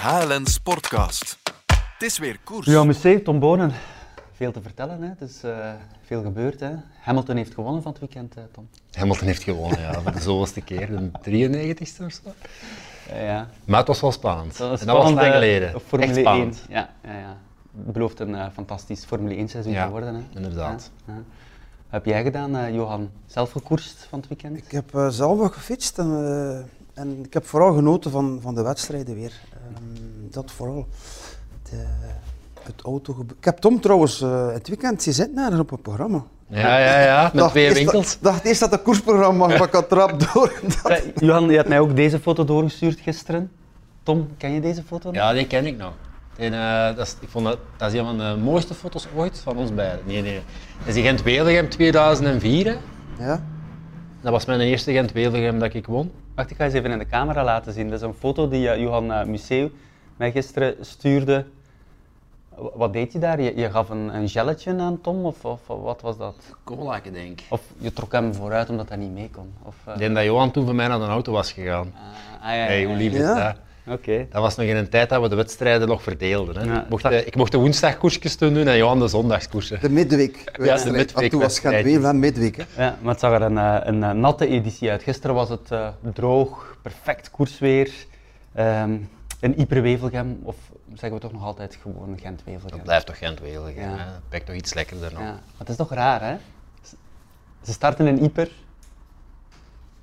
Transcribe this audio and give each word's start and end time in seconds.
HLN 0.00 0.46
Sportcast. 0.46 1.38
Het 1.66 2.02
is 2.02 2.18
weer 2.18 2.38
koers. 2.44 2.66
Ja, 2.66 2.84
museum, 2.84 3.22
Tom 3.22 3.38
Bonen. 3.38 3.72
Veel 4.32 4.52
te 4.52 4.62
vertellen, 4.62 5.02
hè. 5.02 5.08
Het 5.08 5.20
is 5.20 5.42
eh, 5.42 5.72
veel 6.02 6.22
gebeurd. 6.22 6.60
Hè. 6.60 6.70
Hamilton 7.00 7.36
heeft 7.36 7.54
gewonnen 7.54 7.82
van 7.82 7.90
het 7.90 8.00
weekend, 8.00 8.36
eh, 8.36 8.42
Tom. 8.52 8.68
Hamilton 8.92 9.26
heeft 9.26 9.42
gewonnen, 9.42 9.80
ja, 9.80 10.00
voor 10.00 10.12
de 10.12 10.20
zoveelste 10.20 10.60
keer, 10.60 10.88
de 10.88 11.10
93ste 11.22 12.04
of 12.04 12.12
zo. 12.12 12.32
Eh, 13.10 13.26
ja. 13.26 13.48
Maar 13.64 13.78
het 13.78 13.88
was 13.88 14.00
wel 14.00 14.12
spannend. 14.12 14.58
Dat 14.58 14.68
was 14.68 14.80
en 14.80 14.86
dat 14.86 14.96
was 14.96 15.12
lang 15.12 15.32
geleden. 15.32 15.80
Formule 15.80 16.08
Echt 16.10 16.16
1. 16.16 16.24
spannend. 16.26 16.64
Ja, 16.68 16.90
ja, 17.04 17.18
ja. 17.18 17.36
Het 17.84 17.92
belooft 17.92 18.20
een 18.20 18.52
fantastisch 18.52 19.04
Formule 19.04 19.34
1 19.36 19.48
seizoen 19.48 19.72
Ja, 19.72 19.84
te 19.84 19.90
worden. 19.90 20.14
Hè. 20.14 20.22
inderdaad. 20.34 20.90
Ja, 21.06 21.12
ja. 21.14 21.22
Wat 21.90 22.02
heb 22.02 22.12
jij 22.12 22.22
gedaan, 22.22 22.56
eh, 22.56 22.74
Johan? 22.74 23.10
Zelf 23.26 23.50
gekoerst 23.50 24.06
van 24.08 24.18
het 24.18 24.28
weekend? 24.28 24.56
Ik 24.56 24.70
heb 24.70 24.94
eh, 24.94 25.08
zelf 25.08 25.40
ook 25.40 25.54
gefietst 25.54 25.98
en, 25.98 26.06
eh, 26.06 26.79
en 26.94 27.24
ik 27.24 27.32
heb 27.32 27.46
vooral 27.46 27.74
genoten 27.74 28.10
van, 28.10 28.38
van 28.42 28.54
de 28.54 28.62
wedstrijden 28.62 29.14
weer. 29.14 29.32
Ehm, 29.52 30.30
dat 30.30 30.50
vooral. 30.50 30.86
De, 31.70 31.86
het 32.62 32.82
auto. 32.82 33.24
Ik 33.38 33.44
heb 33.44 33.58
Tom 33.58 33.80
trouwens 33.80 34.20
eh, 34.22 34.52
het 34.52 34.68
weekend 34.68 35.02
zien 35.02 35.14
zitten 35.14 35.38
ergens 35.38 35.60
op 35.60 35.70
het 35.70 35.82
programma. 35.82 36.24
Ja, 36.46 36.78
ja, 36.78 37.00
ja, 37.00 37.22
met 37.22 37.34
Dacht 37.34 37.50
twee 37.50 37.72
winkels. 37.74 38.06
Dat, 38.06 38.18
dacht 38.32 38.44
eerst 38.44 38.60
dat 38.60 38.70
het 38.70 38.82
koersprogramma 38.82 39.46
maar 39.46 39.62
ik 39.62 39.72
had 39.72 39.88
trap 39.88 40.20
door. 40.32 40.60
Dat- 40.82 40.90
Eh, 40.90 41.02
Johan, 41.16 41.50
je 41.50 41.56
had 41.56 41.68
mij 41.68 41.80
ook 41.80 41.96
deze 41.96 42.20
foto 42.20 42.44
doorgestuurd 42.44 43.00
gisteren. 43.00 43.50
Tom, 44.02 44.28
ken 44.36 44.52
je 44.52 44.60
deze 44.60 44.82
foto 44.82 45.06
nog? 45.08 45.14
Ja, 45.16 45.32
die 45.32 45.46
ken 45.46 45.66
ik 45.66 45.76
nog. 45.76 45.92
En, 46.36 46.52
eh, 46.52 46.96
dat 46.96 47.06
is, 47.06 47.16
ik 47.20 47.28
vond 47.28 47.44
dat, 47.44 47.58
dat 47.76 47.92
is 47.92 47.98
een 47.98 48.04
van 48.04 48.18
de 48.18 48.36
mooiste 48.42 48.74
foto's 48.74 49.06
ooit 49.16 49.38
van 49.38 49.56
ons 49.56 49.74
beiden. 49.74 50.00
Nee, 50.06 50.22
nee. 50.22 50.40
Dat 50.78 50.88
is 50.88 50.94
die 50.94 51.02
Gent-Wevelgem 51.02 51.68
2004. 51.68 52.66
hè. 53.18 53.26
Ja. 53.26 53.42
Dat 54.20 54.32
was 54.32 54.44
mijn 54.44 54.60
eerste 54.60 54.92
Gent-Wevelgem 54.92 55.58
dat 55.58 55.74
ik 55.74 55.86
won. 55.86 56.10
Wacht, 56.40 56.52
ik 56.52 56.56
ga 56.58 56.64
eens 56.64 56.74
even 56.74 56.90
in 56.90 56.98
de 56.98 57.06
camera 57.06 57.44
laten 57.44 57.72
zien. 57.72 57.88
Dat 57.90 58.00
is 58.00 58.06
een 58.06 58.14
foto 58.14 58.48
die 58.48 58.68
eh, 58.70 58.80
Johan 58.80 59.04
uh, 59.10 59.24
Museu 59.24 59.70
mij 60.16 60.30
gisteren 60.32 60.74
stuurde. 60.80 61.46
W- 62.54 62.66
Wat 62.74 62.92
deed 62.92 63.12
je 63.12 63.18
daar? 63.18 63.40
Je, 63.40 63.56
je 63.56 63.70
gaf 63.70 63.88
een, 63.88 64.14
een 64.14 64.28
gelletje 64.28 64.78
aan 64.78 65.00
Tom, 65.00 65.24
of, 65.24 65.44
of 65.44 65.60
wat 65.66 66.00
was 66.00 66.16
dat? 66.18 66.34
Cola, 66.64 67.00
denk 67.12 67.40
ik. 67.40 67.46
Of 67.48 67.60
je 67.78 67.92
trok 67.92 68.12
hem 68.12 68.34
vooruit 68.34 68.68
omdat 68.70 68.88
hij 68.88 68.98
niet 68.98 69.12
mee 69.12 69.30
kon? 69.30 69.52
Of, 69.62 69.74
eh, 69.84 69.92
Ik 69.92 69.98
denk 69.98 70.14
dat 70.14 70.24
Johan 70.24 70.50
toen 70.50 70.64
voor 70.64 70.74
mij 70.74 70.88
naar 70.88 70.98
de 70.98 71.04
auto 71.04 71.32
was 71.32 71.52
gegaan. 71.52 71.92
ah, 71.94 72.48
ah, 72.48 72.54
ja, 72.54 72.54
ja, 72.54 72.64
Hey, 72.64 72.84
hoe 72.84 72.92
ja. 72.92 72.98
lief 72.98 73.12
is 73.12 73.18
Ja. 73.18 73.34
dat? 73.46 73.56
Oké. 73.90 74.26
Dat 74.30 74.42
was 74.42 74.56
nog 74.56 74.66
in 74.66 74.76
een 74.76 74.88
tijd 74.88 75.08
dat 75.08 75.22
we 75.22 75.28
de 75.28 75.34
wedstrijden 75.34 75.88
nog 75.88 76.02
verdeelden. 76.02 76.56
Hè. 76.56 76.64
Ja, 76.74 76.82
ik, 76.82 76.88
mocht, 76.88 77.02
dat- 77.02 77.12
de- 77.12 77.24
ik 77.24 77.36
mocht 77.36 77.52
de 77.52 77.58
woensdagkoersjes 77.58 78.36
toen 78.36 78.54
doen 78.54 78.66
en 78.66 78.76
Johan 78.76 78.98
de 78.98 79.08
zondagskoersen. 79.08 79.80
De 79.80 79.90
midweek. 79.90 80.44
de 80.54 80.62
midweek 80.62 81.08
toen 81.08 81.20
was 81.20 81.22
het 81.22 81.34
wedstrijd. 81.34 81.74
Gent-Wevelgem 81.74 82.18
midweek. 82.18 82.56
Hè. 82.56 82.84
Ja, 82.84 82.96
maar 83.02 83.10
het 83.10 83.20
zag 83.20 83.32
er 83.32 83.42
een, 83.42 83.58
eh, 83.58 83.76
een, 83.80 84.02
eh, 84.02 84.10
natte 84.10 84.46
editie 84.46 84.90
uit. 84.90 85.02
Gisteren 85.02 85.34
was 85.34 85.48
het 85.48 85.70
eh, 85.70 85.88
droog, 86.14 86.76
perfect 86.82 87.30
koersweer. 87.30 87.92
Ehm 88.54 88.96
een 89.40 89.54
Yperwevelgem, 89.60 90.40
of 90.42 90.56
zeggen 90.94 91.12
we 91.12 91.18
toch 91.20 91.32
nog 91.32 91.44
altijd 91.44 91.78
gewoon 91.82 92.18
Gent-Wevelgem? 92.22 92.70
Dat 92.70 92.82
blijft 92.82 93.06
toch 93.06 93.18
Gent-Wevelgem. 93.18 93.80
Ja. 93.90 93.96
hè. 93.96 94.04
Dat 94.28 94.46
toch 94.46 94.54
iets 94.54 94.74
lekkerder 94.74 95.12
nog. 95.12 95.22
Ja, 95.22 95.26
maar 95.30 95.40
het 95.58 95.68
is 95.68 95.76
toch 95.76 95.90
raar, 95.92 96.20
hè? 96.22 96.36
Ze- 97.62 97.72
starten 97.72 98.06
in 98.06 98.24
Yper, 98.24 98.50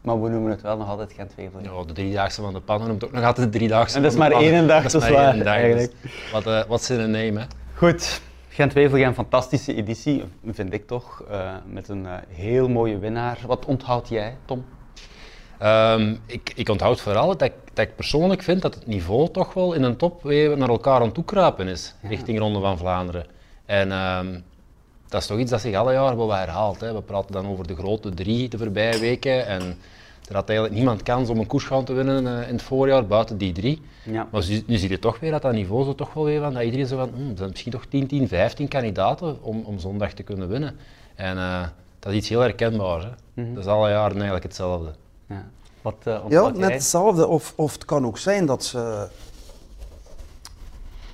maar 0.08 0.22
we 0.22 0.30
noemen 0.30 0.52
het 0.52 0.62
wel 0.62 0.78
nog 0.78 0.90
altijd 0.90 1.14
Gent-Wevelgem. 1.14 1.74
Ja, 1.74 1.84
de 1.84 1.94
driedaagse 1.94 2.42
van 2.42 2.54
de 2.54 2.60
pannen 2.60 2.88
noemt 2.88 3.04
ook 3.06 3.12
nog 3.12 3.24
altijd 3.24 3.52
de 3.52 3.58
driedaagse 3.58 3.96
En 3.96 4.02
dat 4.02 4.12
is 4.12 4.18
maar 4.18 4.32
pannen. 4.32 4.54
één 4.54 4.68
dag, 4.68 4.84
Dat 4.84 4.94
is 4.94 5.00
maar 5.10 5.12
waar, 5.12 5.34
dus 5.34 5.44
eigenlijk. 5.46 5.94
Wat, 6.32 6.46
eh, 6.48 6.64
wat 6.68 6.80
is 6.82 6.90
in 6.90 7.00
een 7.00 7.12
name, 7.12 7.40
hè? 7.40 7.46
Goed, 7.76 8.22
Gent-Wevelgem, 8.50 9.14
fantastische 9.14 9.76
editie, 9.76 10.24
vind 10.52 10.74
ik 10.74 10.88
toch. 10.88 11.24
eh, 11.32 11.54
met 11.66 11.88
een 11.90 12.06
eh, 12.06 12.14
heel 12.28 12.70
mooie 12.70 12.98
winnaar. 12.98 13.38
Wat 13.48 13.66
onthoudt 13.66 14.10
jij, 14.10 14.36
Tom? 14.46 14.66
Ehm, 15.60 16.16
ik, 16.26 16.52
ik 16.56 16.70
onthoud 16.70 17.02
vooral 17.02 17.28
dat 17.28 17.42
ik, 17.42 17.54
dat 17.74 17.86
ik 17.88 17.96
persoonlijk 17.96 18.42
vind 18.42 18.62
dat 18.62 18.76
het 18.76 18.88
niveau 18.88 19.32
toch 19.32 19.54
wel 19.54 19.74
in 19.74 19.84
een 19.84 19.96
top 19.98 20.24
weer 20.24 20.58
naar 20.58 20.70
elkaar 20.70 20.96
aan 21.00 21.02
het 21.06 21.14
toekruipen 21.14 21.68
is, 21.68 21.94
richting 22.02 22.40
Ronde 22.40 22.60
van 22.60 22.78
Vlaanderen. 22.78 23.26
En 23.66 23.92
ehm, 23.92 24.40
dat 25.08 25.22
is 25.22 25.28
toch 25.28 25.38
iets 25.40 25.52
dat 25.52 25.62
zich 25.62 25.76
alle 25.76 25.94
jaren 25.94 26.18
wel 26.18 26.34
herhaalt. 26.34 26.80
Hè. 26.80 26.94
We 26.94 27.02
praten 27.02 27.32
dan 27.32 27.48
over 27.48 27.68
de 27.68 27.76
grote 27.76 28.10
drie 28.14 28.50
de 28.50 28.58
voorbije 28.58 29.00
weken 29.00 29.48
en 29.48 29.78
er 30.28 30.36
had 30.36 30.50
eigenlijk 30.50 30.78
niemand 30.78 31.04
kans 31.04 31.30
om 31.30 31.40
een 31.40 31.48
koers 31.48 31.64
gaan 31.64 31.84
te 31.84 31.94
winnen 31.94 32.28
eh, 32.28 32.48
in 32.48 32.54
het 32.54 32.62
voorjaar 32.64 33.08
buiten 33.08 33.38
die 33.38 33.52
drie. 33.52 33.82
Ja. 34.06 34.28
Maar 34.32 34.46
nu, 34.50 34.64
nu 34.68 34.78
zie 34.78 34.90
je 34.90 35.00
toch 35.00 35.20
weer 35.20 35.32
dat 35.32 35.42
dat 35.42 35.54
niveau 35.54 35.84
zo 35.84 35.96
toch 35.96 36.14
wel 36.14 36.24
weer 36.24 36.42
van, 36.42 36.54
dat 36.54 36.64
iedereen 36.64 36.88
zo 36.88 36.98
van, 36.98 37.10
hm, 37.16 37.30
er 37.30 37.38
zijn 37.38 37.50
misschien 37.50 37.72
toch 37.72 37.86
10, 37.86 38.08
10, 38.08 38.28
15 38.28 38.68
kandidaten 38.68 39.44
om, 39.44 39.62
om 39.66 39.80
zondag 39.80 40.14
te 40.14 40.24
kunnen 40.24 40.48
winnen. 40.48 40.76
En 41.16 41.38
eh, 41.38 41.64
dat 42.00 42.12
is 42.12 42.18
iets 42.18 42.30
heel 42.30 42.40
herkenbaars. 42.40 43.04
Hè. 43.04 43.54
Dat 43.54 43.64
is 43.64 43.70
alle 43.70 43.90
jaren 43.90 44.16
eigenlijk 44.16 44.44
hetzelfde. 44.44 44.92
Ja. 45.28 45.46
Wat 45.82 45.96
eh 46.04 46.20
Ja, 46.30 46.48
net 46.50 46.58
jij? 46.58 46.72
hetzelfde. 46.72 47.28
Of, 47.28 47.54
of 47.56 47.74
het 47.74 47.86
kan 47.86 48.06
ook 48.06 48.18
zijn 48.18 48.46
dat 48.46 48.64
ze. 48.64 49.08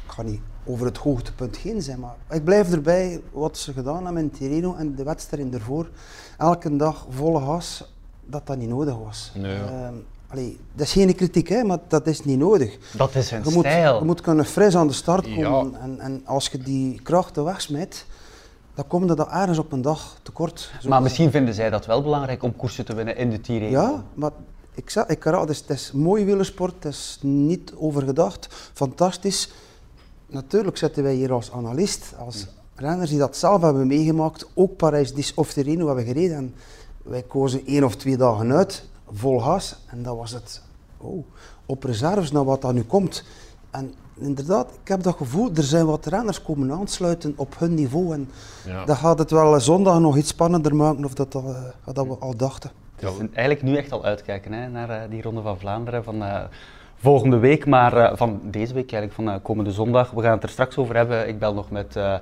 Ik 0.06 0.12
ga 0.12 0.22
niet 0.22 0.42
over 0.66 0.86
het 0.86 0.98
hoogtepunt 0.98 1.58
heen 1.58 1.82
zijn, 1.82 2.00
maar 2.00 2.16
ik 2.30 2.44
blijf 2.44 2.72
erbij 2.72 3.22
wat 3.32 3.58
ze 3.58 3.74
gedaan 3.74 4.06
hebben 4.06 4.24
in 4.24 4.32
Tirreno 4.32 4.76
en 4.76 4.96
de 4.96 5.04
wedstrijd 5.04 5.54
ervoor. 5.54 5.90
Elke 6.38 6.76
dag 6.76 7.06
volle 7.10 7.40
gas, 7.40 7.93
dat 8.26 8.48
dat 8.48 8.58
niet 8.58 8.70
nodig 8.70 8.96
was. 8.98 9.32
Nee. 9.36 9.56
Ehm, 9.56 9.94
allee, 10.28 10.60
dat 10.74 10.86
is 10.86 10.92
geen 10.94 11.16
kritiek, 11.16 11.48
hè, 11.50 11.64
maar 11.64 11.80
dat 11.88 12.08
is 12.08 12.24
niet 12.24 12.38
nodig. 12.40 12.78
Dat 12.98 13.16
is 13.16 13.30
hun 13.30 13.42
Je 13.44 13.50
moet, 13.52 13.66
stijl. 13.66 14.00
je 14.00 14.06
moet 14.06 14.22
kunnen 14.22 14.46
fris 14.46 14.76
aan 14.76 14.88
de 14.88 14.94
start 14.94 15.26
Ja. 15.28 15.50
komen. 15.50 15.82
En, 15.82 16.00
en 16.00 16.22
als 16.26 16.48
je 16.48 16.58
die 16.58 17.02
krachten 17.02 17.44
wegsmijt, 17.44 18.06
dan 18.76 18.88
kom 18.88 19.06
je 19.06 19.16
dat 19.16 19.28
ergens 19.32 19.58
op 19.58 19.72
een 19.72 19.82
dag 19.82 20.18
tekort. 20.24 20.72
Maar 20.88 21.02
misschien 21.02 21.32
vinden 21.32 21.54
zij 21.54 21.70
dat 21.70 21.86
wel 21.86 22.02
belangrijk 22.04 22.44
om 22.44 22.56
koersen 22.56 22.86
te 22.86 22.96
winnen 22.96 23.18
in 23.18 23.30
de 23.30 23.42
Tirreno. 23.42 23.72
ja, 23.82 24.04
maar 24.14 24.32
ik 24.76 24.90
zeg, 24.90 25.06
ik 25.06 25.24
raad, 25.24 25.42
het 25.42 25.50
is, 25.50 25.60
het 25.60 25.70
is 25.70 25.92
mooi 25.92 26.26
wielersport, 26.26 26.74
het 26.84 26.94
is 26.94 27.18
niet 27.22 27.74
overgedacht, 27.78 28.48
fantastisch. 28.74 29.52
Natuurlijk 30.28 30.78
zitten 30.78 31.04
wij 31.04 31.14
hier 31.14 31.32
als 31.32 31.52
analist, 31.52 32.14
als 32.18 32.48
renners 32.76 33.10
die 33.10 33.20
dat 33.20 33.38
zelf 33.38 33.62
hebben 33.62 33.88
meegemaakt, 33.88 34.48
ook 34.54 34.76
Parijs 34.78 35.34
of 35.34 35.54
Tirreno 35.54 35.86
hebben 35.88 36.06
gereden. 36.06 36.38
En 36.38 36.54
wij 37.04 37.22
kozen 37.22 37.66
één 37.66 37.84
of 37.84 37.96
twee 37.96 38.18
dagen 38.18 38.52
uit, 38.54 38.86
vol 39.12 39.40
gas, 39.40 39.76
en 39.88 40.04
dat 40.04 40.18
was 40.18 40.32
het. 40.32 40.62
Oh, 40.98 41.26
op 41.66 41.84
reserves 41.84 42.32
naar 42.32 42.44
wat 42.46 42.62
dat 42.62 42.74
nu 42.74 42.84
komt. 42.84 43.24
En 43.72 43.94
inderdaad, 44.16 44.70
ik 44.82 44.88
heb 44.88 45.04
dat 45.04 45.16
gevoel, 45.16 45.50
er 45.56 45.64
zijn 45.64 45.86
wat 45.86 46.06
renners 46.06 46.42
komen 46.42 46.72
aansluiten 46.72 47.34
op 47.36 47.56
hun 47.60 47.74
niveau. 47.74 48.14
En 48.14 48.30
Ja. 48.66 48.86
dat 48.86 48.98
gaat 48.98 49.20
het 49.20 49.32
wel 49.32 49.60
zondag 49.60 50.00
nog 50.00 50.18
iets 50.18 50.30
spannender 50.30 50.76
maken 50.76 51.06
of 51.06 51.14
dat, 51.14 51.36
al, 51.36 51.56
eh, 51.86 51.94
dat 51.94 52.08
we 52.08 52.16
al 52.20 52.36
dachten. 52.38 52.72
Dus 53.00 53.12
eigenlijk 53.18 53.62
nu 53.62 53.76
echt 53.78 53.92
al 53.92 54.04
uitkijken 54.04 54.54
hè, 54.54 54.68
naar 54.68 54.90
eh, 54.90 55.10
die 55.10 55.22
Ronde 55.22 55.42
van 55.42 55.60
Vlaanderen 55.60 56.04
van 56.04 56.24
eh, 56.24 56.44
volgende 56.98 57.38
week, 57.38 57.66
maar 57.66 57.98
eh, 57.98 58.18
van 58.18 58.40
deze 58.44 58.74
week 58.74 58.92
eigenlijk, 58.92 59.14
van 59.14 59.30
eh, 59.36 59.44
komende 59.44 59.72
zondag. 59.72 60.12
We 60.12 60.22
gaan 60.22 60.32
het 60.32 60.44
er 60.44 60.50
straks 60.50 60.78
over 60.78 60.96
hebben. 60.96 61.28
Ik 61.28 61.40
bel 61.40 61.54
nog 61.54 61.70
met 61.72 61.96
eh, 61.96 62.16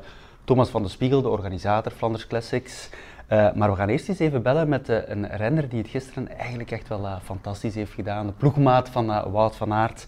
Thomas 0.44 0.70
van 0.70 0.84
de 0.84 0.90
Spiegel, 0.90 1.22
de 1.22 1.30
organisator 1.30 1.92
Flanders 1.92 2.28
Classics. 2.28 2.90
Eh, 3.32 3.54
maar 3.54 3.70
we 3.70 3.76
gaan 3.76 3.90
eerst 3.90 4.10
eens 4.10 4.20
even 4.20 4.42
bellen 4.42 4.70
met 4.70 4.90
eh, 4.90 4.98
een 5.06 5.28
renner 5.28 5.70
die 5.70 5.82
het 5.82 5.90
gisteren 5.90 6.28
eigenlijk 6.38 6.72
echt 6.72 6.88
wel 6.88 7.06
eh, 7.06 7.20
fantastisch 7.24 7.76
heeft 7.76 7.92
gedaan. 7.92 8.28
De 8.28 8.34
ploegmaat 8.34 8.90
van 8.90 9.32
Wout 9.32 9.56
van 9.56 9.74
Aert. 9.74 10.08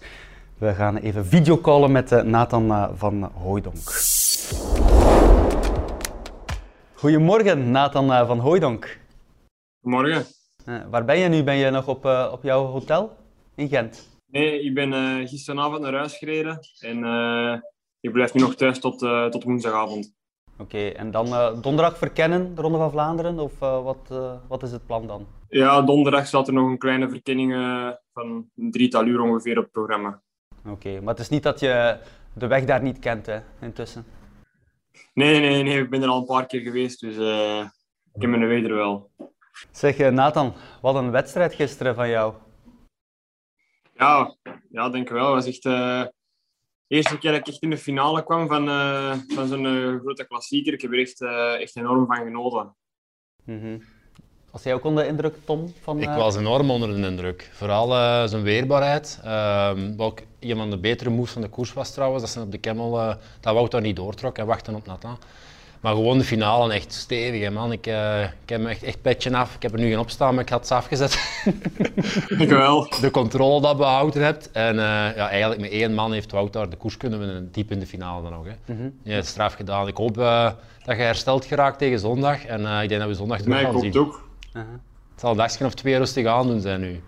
We 0.58 0.74
gaan 0.74 0.96
even 0.96 1.26
videocallen 1.26 1.92
met 1.92 2.24
Nathan 2.24 2.96
van 2.96 3.22
Hooijdonk. 3.22 3.92
Goedemorgen, 6.94 7.70
Nathan 7.70 8.26
van 8.26 8.38
Hooijdonk. 8.38 8.98
Goedemorgen. 9.80 10.26
Waar 10.90 11.04
ben 11.04 11.18
je 11.18 11.28
nu? 11.28 11.42
Ben 11.42 11.56
je 11.56 11.70
nog 11.70 11.88
op, 11.88 12.04
op 12.32 12.42
jouw 12.42 12.64
hotel 12.64 13.16
in 13.54 13.68
Gent? 13.68 14.08
Nee, 14.26 14.62
ik 14.62 14.74
ben 14.74 14.92
gisteravond 15.28 15.80
naar 15.80 15.94
huis 15.94 16.18
gereden 16.18 16.58
en 16.78 16.98
ik 18.00 18.12
blijf 18.12 18.34
nu 18.34 18.40
nog 18.40 18.54
thuis 18.54 18.78
tot, 18.78 18.98
tot 19.30 19.44
woensdagavond. 19.44 20.12
Oké, 20.58 20.88
en 20.88 21.10
dan 21.10 21.26
eh, 21.26 21.62
donderdag 21.62 21.98
verkennen, 21.98 22.54
de 22.54 22.60
Ronde 22.60 22.78
van 22.78 22.90
Vlaanderen? 22.90 23.38
Of 23.38 23.60
eh, 23.60 23.82
wat, 23.82 24.08
eh, 24.10 24.32
wat 24.48 24.62
is 24.62 24.72
het 24.72 24.86
plan 24.86 25.06
dan? 25.06 25.26
Ja, 25.48 25.82
donderdag 25.82 26.26
staat 26.26 26.46
er 26.46 26.52
nog 26.52 26.68
een 26.68 26.78
kleine 26.78 27.08
verkenning 27.08 27.52
van 28.12 28.50
een 28.56 28.70
drietal 28.70 29.06
uur 29.06 29.20
ongeveer 29.20 29.58
op 29.58 29.62
het 29.62 29.72
programma. 29.72 30.22
Oké, 30.66 31.00
maar 31.00 31.14
het 31.14 31.22
is 31.22 31.28
niet 31.28 31.42
dat 31.42 31.60
je 31.60 31.98
de 32.34 32.46
weg 32.46 32.64
daar 32.64 32.82
niet 32.82 32.98
kent, 32.98 33.26
hè, 33.26 33.40
intussen? 33.60 34.04
Nee, 35.14 35.40
nee, 35.40 35.62
nee, 35.62 35.82
ik 35.82 35.90
ben 35.90 36.02
er 36.02 36.08
al 36.08 36.18
een 36.18 36.24
paar 36.24 36.46
keer 36.46 36.60
geweest, 36.60 37.00
dus 37.00 37.16
ik 38.12 38.20
ken 38.20 38.30
mijn 38.30 38.42
er 38.42 38.74
wel. 38.74 39.10
Zeg, 39.70 40.10
Nathan, 40.10 40.52
wat 40.82 40.94
een 40.94 41.10
wedstrijd 41.10 41.54
gisteren 41.54 41.94
van 41.94 42.08
jou. 42.08 42.34
Ja, 43.94 44.36
ja 44.70 44.88
denk 44.88 45.08
ik 45.08 45.12
wel. 45.14 45.34
Het 45.34 45.44
was 45.44 45.46
echt 45.46 45.64
de 46.86 46.94
eerste 46.94 47.18
keer 47.18 47.30
dat 47.30 47.40
ik 47.40 47.48
echt 47.48 47.62
in 47.62 47.70
de 47.70 47.78
finale 47.78 48.24
kwam 48.24 48.48
van, 48.48 48.68
eh, 48.68 49.14
van 49.28 49.46
zo'n 49.48 49.66
eh, 49.66 50.00
grote 50.00 50.26
klassieker. 50.26 50.72
Ik 50.72 50.80
heb 50.80 50.92
er 50.92 51.00
echt, 51.00 51.20
eh, 51.20 51.60
echt 51.60 51.76
enorm 51.76 52.06
van 52.06 52.16
genoten. 52.16 52.76
Mhm. 53.44 53.78
Was 54.54 54.62
jij 54.62 54.74
ook 54.74 54.84
onder 54.84 55.02
de 55.04 55.08
indruk, 55.10 55.34
Tom? 55.44 55.72
Van, 55.82 56.00
Ik 56.02 56.08
was 56.08 56.36
enorm 56.36 56.70
onder 56.70 57.00
de 57.00 57.06
indruk. 57.08 57.50
Vooral 57.52 57.92
eh, 57.94 58.24
zijn 58.24 58.42
weerbaarheid. 58.42 59.20
Ehm, 59.24 59.96
wat 59.96 60.06
ook 60.06 60.20
een 60.40 60.56
van 60.56 60.70
de 60.70 60.78
betere 60.78 61.10
moves 61.10 61.32
van 61.32 61.42
de 61.42 61.48
koers 61.48 61.72
was 61.72 61.92
trouwens, 61.92 62.22
dat 62.22 62.32
ze 62.32 62.40
op 62.40 62.50
de 62.52 62.58
Kemmel, 62.58 62.98
eh, 63.00 63.14
dat 63.40 63.54
Wout 63.54 63.70
daar 63.70 63.80
niet 63.80 63.96
doortrok 63.96 64.38
en 64.38 64.46
wachten 64.46 64.74
op 64.74 64.86
Nathan. 64.86 65.18
Maar 65.84 65.94
gewoon 65.94 66.18
de 66.18 66.24
finale 66.24 66.72
echt 66.72 66.92
stevig, 66.92 67.40
hè, 67.40 67.50
man. 67.50 67.72
Ik, 67.72 67.86
uh, 67.86 68.22
ik 68.22 68.48
heb 68.48 68.60
me 68.60 68.68
echt, 68.68 68.82
echt 68.82 69.02
petje 69.02 69.36
af. 69.36 69.54
Ik 69.54 69.62
heb 69.62 69.72
er 69.72 69.78
nu 69.78 69.88
geen 69.88 69.98
opstaan, 69.98 70.34
maar 70.34 70.44
ik 70.44 70.50
had 70.50 70.60
het 70.60 70.70
afgezet. 70.70 71.42
ik 72.28 72.48
wel. 72.64 72.88
De 73.00 73.10
controle 73.10 73.60
dat 73.60 73.76
behouden 73.76 74.22
hebt. 74.22 74.50
En 74.50 74.74
uh, 74.74 74.80
ja, 75.16 75.28
eigenlijk 75.28 75.60
met 75.60 75.70
één 75.70 75.94
man 75.94 76.12
heeft 76.12 76.32
Wout 76.32 76.52
daar 76.52 76.70
de 76.70 76.76
koers 76.76 76.96
kunnen 76.96 77.18
winnen, 77.18 77.48
diep 77.52 77.70
in 77.70 77.78
de 77.78 77.86
finale 77.86 78.22
dan 78.22 78.32
nog. 78.32 78.44
Hè. 78.44 78.72
Mm 78.72 78.78
-hmm. 78.78 78.98
Ja, 79.02 79.22
straf 79.22 79.54
gedaan. 79.54 79.88
Ik 79.88 79.96
hoop 79.96 80.18
uh, 80.18 80.50
dat 80.84 80.96
je 80.96 81.02
hersteld 81.02 81.44
geraakt 81.44 81.78
tegen 81.78 81.98
zondag. 81.98 82.44
En 82.44 82.82
ik 82.82 82.88
denk 82.88 83.00
dat 83.00 83.10
we 83.10 83.16
zondag 83.16 83.40
terug 83.40 83.60
gaan 83.60 83.80
zien. 83.80 83.92
Nee, 83.92 84.02
ook. 84.02 84.28
-huh. 84.52 84.62
Het 85.10 85.20
zal 85.20 85.30
een 85.30 85.36
dagje 85.36 85.64
of 85.64 85.74
twee 85.74 85.96
rustig 85.96 86.26
aandoen 86.26 86.60
zijn 86.60 86.80
nu. 86.80 87.00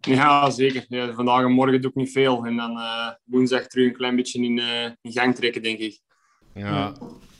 Ja, 0.00 0.50
zeker. 0.50 0.84
Ja, 0.88 1.12
vandaag 1.12 1.44
en 1.44 1.52
morgen 1.52 1.80
doe 1.80 1.90
ik 1.90 1.96
niet 1.96 2.12
veel. 2.12 2.44
En 2.44 2.56
dan 2.56 2.80
woensdag 3.24 3.66
terug 3.66 3.86
een 3.86 3.96
klein 3.96 4.16
beetje 4.16 4.42
in, 4.42 4.58
in 5.02 5.12
gang 5.12 5.34
trekken, 5.34 5.62
denk 5.62 5.78
ik. 5.78 6.00
Ja. 6.54 6.92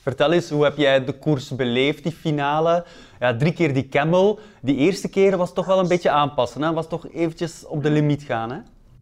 Vertel 0.04 0.32
eens, 0.32 0.50
hoe 0.50 0.64
heb 0.64 0.76
jij 0.76 1.04
de 1.04 1.18
koers 1.18 1.56
beleefd, 1.56 2.02
die 2.02 2.12
finale? 2.12 2.84
Ja, 3.20 3.36
drie 3.36 3.52
keer 3.52 3.74
die 3.74 3.88
camel. 3.88 4.38
Die 4.62 4.76
eerste 4.76 5.08
keer 5.08 5.36
was 5.36 5.54
toch 5.54 5.66
wel 5.66 5.78
een 5.78 5.88
beetje 5.88 6.10
aanpassen, 6.10 6.62
hè? 6.62 6.72
Was 6.72 6.88
toch 6.88 7.08
eventjes 7.12 7.66
op 7.66 7.82
de 7.82 7.90
limiet 7.90 8.22
gaan, 8.22 8.50
hè? 8.50 8.58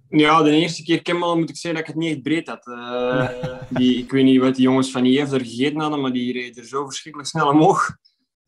Ja, 0.08 0.42
de 0.42 0.50
eerste 0.50 0.82
keer 0.82 1.02
camel 1.02 1.38
moet 1.38 1.50
ik 1.50 1.56
zeggen 1.56 1.80
dat 1.80 1.88
ik 1.88 1.94
het 1.94 2.04
niet 2.04 2.12
echt 2.12 2.22
breed 2.22 2.48
had. 2.48 2.66
Uh, 2.66 3.28
die, 3.78 3.98
ik 3.98 4.10
weet 4.10 4.24
niet 4.24 4.40
wat 4.40 4.54
die 4.54 4.64
jongens 4.64 4.90
van 4.90 5.04
IF 5.04 5.32
er 5.32 5.40
gegeten 5.40 5.80
hadden, 5.80 6.00
maar 6.00 6.12
die 6.12 6.32
reden 6.32 6.62
er 6.62 6.68
zo 6.68 6.84
verschrikkelijk 6.84 7.30
snel 7.30 7.48
omhoog. 7.48 7.96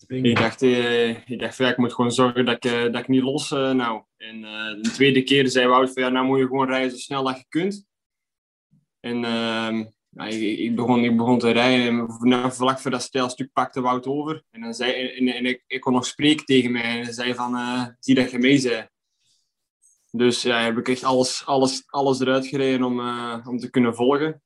Ik 0.06 0.36
dacht, 0.36 0.62
eh, 0.62 1.08
ik 1.08 1.38
dacht 1.38 1.56
ja, 1.56 1.68
ik 1.68 1.76
moet 1.76 1.94
gewoon 1.94 2.12
zorgen 2.12 2.44
dat 2.44 2.64
ik, 2.64 2.64
uh, 2.64 2.82
dat 2.82 2.96
ik 2.96 3.08
niet 3.08 3.22
los 3.22 3.50
uh, 3.50 3.70
nou. 3.70 4.02
En 4.16 4.40
de 4.82 4.90
tweede 4.92 5.22
keer 5.22 5.48
zei 5.48 5.66
Wout 5.66 5.92
van 5.92 6.02
ja, 6.02 6.08
nou 6.08 6.26
moet 6.26 6.38
je 6.38 6.46
gewoon 6.46 6.68
rijden 6.68 6.90
zo 6.90 6.96
snel 6.96 7.22
dat 7.24 7.36
je 7.36 7.44
kunt. 7.48 7.86
En 9.00 9.24
ehm, 9.24 9.84
ja, 10.14 10.24
ik, 10.24 10.58
ik, 10.58 10.74
begon, 10.74 11.04
ik 11.04 11.16
begon 11.16 11.38
te 11.38 11.50
rijden 11.50 12.08
en 12.20 12.52
vlak 12.52 12.80
voor 12.80 12.90
dat 12.90 13.02
stijlstuk 13.02 13.52
pakte 13.52 13.80
Wout 13.80 14.06
over. 14.06 14.42
En, 14.50 14.60
dan 14.60 14.74
zei, 14.74 14.92
en, 14.92 15.28
en 15.28 15.46
ik, 15.46 15.64
ik, 15.66 15.80
kon 15.80 15.92
nog 15.92 16.06
spreken 16.06 16.44
tegen 16.44 16.72
mij 16.72 16.82
en 16.82 17.02
hij 17.02 17.12
zei 17.12 17.34
van, 17.34 17.54
uh, 17.54 17.86
zie 17.98 18.14
dat 18.14 18.30
je 18.30 18.38
mee 18.38 18.58
zei. 18.58 18.88
Dus 20.10 20.42
ja, 20.42 20.60
heb 20.60 20.78
ik 20.78 20.88
echt 20.88 21.04
alles, 21.04 21.46
alles, 21.46 21.82
alles 21.86 22.20
eruit 22.20 22.46
gereden 22.46 22.86
om, 22.86 23.00
uh, 23.00 23.46
om 23.48 23.58
te 23.58 23.70
kunnen 23.70 23.94
volgen. 23.94 24.42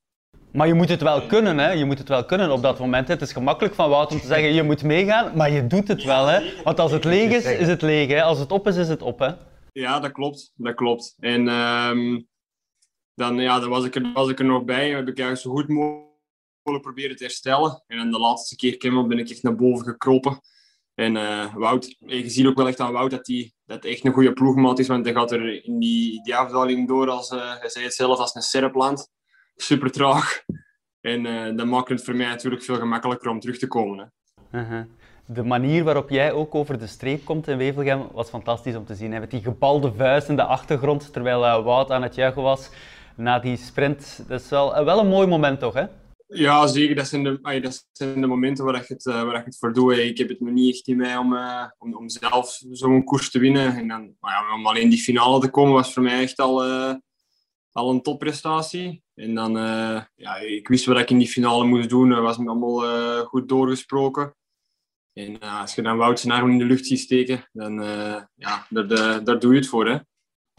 Maar 0.53 0.67
je 0.67 0.75
moet 0.75 0.89
het 0.89 1.03
wel 1.03 1.27
kunnen, 1.27 1.59
hè? 1.59 1.71
Je 1.71 1.85
moet 1.85 1.99
het 1.99 2.09
wel 2.09 2.25
kunnen 2.25 2.51
op 2.51 2.63
dat 2.63 2.79
moment. 2.79 3.09
Het 3.09 3.21
is 3.21 3.33
gemakkelijk 3.33 3.75
van 3.75 3.91
Wout 3.91 4.13
om 4.13 4.21
te 4.21 4.27
zeggen, 4.27 4.53
je 4.53 4.63
moet 4.63 4.83
meegaan, 4.83 5.37
maar 5.37 5.51
je 5.51 5.67
doet 5.67 5.89
het 5.89 6.05
wel, 6.05 6.27
hè? 6.27 6.63
Want 6.65 6.81
als 6.81 6.93
het 6.93 7.05
leeg 7.05 7.31
is, 7.31 7.45
is 7.45 7.69
het 7.69 7.83
leeg, 7.83 8.09
hè? 8.09 8.23
Als 8.23 8.39
het 8.39 8.53
op 8.53 8.67
is, 8.67 8.77
is 8.77 8.89
het 8.89 9.03
op, 9.03 9.19
hè? 9.19 9.31
Ja, 9.73 10.01
dat 10.01 10.13
klopt. 10.13 10.53
Dat 10.55 10.75
klopt. 10.75 11.17
En... 11.19 11.49
Um, 11.49 12.29
dan, 13.19 13.39
ja, 13.39 13.61
dan 13.61 13.69
was, 13.69 13.85
ik 13.85 13.95
er, 13.95 14.13
was 14.13 14.29
ik 14.29 14.39
er 14.39 14.45
nog 14.45 14.65
bij. 14.65 14.91
Heb 14.91 15.09
ik 15.09 15.37
zo 15.37 15.51
goed 15.51 15.69
mogelijk 15.69 16.83
proberen 16.83 17.17
te 17.17 17.25
herstellen. 17.25 17.83
En 17.87 17.97
dan 17.97 18.11
de 18.11 18.19
laatste 18.19 18.57
keer 18.57 18.77
Kimmel 18.77 19.07
ben 19.07 19.19
ik 19.19 19.31
echt 19.31 19.43
naar 19.43 19.55
boven 19.55 19.87
gekropen. 19.87 20.41
En 20.95 21.15
uh, 21.15 21.55
Wout, 21.55 21.97
je 21.99 22.29
ziet 22.31 22.47
ook 22.47 22.57
wel 22.57 22.69
echt 22.69 22.81
aan 22.81 22.93
Wout 22.93 23.11
dat 23.11 23.27
hij 23.27 23.53
dat 23.65 23.85
echt 23.85 24.05
een 24.05 24.13
goede 24.13 24.33
ploegmaat 24.33 24.79
is. 24.79 24.89
Want 24.89 25.05
hij 25.05 25.15
gaat 25.15 25.33
er 25.33 25.65
in 25.65 25.79
die, 25.79 26.23
die 26.23 26.37
afdaling 26.37 26.89
door, 26.89 27.11
als, 27.11 27.31
uh, 27.31 27.59
hij 27.59 27.69
zei 27.69 27.85
het 27.85 27.95
zelf, 27.95 28.19
als 28.19 28.35
een 28.35 28.43
serpland. 28.43 29.11
Super 29.57 29.91
traag. 29.91 30.43
En 31.01 31.57
dat 31.57 31.67
maakt 31.67 31.89
het 31.89 32.05
voor 32.05 32.17
mij 32.17 32.27
natuurlijk 32.27 32.63
veel 32.63 32.77
gemakkelijker 32.77 33.31
om 33.31 33.41
terug 33.41 33.59
te 33.59 33.67
komen. 33.67 34.13
Hè. 34.51 34.63
-huh. 34.63 34.85
De 35.27 35.43
manier 35.43 35.85
waarop 35.85 36.11
jij 36.11 36.33
ook 36.33 36.55
over 36.55 36.79
de 36.79 36.87
streep 36.87 37.25
komt 37.25 37.49
in 37.49 37.57
Wevelgem 37.57 38.09
was 38.13 38.29
fantastisch 38.29 38.77
om 38.77 38.85
te 38.85 38.95
zien. 38.95 39.13
Hè? 39.13 39.21
Met 39.21 39.31
die 39.31 39.43
gebalde 39.43 39.93
vuist 39.93 40.29
in 40.29 40.37
de 40.37 40.45
achtergrond, 40.45 41.13
terwijl 41.13 41.63
Wout 41.63 41.91
aan 41.91 42.03
het 42.03 42.15
juichen 42.15 42.43
was 42.43 42.71
na 43.19 43.39
die 43.39 43.57
sprint. 43.57 44.25
Dat 44.29 44.41
is 44.41 44.49
wel, 44.49 44.85
wel 44.85 44.99
een 44.99 45.09
mooi 45.09 45.27
moment 45.27 45.61
toch, 45.61 45.75
hè? 45.75 45.87
Ja, 46.27 46.67
zeker. 46.67 46.97
Dat 46.97 47.07
zijn 47.07 47.23
de, 47.23 47.39
dat 47.93 48.17
momenten 48.17 48.65
waar 48.65 48.75
ik 48.83 48.89
het, 48.89 49.03
waar 49.03 49.39
ik 49.39 49.45
het 49.45 49.59
voor 49.59 49.73
doe. 49.73 50.07
Ik 50.07 50.19
heb 50.19 50.29
het 50.29 50.41
nog 50.41 50.51
niet 50.51 50.75
echt 50.75 50.89
in 50.89 50.97
mij 50.97 51.17
om, 51.17 51.33
uh, 51.33 51.65
om, 51.79 51.95
om 51.95 52.09
zelf 52.09 52.61
zo'n 52.71 53.05
koers 53.05 53.31
te 53.31 53.39
winnen. 53.39 53.77
En 53.77 53.89
dan, 53.89 54.15
ja, 54.21 54.55
om 54.55 54.67
alleen 54.67 54.89
die 54.89 55.03
finale 55.03 55.41
te 55.41 55.51
komen 55.51 55.73
was 55.73 55.93
voor 55.93 56.03
mij 56.03 56.23
echt 56.23 56.39
al, 56.39 56.65
al 57.73 57.91
een 57.91 58.03
topprestatie. 58.03 59.03
En 59.15 59.35
dan, 59.35 59.53
ja, 60.15 60.37
ik 60.37 60.69
wist 60.69 60.85
wat 60.85 60.99
ik 60.99 61.11
in 61.11 61.19
die 61.19 61.29
finale 61.29 61.65
moest 61.65 61.89
doen. 61.89 62.09
Dat 62.09 62.23
was 62.23 62.39
me 62.39 62.49
allemaal 62.49 63.25
goed 63.25 63.49
doorgesproken. 63.49 64.37
En 65.13 65.39
als 65.39 65.75
je 65.75 65.83
dan 65.83 65.97
Wout 65.97 66.21
zijn 66.21 66.33
arm 66.33 66.51
in 66.51 66.59
de 66.59 66.65
lucht 66.65 66.87
ziet 66.87 67.01
steken, 67.01 67.49
dan 67.53 67.83
ja, 68.35 68.67
daar, 68.69 69.25
daar 69.25 69.39
doe 69.39 69.53
je 69.53 69.59
het 69.59 69.69
voor. 69.69 69.89
Hè. 69.89 69.99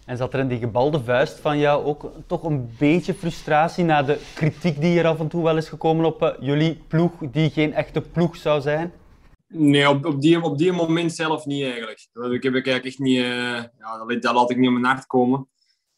En 0.09 0.17
zat 0.17 0.33
er 0.33 0.39
in 0.39 0.47
die 0.47 0.57
gebalde 0.57 1.03
vuist 1.03 1.39
van 1.39 1.59
jou 1.59 1.85
ook 1.85 2.11
toch 2.27 2.44
een 2.44 2.69
beetje 2.77 3.13
frustratie 3.13 3.83
na 3.83 4.03
de 4.03 4.19
kritiek 4.35 4.81
die 4.81 5.00
er 5.00 5.07
af 5.07 5.19
en 5.19 5.27
toe 5.27 5.44
wel 5.44 5.57
is 5.57 5.69
gekomen 5.69 6.06
op 6.06 6.21
uh, 6.21 6.29
jullie 6.39 6.81
ploeg, 6.88 7.11
die 7.31 7.50
geen 7.50 7.73
echte 7.73 8.01
ploeg 8.01 8.35
zou 8.35 8.61
zijn? 8.61 8.94
Nee, 9.47 9.89
op, 9.89 10.06
op, 10.06 10.21
die, 10.21 10.41
op 10.41 10.57
die 10.57 10.71
moment 10.71 11.13
zelf 11.13 11.45
niet 11.45 11.63
eigenlijk. 11.63 12.07
Ik 12.13 12.44
heb 12.44 12.56
ik 12.56 12.67
eigenlijk 12.67 12.85
echt 12.85 13.00
niet, 13.00 13.17
uh, 13.17 13.63
ja, 13.77 14.06
dat, 14.07 14.21
dat 14.21 14.33
laat 14.33 14.50
ik 14.50 14.57
niet 14.57 14.67
op 14.67 14.73
mijn 14.73 14.85
hart 14.85 15.06
komen. 15.06 15.47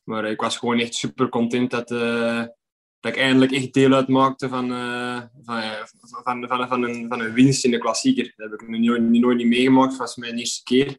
Maar 0.04 0.25
ik 0.25 0.42
was 0.42 0.58
gewoon 0.58 0.80
echt 0.80 0.96
super 0.96 1.30
content 1.30 1.72
dat, 1.72 1.92
uh, 1.92 2.44
dat 3.00 3.12
ik 3.12 3.18
eindelijk 3.18 3.52
echt 3.52 3.74
deel 3.74 3.94
uitmaakte 3.94 4.50
van, 4.50 4.69
van, 5.44 5.62
van, 6.24 6.48
van, 6.48 6.68
van, 6.68 6.84
een, 6.84 7.06
van 7.10 7.19
een 7.19 7.34
winst 7.34 7.66
in 7.66 7.72
de 7.72 7.78
klassieker. 7.78 8.34
Dat 8.36 8.52
heb 8.52 8.62
ik 8.62 8.69
nog 8.69 8.80
nooit, 8.80 9.02
nooit 9.02 9.38
niet 9.38 9.48
meegemaakt, 9.48 9.90
dat 9.90 10.00
was 10.00 10.16
mijn 10.16 10.38
eerste 10.38 10.63
keer. 10.63 10.98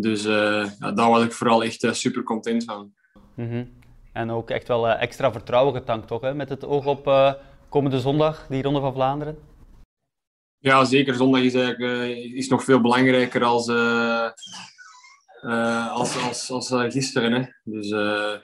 Dus 0.00 0.24
uh, 0.24 0.70
ja, 0.78 0.92
daar 0.92 1.10
was 1.10 1.24
ik 1.24 1.32
vooral 1.32 1.64
echt 1.64 1.82
uh, 1.82 1.92
super 1.92 2.22
content 2.22 2.64
van. 2.64 2.92
Mm 3.34 3.48
-hmm. 3.48 3.72
En 4.12 4.30
ook 4.30 4.50
echt 4.50 4.68
wel 4.68 4.88
uh, 4.88 5.02
extra 5.02 5.32
vertrouwen 5.32 5.74
getankt, 5.74 6.06
toch? 6.06 6.20
Hè? 6.20 6.34
Met 6.34 6.48
het 6.48 6.64
oog 6.64 6.86
op 6.86 7.34
komende 7.68 8.00
zondag, 8.00 8.46
die 8.48 8.62
Ronde 8.62 8.80
van 8.80 8.92
Vlaanderen? 8.92 9.38
Ja, 10.58 10.84
zeker. 10.84 11.14
Zondag 11.14 11.40
is, 11.40 11.54
eigenlijk, 11.54 12.16
is 12.34 12.48
nog 12.48 12.64
veel 12.64 12.80
belangrijker 12.80 13.44
als, 13.44 13.68
als, 15.90 16.22
als, 16.22 16.50
als 16.50 16.92
gisteren. 16.92 17.32
Hè? 17.32 17.44
Dus 17.64 17.90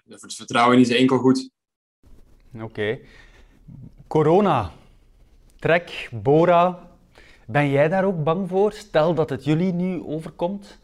het 0.08 0.34
vertrouwen 0.34 0.78
is 0.78 0.88
enkel 0.88 1.18
goed. 1.18 1.50
Oké. 2.54 2.64
Okay. 2.64 3.04
Corona. 4.06 4.70
Trek, 5.58 6.08
Bora. 6.12 6.90
Ben 7.46 7.70
jij 7.70 7.88
daar 7.88 8.04
ook 8.04 8.24
bang 8.24 8.48
voor? 8.48 8.72
Stel 8.72 9.14
dat 9.14 9.30
het 9.30 9.44
jullie 9.44 9.72
nu 9.72 10.02
overkomt? 10.02 10.81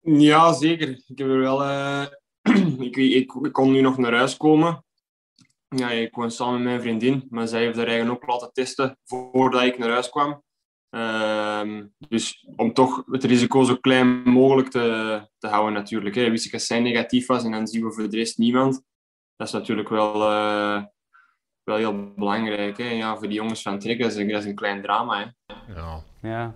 Ja, 0.00 0.52
zeker. 0.52 0.88
Ik 0.88 1.18
heb 1.18 1.28
er 1.28 1.38
wel. 1.38 1.62
Uh, 1.62 2.06
ik, 2.86 2.96
ik, 2.96 3.32
ik, 3.42 3.52
kon 3.52 3.72
nu 3.72 3.80
nog 3.80 3.98
naar 3.98 4.14
huis 4.14 4.36
komen. 4.36 4.84
Ja, 5.68 5.90
ik 5.90 6.14
woon 6.14 6.30
samen 6.30 6.54
met 6.54 6.64
mijn 6.64 6.80
vriendin, 6.80 7.26
maar 7.30 7.48
zij 7.48 7.60
heeft 7.60 7.76
haar 7.76 7.86
eigen 7.86 8.10
ook 8.10 8.26
laten 8.26 8.52
testen 8.52 8.98
voordat 9.04 9.62
ik 9.62 9.78
naar 9.78 9.90
huis 9.90 10.08
kwam. 10.08 10.42
Uh, 10.90 11.82
dus 12.08 12.46
om 12.56 12.72
toch 12.72 13.04
het 13.06 13.24
risico 13.24 13.62
zo 13.62 13.76
klein 13.76 14.22
mogelijk 14.22 14.68
te, 14.68 15.20
te 15.38 15.46
houden, 15.46 15.72
natuurlijk. 15.72 16.14
Hè. 16.14 16.30
Wist 16.30 16.46
ik 16.46 16.52
dat 16.52 16.62
zij 16.62 16.80
negatief 16.80 17.26
was 17.26 17.44
en 17.44 17.50
dan 17.50 17.66
zien 17.66 17.84
we 17.84 17.92
voor 17.92 18.10
de 18.10 18.16
rest 18.16 18.38
niemand. 18.38 18.82
Dat 19.36 19.46
is 19.46 19.52
natuurlijk 19.52 19.88
wel, 19.88 20.14
uh, 20.14 20.82
wel 21.62 21.76
heel 21.76 22.12
belangrijk. 22.14 22.78
Hè. 22.78 22.84
Ja, 22.84 23.16
voor 23.16 23.26
die 23.28 23.36
jongens 23.36 23.62
van 23.62 23.78
Trek, 23.78 24.00
dat 24.00 24.10
is 24.10 24.16
een, 24.16 24.28
dat 24.28 24.40
is 24.40 24.46
een 24.46 24.54
klein 24.54 24.82
drama. 24.82 25.18
Hè. 25.18 25.54
Ja. 25.74 26.04
ja. 26.22 26.54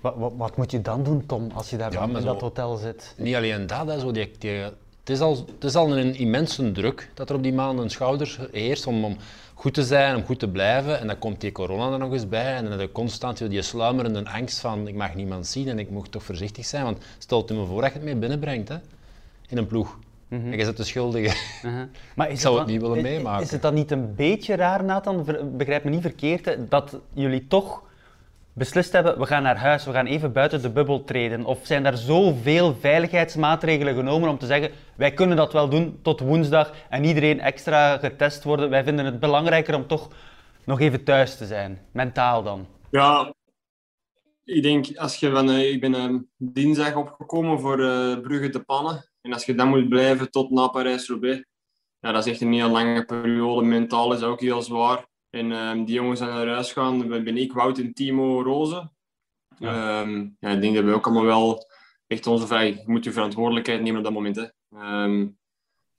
Wat, 0.00 0.14
wat, 0.16 0.32
wat, 0.36 0.56
moet 0.56 0.70
je 0.70 0.80
dan 0.80 1.02
doen, 1.02 1.26
Tom, 1.26 1.50
als 1.54 1.70
je 1.70 1.76
daar 1.76 1.92
ja, 1.92 2.02
in 2.02 2.16
zo, 2.16 2.24
dat 2.24 2.40
hotel 2.40 2.76
zit? 2.76 3.14
Niet 3.16 3.34
alleen 3.34 3.66
dat, 3.66 3.86
hè, 3.86 3.98
zo 3.98 4.12
die, 4.12 4.30
die, 4.38 4.50
het, 4.50 4.74
is 5.04 5.20
al, 5.20 5.36
het 5.54 5.64
is 5.64 5.74
al 5.74 5.98
een 5.98 6.14
immense 6.14 6.72
druk 6.72 7.10
dat 7.14 7.30
er 7.30 7.36
op 7.36 7.42
die 7.42 7.52
maanden 7.52 7.90
schouders 7.90 8.38
heerst 8.52 8.86
om, 8.86 9.04
om 9.04 9.16
goed 9.54 9.74
te 9.74 9.84
zijn, 9.84 10.16
om 10.16 10.24
goed 10.24 10.38
te 10.38 10.48
blijven. 10.48 11.00
En 11.00 11.06
dan 11.06 11.18
komt 11.18 11.40
die 11.40 11.52
corona 11.52 11.92
er 11.92 11.98
nog 11.98 12.12
eens 12.12 12.28
bij 12.28 12.54
en 12.54 12.62
dan 12.62 12.72
heb 12.72 12.80
je 12.80 12.92
constant 12.92 13.50
die 13.50 13.62
sluimerende 13.62 14.30
angst 14.30 14.58
van 14.58 14.88
ik 14.88 14.94
mag 14.94 15.14
niemand 15.14 15.46
zien 15.46 15.68
en 15.68 15.78
ik 15.78 15.90
moet 15.90 16.12
toch 16.12 16.22
voorzichtig 16.22 16.66
zijn. 16.66 16.84
Want 16.84 16.98
stel 17.18 17.44
je 17.46 17.54
me 17.54 17.64
voor 17.64 17.80
dat 17.80 17.90
je 17.90 17.96
het 17.96 18.04
mee 18.04 18.16
binnenbrengt 18.16 18.68
hè, 18.68 18.76
in 19.48 19.58
een 19.58 19.66
ploeg. 19.66 19.98
Mm 20.28 20.40
-hmm. 20.40 20.52
En 20.52 20.58
je 20.58 20.64
zit 20.64 20.76
de 20.76 20.84
schuldige. 20.84 21.26
Uh 21.26 21.74
-huh. 21.74 21.82
maar 22.14 22.26
is 22.26 22.34
ik 22.34 22.40
zou 22.40 22.58
het, 22.58 22.66
dan, 22.66 22.74
het 22.74 22.82
niet 22.82 22.90
willen 22.90 23.02
meemaken. 23.02 23.42
Is 23.42 23.50
het 23.50 23.62
dan 23.62 23.74
niet 23.74 23.90
een 23.90 24.14
beetje 24.14 24.54
raar, 24.54 24.84
Nathan, 24.84 25.26
begrijp 25.56 25.84
me 25.84 25.90
niet 25.90 26.00
verkeerd, 26.00 26.56
dat 26.68 26.96
jullie 27.12 27.46
toch 27.46 27.82
beslist 28.52 28.92
hebben, 28.92 29.18
we 29.18 29.26
gaan 29.26 29.42
naar 29.42 29.58
huis, 29.58 29.84
we 29.84 29.92
gaan 29.92 30.06
even 30.06 30.32
buiten 30.32 30.62
de 30.62 30.70
bubbel 30.70 31.04
treden? 31.04 31.44
Of 31.44 31.58
zijn 31.62 31.86
er 31.86 31.96
zoveel 31.96 32.74
veiligheidsmaatregelen 32.74 33.94
genomen 33.94 34.28
om 34.28 34.38
te 34.38 34.46
zeggen, 34.46 34.70
wij 34.96 35.12
kunnen 35.12 35.36
dat 35.36 35.52
wel 35.52 35.68
doen 35.68 35.98
tot 36.02 36.20
woensdag 36.20 36.72
en 36.88 37.04
iedereen 37.04 37.40
extra 37.40 37.98
getest 37.98 38.44
worden? 38.44 38.70
Wij 38.70 38.84
vinden 38.84 39.04
het 39.04 39.20
belangrijker 39.20 39.74
om 39.74 39.86
toch 39.86 40.08
nog 40.64 40.80
even 40.80 41.04
thuis 41.04 41.36
te 41.36 41.46
zijn, 41.46 41.78
mentaal 41.92 42.42
dan. 42.42 42.66
Ja, 42.90 43.34
ik 44.44 44.62
denk, 44.62 44.96
als 44.96 45.16
je 45.16 45.30
van, 45.30 45.50
uh, 45.50 45.72
ik 45.72 45.80
ben 45.80 45.94
uh, 45.94 46.20
dinsdag 46.36 46.94
opgekomen 46.94 47.60
voor 47.60 47.80
uh, 47.80 48.20
Brugge 48.20 48.48
te 48.48 48.60
pannen. 48.60 49.10
En 49.20 49.32
als 49.32 49.44
je 49.44 49.54
dan 49.54 49.68
moet 49.68 49.88
blijven 49.88 50.30
tot 50.30 50.50
na 50.50 50.68
Parijs-Roubaix, 50.68 51.44
ja, 52.00 52.12
dat 52.12 52.26
is 52.26 52.32
echt 52.32 52.40
een 52.40 52.52
heel 52.52 52.68
lange 52.68 53.04
periode. 53.04 53.66
Mentaal 53.66 54.12
is 54.12 54.22
ook 54.22 54.40
heel 54.40 54.62
zwaar. 54.62 55.06
En 55.30 55.52
um, 55.52 55.84
die 55.84 55.94
jongens 55.94 56.18
zijn 56.18 56.30
naar 56.30 56.48
huis 56.48 56.72
gaan. 56.72 57.08
Ben 57.08 57.36
ik, 57.36 57.52
Wout 57.52 57.78
en 57.78 57.92
Timo 57.92 58.42
Rozen. 58.42 58.92
Ja. 59.58 60.00
Um, 60.00 60.36
ja, 60.40 60.48
ik 60.48 60.60
denk 60.60 60.74
dat 60.74 60.84
we 60.84 60.92
ook 60.92 61.06
allemaal 61.06 61.24
wel 61.24 61.68
echt 62.06 62.26
onze 62.26 62.46
vrijheid. 62.46 62.76
Je 62.76 62.90
moet 62.90 63.04
je 63.04 63.12
verantwoordelijkheid 63.12 63.82
nemen 63.82 63.98
op 63.98 64.04
dat 64.04 64.12
moment. 64.12 64.36
Hè. 64.36 64.46
Um, 65.02 65.38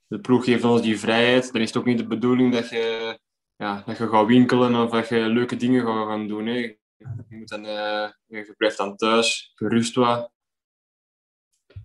de 0.06 0.20
ploeg 0.20 0.44
geeft 0.44 0.64
ons 0.64 0.82
die 0.82 0.98
vrijheid. 0.98 1.52
Dan 1.52 1.62
is 1.62 1.68
het 1.68 1.76
ook 1.76 1.84
niet 1.84 1.98
de 1.98 2.06
bedoeling 2.06 2.52
dat 2.52 2.68
je, 2.68 3.18
ja, 3.56 3.82
dat 3.86 3.98
je 3.98 4.08
gaat 4.08 4.26
winkelen 4.26 4.74
of 4.74 4.90
dat 4.90 5.08
je 5.08 5.28
leuke 5.28 5.56
dingen 5.56 5.86
gaat 5.86 6.06
gaan 6.06 6.28
doen. 6.28 6.46
Hè. 6.46 6.76
je, 6.96 7.26
moet 7.28 7.48
dan, 7.48 7.64
uh, 7.64 8.08
je 8.26 8.54
blijft 8.56 8.76
dan 8.76 8.96
thuis, 8.96 9.52
gerust 9.54 9.94
wat. 9.94 10.30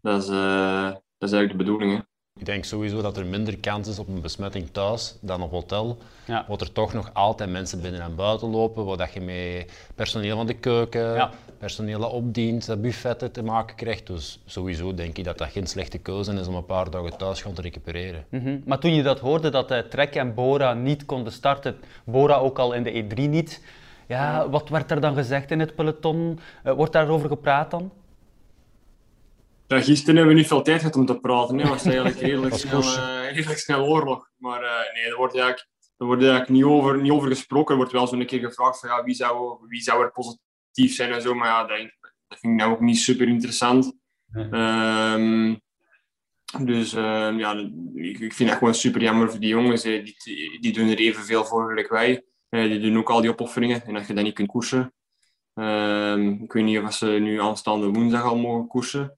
Dat 0.01 0.23
is, 0.23 0.29
uh, 0.29 0.91
dat 0.91 1.29
is 1.29 1.31
eigenlijk 1.31 1.51
de 1.51 1.57
bedoeling. 1.57 1.91
Hè. 1.91 2.01
Ik 2.37 2.45
denk 2.45 2.65
sowieso 2.65 3.01
dat 3.01 3.17
er 3.17 3.25
minder 3.25 3.57
kans 3.57 3.87
is 3.87 3.99
op 3.99 4.07
een 4.07 4.21
besmetting 4.21 4.69
thuis 4.71 5.15
dan 5.21 5.41
op 5.41 5.51
hotel. 5.51 5.97
Ja. 6.25 6.45
Wat 6.47 6.61
er 6.61 6.71
toch 6.71 6.93
nog 6.93 7.09
altijd 7.13 7.49
mensen 7.49 7.81
binnen 7.81 8.01
en 8.01 8.15
buiten 8.15 8.49
lopen, 8.49 8.85
waar 8.85 8.97
dat 8.97 9.13
je 9.13 9.21
met 9.21 9.71
personeel 9.95 10.35
van 10.37 10.45
de 10.45 10.53
keuken, 10.53 11.13
Ja. 11.13 11.31
personeel 11.57 11.99
dat 11.99 12.11
opdient, 12.11 12.65
dat 12.65 12.81
buffetten 12.81 13.31
te 13.31 13.43
maken 13.43 13.75
krijgt. 13.75 14.07
Dus 14.07 14.39
sowieso 14.45 14.93
denk 14.93 15.17
ik 15.17 15.23
dat 15.23 15.37
dat 15.37 15.49
geen 15.49 15.67
slechte 15.67 15.97
keuze 15.97 16.33
is 16.33 16.47
om 16.47 16.55
een 16.55 16.65
paar 16.65 16.89
dagen 16.89 17.17
thuis 17.17 17.41
gewoon 17.41 17.55
te 17.55 17.61
recupereren. 17.61 18.25
Mhm. 18.29 18.57
Maar 18.65 18.79
toen 18.79 18.93
je 18.93 19.03
dat 19.03 19.19
hoorde, 19.19 19.49
dat 19.49 19.71
eh, 19.71 19.79
Trek 19.79 20.15
en 20.15 20.33
Bora 20.33 20.73
niet 20.73 21.05
konden 21.05 21.33
starten, 21.33 21.75
Bora 22.03 22.35
ook 22.35 22.59
al 22.59 22.73
in 22.73 22.83
de 22.83 23.03
E3 23.03 23.29
niet, 23.29 23.61
ja, 24.07 24.49
wat 24.49 24.69
werd 24.69 24.91
er 24.91 25.01
dan 25.01 25.15
gezegd 25.15 25.51
in 25.51 25.59
het 25.59 25.75
peloton? 25.75 26.39
Eh, 26.63 26.73
wordt 26.73 26.93
daarover 26.93 27.29
gepraat 27.29 27.71
dan? 27.71 27.91
Ja, 29.67 29.81
gisteren 29.81 30.15
hebben 30.15 30.33
we 30.33 30.39
niet 30.39 30.49
veel 30.49 30.61
tijd 30.61 30.79
gehad 30.79 30.95
om 30.95 31.05
te 31.05 31.19
praten. 31.19 31.57
Het 31.57 31.69
was 31.69 31.85
eigenlijk 31.93 32.19
redelijk 32.19 32.55
snel, 32.55 32.81
eh, 32.81 33.31
redelijk 33.31 33.59
snel 33.59 33.85
oorlog. 33.85 34.29
Maar 34.37 34.63
eh, 34.63 34.93
nee, 34.93 35.03
er 35.03 35.17
wordt 35.17 35.33
eigenlijk, 35.35 35.67
er 35.97 36.05
wordt 36.05 36.21
eigenlijk 36.21 36.51
niet, 36.51 36.63
over, 36.63 37.01
niet 37.01 37.11
over 37.11 37.27
gesproken. 37.29 37.71
Er 37.71 37.77
wordt 37.77 37.91
wel 37.91 38.07
zo'n 38.07 38.25
keer 38.25 38.39
gevraagd 38.39 38.79
van 38.79 38.89
ja, 38.89 39.03
wie, 39.03 39.15
zou, 39.15 39.57
wie 39.67 39.81
zou 39.81 40.03
er 40.03 40.11
positief 40.11 40.95
zijn 40.95 41.11
en 41.11 41.21
zo. 41.21 41.33
Maar 41.33 41.47
ja, 41.47 41.63
dat, 41.63 41.77
dat 42.27 42.39
vind 42.39 42.53
ik 42.53 42.59
nou 42.59 42.71
ook 42.71 42.79
niet 42.79 42.97
super 42.97 43.27
interessant. 43.27 43.93
Nee. 44.27 44.49
Ehm, 44.49 45.55
dus 46.65 46.93
ehm, 46.93 47.37
ja, 47.37 47.53
ik, 47.95 48.19
ik 48.19 48.33
vind 48.33 48.49
dat 48.49 48.57
gewoon 48.57 48.75
super 48.75 49.01
jammer 49.01 49.29
voor 49.29 49.39
die 49.39 49.49
jongens. 49.49 49.83
hè. 49.83 50.03
Die, 50.03 50.59
die 50.59 50.73
doen 50.73 50.89
er 50.89 50.97
evenveel 50.97 51.45
voor 51.45 51.69
gelijk 51.69 51.89
wij. 51.89 52.25
Eh, 52.49 52.63
die 52.63 52.79
doen 52.79 52.97
ook 52.97 53.09
al 53.09 53.21
die 53.21 53.29
opofferingen. 53.29 53.85
En 53.85 53.93
dat 53.93 54.07
je 54.07 54.13
dat 54.13 54.23
niet 54.23 54.33
kunt 54.33 54.47
koersen. 54.47 54.93
Ehm, 55.53 56.29
ik 56.29 56.53
weet 56.53 56.63
niet 56.63 56.79
of 56.79 56.93
ze 56.93 57.05
nu 57.05 57.41
aanstaande 57.41 57.87
woensdag 57.87 58.23
al 58.23 58.37
mogen 58.37 58.67
koersen. 58.67 59.17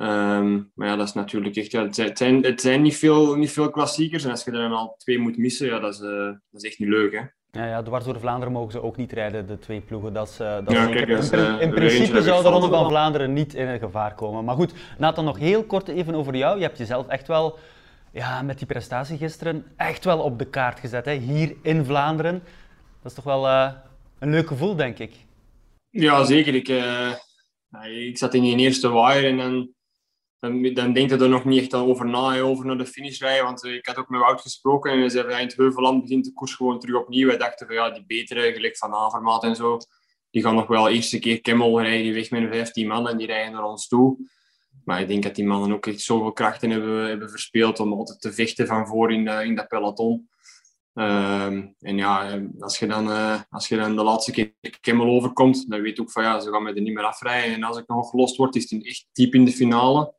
Ehm, 0.00 0.60
maar 0.74 0.88
ja, 0.88 0.96
dat 0.96 1.06
is 1.08 1.12
natuurlijk 1.12 1.56
echt... 1.56 1.70
Ja, 1.70 1.82
het, 1.82 1.94
zijn, 1.94 2.08
het 2.08 2.18
zijn, 2.18 2.42
het 2.44 2.60
zijn 2.60 2.82
niet, 2.82 2.96
veel, 2.96 3.36
niet 3.36 3.52
veel 3.52 3.70
klassiekers. 3.70 4.24
En 4.24 4.30
als 4.30 4.44
je 4.44 4.50
er 4.50 4.58
dan 4.58 4.72
al 4.72 4.94
twee 4.98 5.18
moet 5.18 5.36
missen, 5.36 5.66
ja, 5.66 5.78
dat, 5.78 5.94
is, 5.94 6.00
eh, 6.00 6.24
dat 6.24 6.62
is 6.62 6.62
echt 6.62 6.78
niet 6.78 6.88
leuk. 6.88 7.12
Hè? 7.12 7.20
Ja, 7.60 7.66
ja, 7.66 7.82
dwars 7.82 8.04
door 8.04 8.20
Vlaanderen 8.20 8.52
mogen 8.52 8.72
ze 8.72 8.82
ook 8.82 8.96
niet 8.96 9.12
rijden, 9.12 9.46
de 9.46 9.58
twee 9.58 9.80
ploegen. 9.80 10.12
Dat 10.12 10.28
is, 10.28 10.38
eh, 10.40 10.54
dat 10.54 10.70
Ja, 10.72 10.86
zeker- 10.86 11.06
kijk, 11.06 11.22
in, 11.32 11.38
eh, 11.38 11.60
in 11.60 11.70
principe 11.70 12.22
zou 12.22 12.42
de. 12.42 12.48
Ronde 12.48 12.68
van 12.68 12.88
Vlaanderen 12.88 13.32
niet 13.32 13.54
in 13.54 13.78
gevaar 13.78 14.14
komen. 14.14 14.44
Maar 14.44 14.54
goed, 14.54 14.72
Nathan, 14.98 15.24
nog 15.24 15.38
heel 15.38 15.64
kort 15.64 15.88
even 15.88 16.14
over 16.14 16.36
jou. 16.36 16.56
Je 16.56 16.62
hebt 16.64 16.78
jezelf 16.78 17.08
echt 17.08 17.26
wel, 17.26 17.58
ja, 18.12 18.42
met 18.42 18.58
die 18.58 18.66
prestatie 18.66 19.16
gisteren, 19.18 19.64
echt 19.76 20.04
wel 20.04 20.18
op 20.18 20.38
de 20.38 20.46
kaart 20.46 20.80
gezet. 20.80 21.04
Hè? 21.04 21.12
Hier 21.12 21.54
in 21.62 21.84
Vlaanderen. 21.84 22.42
Dat 23.02 23.10
is 23.10 23.14
toch 23.14 23.24
wel 23.24 23.48
een 24.18 24.30
leuk 24.30 24.46
gevoel, 24.46 24.76
denk 24.76 24.98
ik. 24.98 25.14
Ja, 25.90 26.24
zeker. 26.24 26.54
Ik, 26.54 26.66
zat 28.16 28.34
in 28.34 28.42
die 28.42 28.56
eerste 28.56 28.92
wire 28.92 29.26
en 29.26 29.36
dan, 29.36 29.68
dan, 30.40 30.74
dan 30.74 30.92
denk 30.92 31.10
je 31.10 31.16
er 31.16 31.28
nog 31.28 31.44
niet 31.44 31.60
echt 31.60 31.74
over 31.74 32.06
na, 32.06 32.40
over 32.40 32.66
naar 32.66 32.78
de 32.78 32.86
finish 32.86 33.20
rijden. 33.20 33.44
Want 33.44 33.64
eh, 33.64 33.74
ik 33.74 33.86
had 33.86 33.96
ook 33.96 34.08
met 34.08 34.20
Wout 34.20 34.40
gesproken 34.40 34.92
en 34.92 34.98
hij 34.98 35.08
zei 35.08 35.28
ja, 35.28 35.38
in 35.38 35.46
het 35.46 35.56
Heuvelland 35.56 36.02
begint 36.02 36.24
de 36.24 36.32
koers 36.32 36.54
gewoon 36.54 36.78
terug 36.80 36.96
opnieuw. 36.96 37.26
Wij 37.26 37.36
dachten 37.38 37.66
van 37.66 37.74
ja, 37.74 37.90
die 37.90 38.04
betere, 38.06 38.52
gelijk 38.52 38.76
van 38.76 38.94
Avermaat 38.94 39.44
en 39.44 39.56
zo, 39.56 39.78
die 40.30 40.42
gaan 40.42 40.54
nog 40.54 40.66
wel 40.66 40.88
eerste 40.88 41.18
keer 41.18 41.40
Kemmel 41.40 41.80
rijden, 41.80 42.02
die 42.02 42.14
weg 42.14 42.30
met 42.30 42.42
een 42.42 42.48
15 42.52 42.86
man 42.86 43.08
en 43.08 43.16
die 43.16 43.26
rijden 43.26 43.52
naar 43.52 43.64
ons 43.64 43.88
toe. 43.88 44.16
Maar 44.84 45.00
ik 45.00 45.08
denk 45.08 45.22
dat 45.22 45.34
die 45.34 45.46
mannen 45.46 45.72
ook 45.72 45.86
echt 45.86 46.00
zoveel 46.00 46.32
krachten 46.32 46.70
hebben, 46.70 47.08
hebben 47.08 47.30
verspeeld 47.30 47.80
om 47.80 47.92
altijd 47.92 48.20
te 48.20 48.32
vechten 48.32 48.66
van 48.66 48.86
voor 48.86 49.12
in, 49.12 49.24
de- 49.24 49.44
in 49.44 49.54
dat 49.54 49.68
peloton. 49.68 50.28
Ehm, 50.94 51.66
en 51.78 51.96
ja, 51.96 52.30
eh, 52.30 52.42
als 52.58 52.78
je, 52.78 52.86
dan, 52.86 53.10
eh, 53.10 53.40
als 53.50 53.68
je 53.68 53.76
dan 53.76 53.96
de 53.96 54.02
laatste 54.02 54.30
keer 54.32 54.54
Kemmel 54.80 55.06
overkomt, 55.06 55.70
dan 55.70 55.80
weet 55.80 55.96
je 55.96 56.02
ook 56.02 56.10
van 56.10 56.22
ja, 56.22 56.40
ze 56.40 56.50
gaan 56.50 56.62
mij 56.62 56.74
er 56.74 56.80
niet 56.80 56.94
meer 56.94 57.04
afrijden. 57.04 57.54
En 57.54 57.62
als 57.62 57.78
ik 57.78 57.86
nog 57.88 58.10
gelost 58.10 58.36
word, 58.36 58.56
is 58.56 58.70
het 58.70 58.86
echt 58.86 59.06
diep 59.12 59.34
in 59.34 59.44
de 59.44 59.52
finale. 59.52 60.14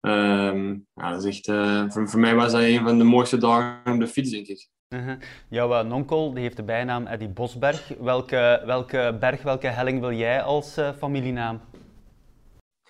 Ehm, 0.00 0.68
ja, 0.94 1.10
dat 1.10 1.24
is 1.24 1.36
echt, 1.36 1.48
eh, 1.48 1.84
voor, 1.88 2.08
voor 2.08 2.20
mij 2.20 2.34
was 2.34 2.52
dat 2.52 2.62
een 2.62 2.84
van 2.84 2.98
de 2.98 3.04
mooiste 3.04 3.38
dagen 3.38 3.92
op 3.92 4.00
de 4.00 4.06
fiets, 4.06 4.30
denk 4.30 4.46
ik. 4.46 4.68
Mhm. 4.88 5.18
Jouw 5.48 5.82
nonkel 5.82 6.32
die 6.32 6.42
heeft 6.42 6.56
de 6.56 6.62
bijnaam 6.62 7.06
Eddie 7.06 7.28
Bosberg. 7.28 7.88
Welke, 8.00 8.62
welke 8.66 9.16
berg, 9.20 9.42
welke 9.42 9.66
helling 9.66 10.00
wil 10.00 10.12
jij 10.12 10.42
als 10.42 10.76
eh, 10.76 10.92
familienaam? 10.98 11.60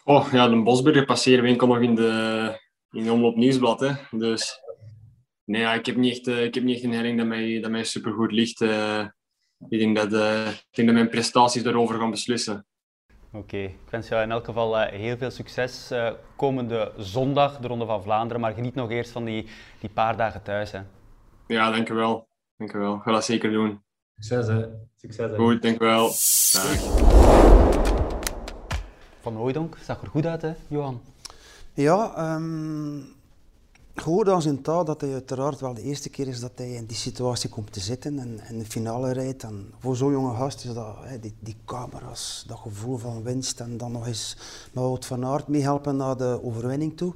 Oh 0.05 0.29
ja, 0.33 0.49
de 0.49 0.63
Bosberger 0.63 1.05
passeren 1.05 1.45
we 1.45 1.49
enkel 1.49 1.67
nog 1.67 1.81
in 1.81 1.95
de, 1.95 2.53
in 2.91 3.05
de 3.05 3.13
Omloop 3.13 3.37
Nieuwsblad. 3.37 3.81
Hè. 3.81 3.93
Dus 4.11 4.61
nee, 5.45 5.61
ja, 5.61 5.75
ik, 5.75 5.87
heb 5.87 5.97
niet 5.97 6.13
echt, 6.13 6.27
eh, 6.27 6.45
ik 6.45 6.55
heb 6.55 6.65
niet 6.65 6.75
echt 6.75 6.85
een 6.85 6.93
helling 6.93 7.19
dat 7.19 7.27
mij, 7.27 7.61
dat 7.61 7.71
mij 7.71 7.85
supergoed 7.85 8.33
ligt. 8.33 8.61
ik, 9.69 9.79
denk 9.79 9.97
dat, 9.97 10.13
ik 10.13 10.67
denk 10.71 10.89
dat 10.89 10.97
mijn 10.97 11.09
prestaties 11.09 11.63
daarover 11.63 11.99
gaan 11.99 12.11
beslissen. 12.11 12.67
Oké, 13.37 13.57
ik 13.57 13.91
wens 13.91 14.09
jou 14.09 14.23
in 14.23 14.31
elk 14.31 14.45
geval 14.45 14.79
eh, 14.79 14.99
heel 14.99 15.17
veel 15.17 15.31
succes 15.31 15.91
eh, 15.91 16.13
komende 16.37 16.93
zondag, 16.97 17.59
de 17.59 17.69
Ronde 17.69 17.87
van 17.87 18.03
Vlaanderen. 18.03 18.41
Maar 18.41 18.53
geniet 18.53 18.75
nog 18.75 18.91
eerst 18.91 19.11
van 19.11 19.25
die, 19.25 19.49
die 19.81 19.91
paar 19.91 20.17
dagen 20.17 20.43
thuis. 20.43 20.73
Hè. 20.73 20.81
Ja, 21.47 21.71
dankjewel. 21.71 22.29
Dankjewel. 22.57 22.95
Ik 22.95 23.03
ga 23.03 23.13
dat 23.13 23.25
zeker 23.25 23.51
doen. 23.51 23.83
Succes, 24.15 24.47
hè. 24.47 24.67
Succes, 24.97 25.31
hè. 25.31 25.37
Goed, 25.37 25.63
dankjewel. 25.63 26.07
Dag. 26.53 26.81
Van 29.21 29.35
Hooijdonk 29.35 29.77
zag 29.83 30.03
er 30.03 30.09
goed 30.09 30.27
uit, 30.27 30.43
hè, 30.43 30.53
Johan? 30.69 31.01
Ja, 31.75 32.13
ehm 33.97 34.05
gehoord 34.05 34.29
als 34.29 34.47
in 34.47 34.63
taal 34.63 34.85
dat 34.85 35.01
hij 35.01 35.13
uiteraard 35.13 35.61
wel 35.61 35.75
de 35.75 35.83
eerste 35.83 36.09
keer 36.09 36.29
is 36.29 36.41
dat 36.41 36.53
hij 36.55 36.71
in 36.71 36.87
die 36.87 36.97
situatie 36.97 37.49
komt 37.49 37.73
te 37.73 37.81
zitten 37.81 38.19
en, 38.19 38.41
en 38.41 38.59
de 38.59 38.65
finale 38.65 39.13
rijdt. 39.13 39.43
En 39.43 39.73
voor 39.79 39.97
zo'n 39.97 40.13
jonge 40.13 40.37
gast 40.37 40.65
is 40.65 40.75
dat, 40.75 40.97
hè, 41.01 41.21
die, 41.21 41.35
die 41.39 41.57
camera's, 41.65 42.45
dat 42.47 42.59
gevoel 42.59 42.97
van 42.97 43.23
winst 43.23 43.61
en 43.61 43.77
dan 43.77 43.93
nog 43.93 44.07
eens 44.07 44.37
met 44.73 44.85
Wout 44.85 45.07
van 45.07 45.25
Aert 45.25 45.49
meehelpen 45.49 45.97
naar 45.97 46.17
de 46.17 46.41
overwinning 46.43 46.97
toe. 46.97 47.15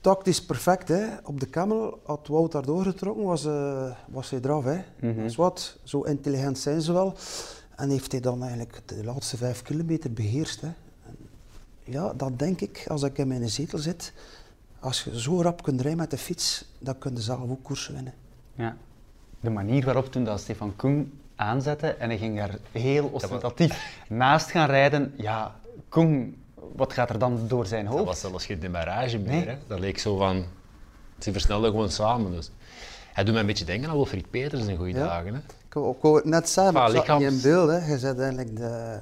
Tactisch 0.00 0.44
perfect, 0.44 0.88
hè. 0.88 1.06
Op 1.24 1.40
de 1.40 1.50
Camel 1.50 2.00
had 2.04 2.26
Wout 2.26 2.52
daar 2.52 2.64
doorgetrokken, 2.64 3.24
was, 3.24 3.44
eh, 3.44 3.90
was 4.08 4.30
hij 4.30 4.40
eraf, 4.42 4.64
hè. 4.64 4.80
Is 5.24 5.36
wat, 5.36 5.76
zo 5.84 6.02
intelligent 6.02 6.58
zijn 6.58 6.82
ze 6.82 6.92
wel. 6.92 7.14
En 7.76 7.90
heeft 7.90 8.12
hij 8.12 8.20
dan 8.20 8.42
eigenlijk 8.42 8.82
de 8.84 9.04
laatste 9.04 9.36
vijf 9.36 9.62
kilometer 9.62 10.12
beheerst, 10.12 10.60
hè. 10.60 10.70
Ja, 11.84 12.12
dat 12.16 12.38
denk 12.38 12.60
ik 12.60 12.84
als 12.88 13.02
ik 13.02 13.18
in 13.18 13.28
mijn 13.28 13.48
zetel 13.48 13.78
zit. 13.78 14.12
Als 14.80 15.04
je 15.04 15.20
zo 15.20 15.42
rap 15.42 15.62
kunt 15.62 15.80
rijden 15.80 15.98
met 16.00 16.10
de 16.10 16.18
fiets, 16.18 16.64
dan 16.78 16.98
kun 16.98 17.14
je 17.14 17.20
zelf 17.20 17.50
ook 17.50 17.62
koersen 17.62 17.94
winnen. 17.94 18.12
Ja. 18.54 18.76
De 19.40 19.50
manier 19.50 19.84
waarop 19.84 20.12
toen 20.12 20.24
dat 20.24 20.40
Stefan 20.40 20.76
Koen 20.76 21.20
aanzette 21.36 21.86
en 21.88 22.08
hij 22.08 22.18
ging 22.18 22.36
daar 22.36 22.58
heel 22.72 23.06
ostentatief 23.12 23.96
naast 24.08 24.50
gaan 24.50 24.66
rijden. 24.68 25.12
Ja, 25.16 25.54
Koen, 25.88 26.42
wat 26.76 26.92
gaat 26.92 27.10
er 27.10 27.18
dan 27.18 27.40
door 27.48 27.66
zijn 27.66 27.84
Dat 27.84 27.94
hoofd? 27.94 28.04
was 28.04 28.20
zelfs 28.20 28.46
geen 28.46 28.60
demarrage 28.60 29.18
meer. 29.18 29.30
Nee. 29.30 29.46
Hè? 29.46 29.56
Dat 29.66 29.78
leek 29.78 29.98
zo 29.98 30.16
van... 30.16 30.44
Ze 31.18 31.32
versnelden 31.32 31.70
gewoon 31.70 31.90
samen. 31.90 32.30
Dus. 32.32 32.50
Hij 33.12 33.24
doet 33.24 33.32
mij 33.32 33.42
een 33.42 33.48
beetje 33.48 33.64
denken 33.64 33.88
aan 33.90 33.94
Wilfried 33.96 34.30
Peters 34.30 34.66
in 34.66 34.76
goede 34.76 34.98
Ja. 34.98 35.06
dagen. 35.06 35.34
Hè? 35.34 35.40
Ik 35.66 35.72
wou, 36.00 36.16
het 36.16 36.24
net 36.24 36.48
zeggen, 36.48 36.74
maar 36.74 36.94
ik 36.94 37.04
zag 37.04 37.20
in 37.20 37.40
beeld. 37.42 37.68
Hè. 37.70 37.76
Je 37.94 38.00
bent 38.00 38.18
eigenlijk 38.18 38.56
de, 38.56 39.00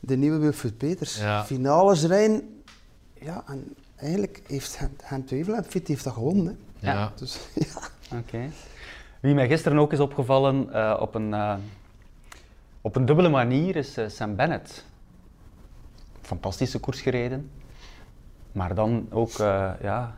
de 0.00 0.16
nieuwe 0.16 0.38
Wilfried 0.38 0.76
Peters. 0.78 1.16
Ja. 1.18 1.44
Finales 1.44 2.04
rijden. 2.04 2.62
Ja, 3.20 3.42
en 3.46 3.74
eigenlijk 4.00 4.42
heeft 4.46 4.74
Gent- 4.76 5.02
Gent-Wevelgem 5.04 5.64
Fit 5.64 5.88
heeft 5.88 6.04
dat 6.04 6.12
gewonnen. 6.12 6.58
Hè. 6.80 6.92
Ja. 6.92 7.12
Dus 7.16 7.38
ja. 7.54 8.18
Oké. 8.18 8.50
Wie 9.20 9.34
mij 9.34 9.46
gisteren 9.48 9.78
ook 9.78 9.92
is 9.92 10.00
opgevallen 10.00 10.72
eh, 10.72 10.96
op, 11.00 11.14
een, 11.14 11.34
eh, 11.34 11.54
op 12.80 12.96
een 12.96 13.04
dubbele 13.06 13.28
manier 13.28 13.76
is 13.76 13.96
eh, 13.96 14.08
Sam 14.08 14.36
Bennett. 14.36 14.84
Fantastische 16.22 16.78
koers 16.78 17.00
gereden. 17.00 17.50
Maar 18.52 18.74
dan 18.74 19.06
ook, 19.10 19.30
eh, 19.38 19.70
ja, 19.82 20.14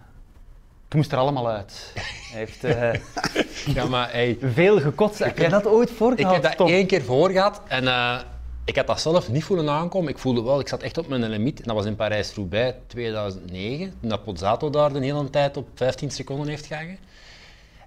het 0.85 0.95
moest 0.95 1.13
er 1.13 1.19
allemaal 1.19 1.49
uit. 1.49 1.93
Hij 1.95 2.39
heeft 2.39 2.65
eh, 2.65 2.93
ja, 3.77 3.87
maar 3.87 4.11
hey, 4.13 4.39
veel 4.41 4.81
gekotst. 4.81 5.19
Heb 5.19 5.39
jij 5.39 5.49
dat 5.49 5.67
ooit 5.67 5.91
ik 5.91 5.97
voorgehad, 5.97 6.33
heb 6.33 6.43
dat 6.43 6.57
Tom? 6.57 6.67
één 6.69 6.87
keer 6.87 7.03
voor 7.03 7.31
gehad 7.31 7.61
en 7.69 7.87
eh, 7.89 8.19
ik 8.65 8.77
had 8.77 8.87
dat 8.87 9.01
zelf 9.01 9.29
niet 9.31 9.45
voelen 9.45 9.71
aankomen. 9.71 10.11
Ik 10.11 10.19
voelde 10.19 10.43
wel, 10.43 10.61
ik 10.61 10.69
zat 10.69 10.83
echt 10.83 10.99
op 10.99 11.09
mijn 11.09 11.29
limiet. 11.29 11.59
En 11.61 11.67
dat 11.67 11.77
was 11.77 11.85
in 11.87 11.97
Parijs-Roubaix 11.97 12.77
2009, 12.87 13.95
toen 14.01 14.09
dat 14.11 14.25
Pozzato 14.25 14.71
daar 14.71 14.93
de 14.93 14.99
hele 15.05 15.31
tijd 15.31 15.57
op 15.57 15.69
15 15.75 16.11
seconden 16.11 16.49
heeft 16.49 16.67
gehangen. 16.67 16.99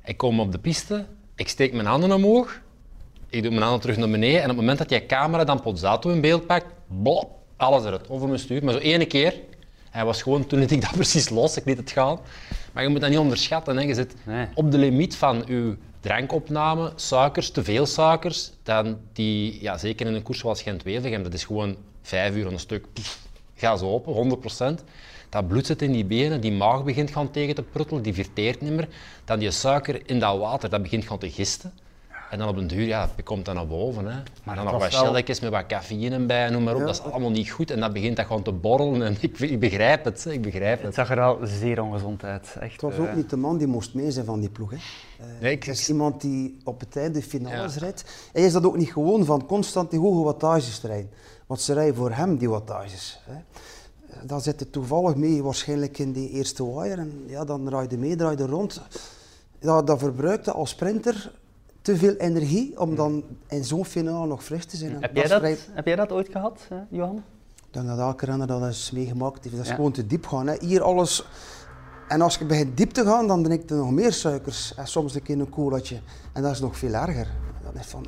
Ik 0.05 0.17
kom 0.17 0.39
op 0.39 0.51
de 0.51 0.59
piste, 0.59 1.05
ik 1.35 1.47
steek 1.47 1.73
mijn 1.73 1.85
handen 1.85 2.11
omhoog, 2.11 2.59
ik 3.29 3.41
doe 3.41 3.51
mijn 3.51 3.63
handen 3.63 3.81
terug 3.81 3.97
naar 3.97 4.09
beneden 4.09 4.37
en 4.37 4.43
op 4.43 4.47
het 4.47 4.57
moment 4.57 4.77
dat 4.77 4.89
die 4.89 5.05
camera 5.05 5.43
dan 5.43 5.61
Pozzato 5.61 6.09
in 6.09 6.21
beeld 6.21 6.45
pakt, 6.45 6.65
blop, 7.01 7.31
alles 7.57 7.83
eruit, 7.85 8.09
over 8.09 8.27
mijn 8.27 8.39
stuur. 8.39 8.63
Maar 8.63 8.73
zo 8.73 8.79
ene 8.79 9.05
keer, 9.05 9.33
hij 9.89 10.05
was 10.05 10.21
gewoon, 10.21 10.45
toen 10.47 10.59
liet 10.59 10.71
ik 10.71 10.81
dat 10.81 10.91
precies 11.01 11.29
los, 11.29 11.57
ik 11.57 11.65
liet 11.65 11.77
het 11.77 11.91
gaan. 11.91 12.19
Maar 12.73 12.83
je 12.83 12.89
moet 12.89 13.01
dat 13.01 13.09
niet 13.09 13.19
onderschatten, 13.19 13.77
hè. 13.77 13.83
je 13.83 13.93
zit 13.93 14.15
Nee. 14.23 14.47
op 14.53 14.71
de 14.71 14.77
limiet 14.77 15.15
van 15.15 15.43
je 15.47 15.75
drankopname, 16.05 16.91
suikers, 16.95 17.49
te 17.49 17.63
veel 17.63 17.85
suikers, 17.85 18.51
dan 18.63 18.97
die, 19.13 19.61
ja, 19.61 19.77
zeker 19.77 20.07
in 20.07 20.13
een 20.13 20.23
koers 20.23 20.39
zoals 20.39 20.61
Gent-Wevelgem, 20.61 21.23
dat 21.23 21.33
is 21.33 21.43
gewoon 21.43 21.75
vijf 22.01 22.35
uur 22.35 22.47
een 22.47 22.59
stuk, 22.59 22.85
ga 23.55 23.77
ze 23.77 23.85
open, 23.85 24.13
100%. 24.13 24.83
Dat 25.29 25.47
bloed 25.47 25.65
zit 25.65 25.81
in 25.81 25.91
die 25.91 26.05
benen, 26.05 26.41
die 26.41 26.51
maag 26.51 26.83
begint 26.83 27.11
gaan 27.11 27.31
tegen 27.31 27.55
te 27.55 27.63
pruttelen, 27.63 28.03
die 28.03 28.13
verteert 28.13 28.61
niet 28.61 28.71
meer. 28.71 28.87
Dan 29.25 29.39
die 29.39 29.51
suiker 29.51 30.01
in 30.05 30.19
dat 30.19 30.37
water, 30.37 30.69
dat 30.69 30.81
begint 30.81 31.05
gaan 31.05 31.17
te 31.17 31.31
gisten. 31.31 31.73
En 32.35 32.41
dan 32.41 32.49
op 32.49 32.57
een 32.57 32.67
duur, 32.67 32.85
ja, 32.85 33.09
je 33.15 33.23
komt 33.23 33.45
dan 33.45 33.55
naar 33.55 33.67
boven. 33.67 34.05
Hè. 34.05 34.15
Maar 34.43 34.55
dan 34.55 34.63
het 34.65 34.73
nog 34.73 34.81
wat 34.83 34.91
shelletjes 34.93 35.39
met 35.39 35.51
wat 35.51 35.65
cafeïne 35.65 36.25
bij, 36.25 36.49
noem 36.49 36.63
maar 36.63 36.73
op. 36.73 36.79
Ja. 36.79 36.85
Dat 36.85 36.95
is 36.95 37.11
allemaal 37.11 37.29
niet 37.29 37.49
goed. 37.51 37.71
En 37.71 37.79
dat 37.79 37.93
begint 37.93 38.15
dat 38.15 38.25
gewoon 38.25 38.41
te 38.43 38.51
borrelen. 38.51 39.01
En 39.01 39.17
ik, 39.19 39.39
ik 39.39 39.59
begrijp 39.59 40.03
het, 40.05 40.23
hè, 40.23 40.31
ik 40.31 40.41
begrijp 40.41 40.77
Het 40.77 40.85
het. 40.85 40.95
zag 40.95 41.09
er 41.09 41.21
al 41.21 41.37
zeer 41.43 41.81
ongezond 41.81 42.23
uit. 42.23 42.55
Echt, 42.59 42.71
Het 42.71 42.81
was 42.81 42.93
eh, 42.93 43.01
ook 43.01 43.15
niet 43.15 43.29
de 43.29 43.37
man 43.37 43.57
die 43.57 43.67
moest 43.67 43.93
mee 43.93 44.11
zijn 44.11 44.25
van 44.25 44.39
die 44.39 44.49
ploeg. 44.49 44.69
Hè. 44.71 44.75
Eh, 44.75 45.25
Nee, 45.41 45.51
ik- 45.51 45.63
het 45.63 45.77
is 45.77 45.89
iemand 45.89 46.21
die 46.21 46.57
op 46.63 46.79
het 46.79 46.95
einde 46.97 47.19
de 47.19 47.25
finales 47.25 47.73
Ja. 47.73 47.79
rijdt. 47.79 48.03
Hij 48.33 48.43
is 48.43 48.53
dat 48.53 48.65
ook 48.65 48.77
niet 48.77 48.91
gewoon 48.91 49.25
van 49.25 49.45
constant 49.45 49.91
die 49.91 49.99
hoge 49.99 50.23
wattages 50.23 50.79
te 50.79 50.87
rijden. 50.87 51.09
Want 51.47 51.61
ze 51.61 51.73
rijden 51.73 51.95
voor 51.95 52.11
hem 52.11 52.37
die 52.37 52.49
wattages. 52.49 53.19
Hè. 53.25 53.33
Eh, 53.33 54.17
Dan 54.27 54.41
zit 54.41 54.59
hij 54.59 54.69
toevallig 54.71 55.15
mee 55.15 55.43
waarschijnlijk 55.43 55.97
in 55.97 56.11
die 56.11 56.29
eerste 56.29 56.73
wire. 56.75 56.95
En 57.01 57.23
ja, 57.27 57.43
dan 57.45 57.65
draait 57.65 57.91
hij 57.91 57.99
mee, 57.99 58.15
draait 58.15 58.39
hij 58.39 58.47
rond. 58.47 58.81
Ja, 59.59 59.81
dat 59.81 59.99
verbruikt 59.99 60.45
hij 60.45 60.55
als 60.55 60.69
sprinter 60.69 61.31
te 61.85 61.97
veel 61.97 62.13
energie 62.15 62.79
om 62.79 62.95
dan 62.95 63.23
in 63.47 63.63
zo'n 63.65 63.85
finale 63.85 64.27
nog 64.27 64.43
fris 64.43 64.65
te 64.65 64.77
zijn. 64.77 64.97
Heb 65.01 65.15
jij, 65.15 65.27
dat, 65.27 65.39
vrij- 65.39 65.57
heb 65.71 65.85
jij 65.85 65.95
dat 65.95 66.11
ooit 66.11 66.29
gehad, 66.31 66.67
eh, 66.69 66.77
Johan? 66.89 67.23
ik 67.55 67.81
denk 67.81 67.87
dat 67.87 67.99
elke 67.99 68.25
renner 68.25 68.47
dat 68.47 68.63
eens 68.63 68.91
meegemaakt 68.91 69.43
heeft. 69.43 69.55
Dat 69.55 69.63
is 69.63 69.69
Ja. 69.69 69.75
gewoon 69.75 69.91
te 69.91 70.07
diep 70.07 70.25
gaan. 70.27 70.47
Hè. 70.47 70.55
Hier 70.59 70.81
alles... 70.81 71.25
En 72.07 72.21
als 72.21 72.37
je 72.37 72.45
begint 72.45 72.77
diep 72.77 72.91
te 72.91 73.03
gaan, 73.03 73.27
dan 73.27 73.43
drink 73.43 73.69
je 73.69 73.75
nog 73.75 73.91
meer 73.91 74.13
suikers. 74.13 74.73
En 74.75 74.87
soms 74.87 75.15
een 75.15 75.21
keer 75.21 75.39
een 75.39 75.49
colaatje. 75.49 75.97
En 76.33 76.41
dat 76.41 76.51
is 76.51 76.59
nog 76.59 76.77
veel 76.77 76.93
erger. 76.93 77.27
Dat 77.63 77.81
is 77.83 77.87
van... 77.87 78.05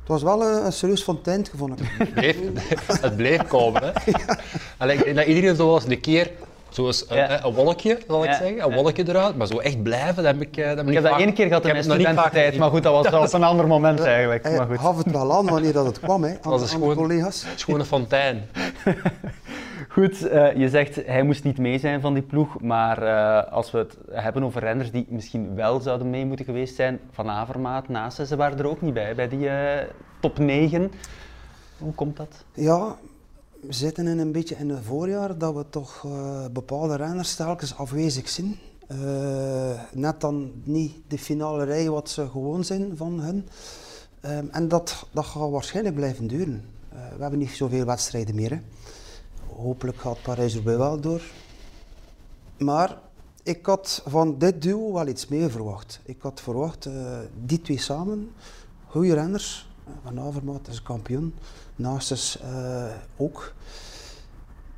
Het 0.00 0.08
was 0.10 0.22
wel 0.22 0.42
een, 0.46 0.64
een 0.64 0.72
serieus 0.72 1.02
fonteintje, 1.02 1.56
vond 1.56 1.80
ik. 1.80 1.86
Het 1.98 2.12
bleef, 2.14 3.00
het 3.00 3.16
bleef 3.16 3.46
komen. 3.46 3.82
Hè. 3.84 3.92
Allee, 4.78 4.96
ik 4.96 5.04
denk 5.04 5.16
dat 5.16 5.26
iedereen 5.26 5.56
zo 5.56 5.66
wel 5.66 5.74
eens 5.74 5.84
een 5.88 6.00
keer, 6.00 6.30
zoals 6.74 7.04
een, 7.10 7.16
Ja. 7.16 7.44
een 7.44 7.52
wolkje, 7.54 7.98
zal 8.08 8.24
ik 8.24 8.30
Ja. 8.30 8.36
zeggen, 8.36 8.62
een 8.64 8.74
wolkje 8.74 9.08
eruit, 9.08 9.36
maar 9.36 9.46
zo 9.46 9.58
echt 9.58 9.82
blijven, 9.82 10.14
dat 10.22 10.24
heb 10.24 10.40
ik, 10.40 10.56
eh, 10.56 10.66
dat 10.68 10.76
heb 10.76 10.88
ik 10.88 10.94
heb 10.94 11.02
dat 11.02 11.18
één 11.18 11.32
keer 11.32 11.46
gehad 11.46 11.64
in 11.64 11.70
mijn 11.72 11.84
studententijd, 11.84 12.56
maar 12.58 12.70
goed, 12.70 12.82
dat 12.82 12.92
was 12.92 13.08
wel 13.10 13.22
op 13.22 13.32
een 13.32 13.42
ander 13.44 13.66
moment 13.66 14.00
eigenlijk. 14.00 14.42
Maar 14.56 14.66
goed. 14.66 14.78
gaf 14.78 14.96
het 14.96 15.10
wel 15.10 15.32
aan 15.36 15.46
wanneer 15.46 15.72
dat 15.72 15.86
het 15.86 16.00
kwam, 16.00 16.22
hè, 16.24 16.34
aan, 16.42 16.60
schoon- 16.60 16.94
collega's. 16.94 17.46
Een 17.66 17.84
fontein. 17.84 18.42
Goed, 19.88 20.28
eh, 20.28 20.56
je 20.56 20.68
zegt 20.68 21.06
hij 21.06 21.22
moest 21.22 21.44
niet 21.44 21.58
mee 21.58 21.78
zijn 21.78 22.00
van 22.00 22.14
die 22.14 22.22
ploeg, 22.22 22.60
maar 22.60 23.02
eh, 23.02 23.52
als 23.52 23.70
we 23.70 23.78
het 23.78 23.96
hebben 24.10 24.44
over 24.44 24.60
renners 24.60 24.90
die 24.90 25.06
misschien 25.08 25.54
wel 25.54 25.80
zouden 25.80 26.10
mee 26.10 26.26
moeten 26.26 26.44
geweest 26.44 26.74
zijn, 26.74 27.00
Van 27.12 27.28
Avermaat, 27.28 27.88
Naasten, 27.88 28.26
ze 28.26 28.36
waren 28.36 28.58
er 28.58 28.68
ook 28.68 28.80
niet 28.80 28.94
bij, 28.94 29.14
bij 29.14 29.28
die 29.28 29.48
top 30.20 30.38
9. 30.38 30.92
Hoe 31.78 31.92
komt 31.94 32.16
dat? 32.16 32.44
Ja, 32.54 32.96
zitten 33.68 34.06
in 34.06 34.18
een 34.18 34.32
beetje 34.32 34.56
in 34.56 34.70
het 34.70 34.84
voorjaar 34.84 35.38
dat 35.38 35.54
we 35.54 35.64
toch 35.68 36.04
eh, 36.04 36.44
bepaalde 36.52 36.96
renners 36.96 37.34
telkens 37.34 37.76
afwezig 37.76 38.28
zijn. 38.28 38.58
Eh, 38.86 39.80
net 39.92 40.20
dan 40.20 40.52
niet 40.64 40.96
de 41.08 41.18
finale 41.18 41.64
rij 41.64 41.90
wat 41.90 42.08
ze 42.10 42.28
gewoon 42.28 42.64
zijn 42.64 42.96
van 42.96 43.20
hun. 43.20 43.48
Ehm, 44.20 44.46
en 44.50 44.68
dat, 44.68 45.06
dat 45.10 45.24
gaat 45.24 45.50
waarschijnlijk 45.50 45.94
blijven 45.94 46.26
duren. 46.26 46.64
Eh, 46.88 46.98
we 47.16 47.22
hebben 47.22 47.38
niet 47.38 47.50
zoveel 47.50 47.84
wedstrijden 47.84 48.34
meer. 48.34 48.50
Hè. 48.50 48.60
Hopelijk 49.56 49.98
gaat 49.98 50.22
Parijs-Roubaix 50.22 50.78
wel 50.78 51.00
door. 51.00 51.22
Maar 52.58 52.98
ik 53.42 53.66
had 53.66 54.02
van 54.06 54.38
dit 54.38 54.62
duo 54.62 54.92
wel 54.92 55.06
iets 55.06 55.28
meer 55.28 55.50
verwacht. 55.50 56.00
Ik 56.04 56.22
had 56.22 56.40
verwacht, 56.40 56.88
die 57.44 57.60
twee 57.60 57.78
samen, 57.78 58.30
goede 58.86 59.14
renners. 59.14 59.71
Van 60.04 60.20
Avermaat 60.20 60.68
is 60.68 60.82
kampioen, 60.82 61.34
Naastes 61.76 62.38
eh 62.40 62.84
ook. 63.16 63.52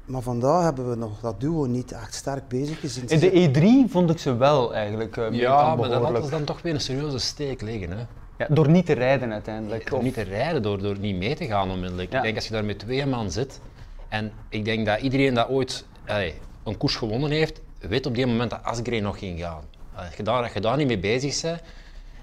Maar 0.04 0.22
vandaag 0.22 0.62
hebben 0.62 0.90
we 0.90 0.96
nog 0.96 1.20
dat 1.20 1.40
duo 1.40 1.64
niet 1.64 1.92
echt 1.92 2.14
sterk 2.14 2.48
bezig 2.48 2.80
gezien. 2.80 3.08
In 3.08 3.18
de 3.18 3.50
E3 3.86 3.90
vond 3.90 4.10
ik 4.10 4.18
ze 4.18 4.36
wel 4.36 4.74
eigenlijk 4.74 5.16
eh, 5.16 5.28
meer 5.30 5.40
Ja, 5.40 5.74
maar 5.74 5.88
dat 5.88 6.02
laat 6.02 6.20
ons 6.20 6.30
dan 6.30 6.44
toch 6.44 6.62
weer 6.62 6.74
een 6.74 6.80
serieuze 6.80 7.18
steek 7.18 7.60
liggen. 7.62 7.90
Hè. 7.90 8.04
Ja, 8.38 8.46
door 8.48 8.68
niet 8.68 8.86
te 8.86 8.92
rijden 8.92 9.32
uiteindelijk. 9.32 9.88
Door 9.90 9.98
Of- 9.98 10.04
niet 10.04 10.14
te 10.14 10.22
rijden, 10.22 10.62
door, 10.62 10.78
door 10.82 10.98
niet 10.98 11.16
mee 11.16 11.34
te 11.34 11.46
gaan 11.46 11.70
onmiddellijk. 11.70 12.10
Ja. 12.12 12.16
Ik 12.16 12.22
denk 12.22 12.36
als 12.36 12.46
je 12.46 12.52
daar 12.52 12.64
met 12.64 12.78
twee 12.78 13.06
man 13.06 13.30
zit, 13.30 13.60
en 14.08 14.32
ik 14.48 14.64
denk 14.64 14.86
dat 14.86 15.00
iedereen 15.00 15.34
dat 15.34 15.48
ooit 15.48 15.84
allee, 16.06 16.34
een 16.64 16.76
koers 16.76 16.96
gewonnen 16.96 17.30
heeft, 17.30 17.60
weet 17.80 18.06
op 18.06 18.14
die 18.14 18.26
moment 18.26 18.50
dat 18.50 18.62
Asgreen 18.62 19.02
nog 19.02 19.18
ging 19.18 19.40
gaan. 19.40 19.62
Als 19.94 20.14
je 20.16 20.22
daar, 20.22 20.42
als 20.42 20.52
je 20.52 20.60
daar 20.60 20.76
niet 20.76 20.86
mee 20.86 20.98
bezig 20.98 21.40
bent, 21.42 21.60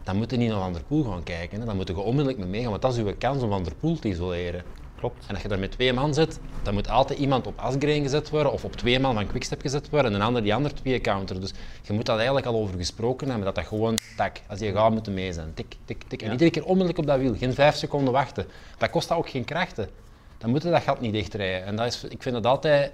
dan 0.04 0.16
moet 0.18 0.32
je 0.32 0.38
niet 0.38 0.50
naar 0.50 0.60
Van 0.60 0.74
der 0.74 0.84
Poel 0.84 1.04
gaan 1.04 1.24
kijken. 1.24 1.60
Hè. 1.60 1.66
Dan 1.66 1.76
moet 1.76 1.88
je 1.88 2.00
onmiddellijk 2.00 2.38
mee 2.38 2.48
meegaan, 2.48 2.70
want 2.70 2.82
dat 2.82 2.94
is 2.94 3.00
uw 3.00 3.14
kans 3.18 3.44
om 3.44 3.50
Van 3.50 3.64
der 3.64 3.76
Poel 3.76 4.00
te 4.00 4.08
isoleren. 4.08 4.64
Klopt. 5.02 5.26
En 5.28 5.34
als 5.34 5.42
je 5.42 5.48
daar 5.48 5.60
met 5.60 5.72
twee 5.72 5.94
man 5.94 6.14
zit, 6.14 6.40
dan 6.64 6.74
moet 6.74 6.90
altijd 6.90 7.20
iemand 7.20 7.48
op 7.48 7.60
Asgreen 7.60 8.02
gezet 8.02 8.30
worden 8.30 8.52
of 8.52 8.64
op 8.64 8.76
twee 8.76 9.00
man 9.00 9.14
van 9.14 9.28
Quickstep 9.28 9.62
gezet 9.62 9.90
worden 9.90 10.12
en 10.14 10.20
een 10.20 10.26
ander 10.26 10.44
die 10.44 10.54
andere 10.54 10.76
twee 10.76 11.02
counter. 11.02 11.40
Dus 11.42 11.54
je 11.82 11.94
moet 11.94 12.06
dat 12.06 12.16
eigenlijk 12.16 12.46
al 12.46 12.56
over 12.56 12.78
gesproken 12.78 13.28
hebben, 13.28 13.46
dat 13.46 13.56
dat 13.56 13.66
gewoon, 13.66 14.00
tak, 14.18 14.42
als 14.48 14.60
je 14.60 14.72
gaat, 14.72 14.92
moet 14.92 15.06
je 15.06 15.12
mee 15.12 15.34
zijn. 15.34 15.54
Tik, 15.54 15.76
tik, 15.86 16.04
tik. 16.08 16.22
En 16.22 16.32
iedere 16.32 16.50
keer 16.50 16.64
onmiddellijk 16.64 16.98
op 16.98 17.06
dat 17.06 17.20
wiel, 17.20 17.36
geen 17.36 17.54
vijf 17.54 17.76
seconden 17.76 18.14
wachten. 18.14 18.46
Dat 18.78 18.90
kost 18.90 19.08
dat 19.08 19.18
ook 19.18 19.30
geen 19.30 19.46
krachten. 19.46 19.90
Dan 20.38 20.50
moet 20.50 20.64
je 20.64 20.70
dat 20.70 20.82
gat 20.82 21.02
niet 21.02 21.14
dichtrijden. 21.14 21.66
En 21.66 21.76
dat 21.76 21.86
is, 21.86 22.04
ik 22.04 22.22
vind 22.22 22.36
het 22.36 22.46
altijd 22.46 22.92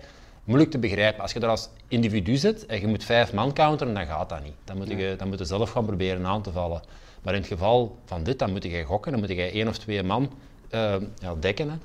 moeilijk 0.48 0.72
te 0.72 0.80
begrijpen. 0.80 1.22
Als 1.22 1.34
je 1.34 1.40
daar 1.40 1.50
als 1.50 1.70
individu 1.88 2.36
zit 2.36 2.66
en 2.66 2.80
je 2.80 2.88
moet 2.88 3.04
vijf 3.04 3.34
man 3.34 3.54
counteren, 3.54 3.94
dan 3.94 4.06
gaat 4.06 4.30
dat 4.30 4.44
niet. 4.44 4.56
Dan 4.64 4.78
moet 4.78 4.88
je, 4.88 5.16
dan 5.18 5.28
moet 5.28 5.40
je 5.40 5.46
zelf 5.46 5.72
gaan 5.72 5.86
proberen 5.86 6.26
aan 6.26 6.42
te 6.42 6.52
vallen. 6.52 6.82
Maar 7.22 7.34
in 7.34 7.40
het 7.40 7.50
geval 7.50 7.98
van 8.06 8.24
dit, 8.24 8.40
dan 8.40 8.52
moet 8.52 8.64
je 8.64 8.84
gokken, 8.84 9.12
dan 9.12 9.20
moet 9.20 9.30
je 9.30 9.52
één 9.52 9.68
of 9.68 9.78
twee 9.78 10.04
man 10.04 10.32
eh, 10.70 10.96
ja, 11.20 11.36
dekken. 11.40 11.70
Hè. 11.70 11.76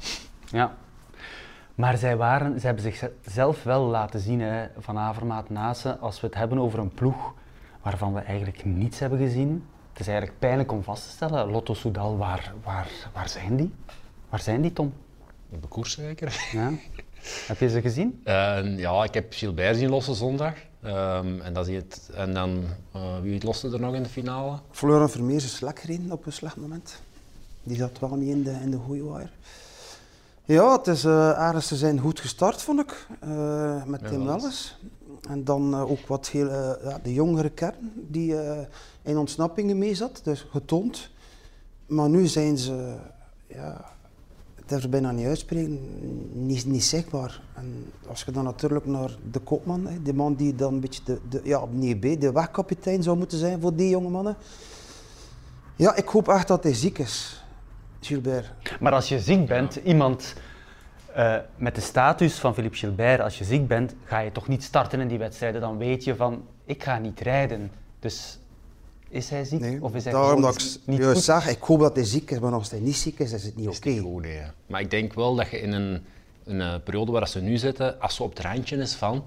Ja. 0.59 0.75
Maar 1.75 1.97
zij, 1.97 2.17
waren, 2.17 2.61
zij 2.61 2.73
hebben 2.75 2.93
zichzelf 2.93 3.63
wel 3.63 3.83
laten 3.83 4.21
zien, 4.21 4.41
hè, 4.41 4.67
Van 4.79 4.99
Avermaat, 4.99 5.51
Nase, 5.51 5.99
als 5.99 6.21
we 6.21 6.27
het 6.27 6.37
hebben 6.37 6.59
over 6.59 6.79
een 6.79 6.95
ploeg 6.95 7.35
waarvan 7.83 8.15
we 8.15 8.21
eigenlijk 8.21 8.65
niets 8.65 8.99
hebben 8.99 9.19
gezien. 9.19 9.67
Het 9.93 10.01
is 10.01 10.07
eigenlijk 10.07 10.39
pijnlijk 10.39 10.73
om 10.73 10.83
vast 10.83 11.03
te 11.03 11.11
stellen. 11.11 11.51
Lotto 11.51 11.75
Soudal, 11.75 12.17
waar, 12.17 12.53
waar, 12.65 12.89
waar 13.13 13.29
zijn 13.29 13.57
die? 13.57 13.73
Waar 14.29 14.41
zijn 14.41 14.63
die, 14.63 14.73
Tom? 14.73 14.93
Op 15.51 15.63
de 15.63 15.69
koers 15.69 15.95
zeker. 15.95 16.49
Ja. 16.53 16.71
Heb 17.47 17.59
je 17.59 17.69
ze 17.69 17.81
gezien? 17.81 18.21
En 18.25 18.77
ja, 18.77 19.05
ik 19.05 19.15
heb 19.15 19.33
Gilbert 19.33 19.77
zien 19.77 19.91
lossen 19.91 20.15
zondag. 20.15 20.55
Ehm, 20.83 21.41
en, 21.41 21.53
dat 21.53 21.69
is 21.69 21.77
het, 21.77 22.11
en 22.15 22.35
dan, 22.35 22.65
eh, 22.93 23.21
wie 23.23 23.45
loste 23.45 23.71
er 23.71 23.81
nog 23.81 23.95
in 23.95 24.03
de 24.03 24.09
finale? 24.09 24.59
Florian 24.71 25.11
Vermeers 25.11 25.45
is 25.45 25.57
slecht 25.57 25.79
gereden 25.79 26.13
op 26.13 26.27
een 26.27 26.33
slecht 26.33 26.57
moment. 26.57 27.01
Die 27.63 27.77
zat 27.77 27.99
wel 27.99 28.15
niet 28.15 28.29
in 28.29 28.43
de, 28.43 28.51
in 28.51 28.71
de 28.71 28.77
goede 28.77 29.03
wire. 29.03 29.29
Ja, 30.45 30.73
het 30.73 30.87
is 30.87 31.05
uh, 31.05 31.59
ze 31.59 31.77
zijn 31.77 31.99
goed 31.99 32.21
gestart, 32.21 32.63
vond 32.63 32.81
ik, 32.81 33.07
uh, 33.25 33.85
met 33.85 34.01
Ja, 34.01 34.09
Tim. 34.09 34.25
Welles. 34.25 34.77
En 35.29 35.45
dan 35.45 35.75
uh, 35.75 35.91
ook 35.91 36.07
wat 36.07 36.29
heel, 36.29 36.47
uh, 36.47 36.71
ja, 36.85 36.99
de 37.03 37.13
jongere 37.13 37.51
kern 37.51 37.93
die 37.95 38.33
uh, 38.33 38.59
in 39.03 39.19
ontsnappingen 39.19 39.79
mee 39.79 39.95
zat, 39.95 40.21
dus 40.25 40.47
getoond. 40.51 41.11
Maar 41.87 42.09
nu 42.09 42.27
zijn 42.27 42.59
ze, 42.59 42.95
ja, 43.47 43.85
durf 44.67 44.83
er 44.83 44.89
bijna 44.89 45.11
niet 45.11 45.27
uitspreken, 45.27 45.81
niet, 46.47 46.67
niet 46.67 46.85
zichtbaar. 46.85 47.41
En 47.55 47.93
als 48.09 48.23
je 48.23 48.31
dan 48.31 48.45
natuurlijk 48.45 48.87
naar 48.87 49.11
de 49.31 49.39
kopman, 49.39 49.87
hè, 49.87 50.03
de 50.03 50.15
man 50.15 50.35
die 50.35 50.55
dan 50.55 50.75
een 50.75 50.81
beetje 50.81 51.03
de, 51.05 51.19
de, 51.29 51.41
ja, 51.45 51.65
nee, 51.71 52.19
de 52.19 52.33
wegkapitein 52.33 53.03
zou 53.03 53.17
moeten 53.17 53.39
zijn 53.39 53.61
voor 53.61 53.75
die 53.75 53.89
jonge 53.89 54.09
mannen. 54.09 54.37
Ja, 55.77 55.97
ik 55.97 56.09
hoop 56.09 56.29
echt 56.29 56.49
dat 56.49 56.63
hij 56.63 56.75
ziek 56.75 56.99
is, 56.99 57.45
Gilbert. 58.01 58.53
Maar 58.81 58.93
als 58.93 59.09
je 59.09 59.21
ziek 59.21 59.47
bent, 59.47 59.75
iemand 59.75 60.35
uh, 61.17 61.37
met 61.57 61.75
de 61.75 61.81
status 61.81 62.39
van 62.39 62.55
Philippe 62.55 62.77
Gilbert, 62.77 63.21
als 63.21 63.39
je 63.39 63.45
ziek 63.45 63.69
bent, 63.69 63.95
ga 64.05 64.19
je 64.19 64.33
toch 64.33 64.49
niet 64.49 64.63
starten 64.63 65.01
in 65.01 65.09
die 65.09 65.19
wedstrijden. 65.19 65.61
Dan 65.61 65.79
weet 65.79 66.05
je 66.05 66.17
van, 66.17 66.45
ik 66.65 66.83
ga 66.83 66.99
niet 66.99 67.21
rijden. 67.21 67.71
Dus 67.99 68.39
is 69.13 69.29
hij 69.29 69.45
ziek? 69.45 69.61
Nee, 69.61 69.83
of 69.83 69.95
is 69.95 70.05
hij 70.05 70.13
daarom 70.13 70.31
gewoon 70.31 70.53
dat 70.53 70.63
ik 70.63 70.81
niet 70.85 70.99
juist 70.99 71.15
goed? 71.15 71.25
zeg, 71.25 71.49
ik 71.49 71.63
hoop 71.63 71.81
dat 71.81 71.95
hij 71.97 72.05
ziek 72.05 72.31
is, 72.31 72.39
maar 72.39 72.53
als 72.53 72.71
hij 72.71 72.81
niet 72.81 72.97
ziek 72.97 73.19
is, 73.19 73.33
is 73.33 73.45
het 73.45 73.57
niet 73.57 73.69
oké. 73.69 73.89
niet 73.89 74.01
goed, 74.01 74.23
nee. 74.23 74.41
Maar 74.67 74.81
ik 74.81 74.91
denk 74.91 75.15
wel 75.15 75.35
dat 75.35 75.51
je 75.51 75.61
in 75.61 75.73
een, 75.73 76.05
een 76.45 76.61
eh, 76.61 76.75
periode 76.85 77.13
waar 77.13 77.29
ze 77.29 77.41
nu 77.41 77.57
zitten, 77.57 78.01
als 78.01 78.15
ze 78.15 78.23
op 78.23 78.31
het 78.31 78.41
randje 78.41 78.77
is 78.77 78.95
van, 78.95 79.25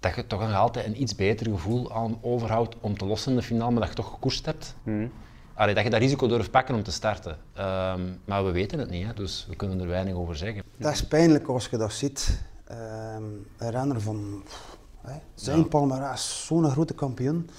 dat 0.00 0.14
je 0.14 0.26
toch 0.26 0.40
nog 0.40 0.54
altijd 0.54 0.86
een 0.86 1.02
iets 1.02 1.14
beter 1.14 1.46
gevoel 1.46 1.92
aan 1.92 2.18
overhoudt 2.20 2.76
om 2.80 2.98
te 2.98 3.04
lossen 3.04 3.30
in 3.30 3.36
de 3.36 3.42
finale, 3.42 3.70
maar 3.70 3.80
dat 3.80 3.88
je 3.88 3.94
toch 3.94 4.10
gekoerst 4.10 4.46
hebt. 4.46 4.74
Hmm. 4.82 5.10
Allee, 5.54 5.74
dat 5.74 5.84
je 5.84 5.90
dat 5.90 6.00
risico 6.00 6.26
durft 6.26 6.50
pakken 6.50 6.74
om 6.74 6.82
te 6.82 6.92
starten. 6.92 7.36
Ehm, 7.54 8.00
maar 8.24 8.44
we 8.44 8.50
weten 8.50 8.78
het 8.78 8.90
niet, 8.90 9.06
hè, 9.06 9.14
dus 9.14 9.46
we 9.48 9.56
kunnen 9.56 9.80
er 9.80 9.86
weinig 9.88 10.14
over 10.14 10.36
zeggen. 10.36 10.62
Dat 10.76 10.92
is 10.92 11.06
pijnlijk 11.06 11.46
als 11.48 11.66
je 11.66 11.76
dat 11.76 11.92
ziet. 11.92 12.40
Ehm, 12.64 13.22
een 13.58 13.70
renner 13.70 14.00
van 14.00 14.42
pff, 14.44 14.76
hè, 15.02 15.12
zijn 15.34 15.58
Ja. 15.58 15.64
Palmares, 15.64 16.46
zo'n 16.46 16.70
grote 16.70 16.94
kampioen. 16.94 17.50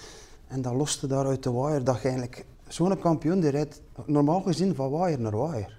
En 0.52 0.62
dan 0.62 0.76
loste 0.76 1.08
daar 1.08 1.26
uit 1.26 1.44
de 1.44 1.52
wire 1.52 1.84
dat 1.84 1.96
je 1.96 2.08
eigenlijk... 2.08 2.46
Zo'n 2.68 3.00
kampioen 3.00 3.40
die 3.40 3.50
rijdt 3.50 3.82
normaal 4.06 4.42
gezien 4.42 4.76
van 4.76 4.92
wire 4.92 5.18
naar 5.18 5.52
wire. 5.52 5.70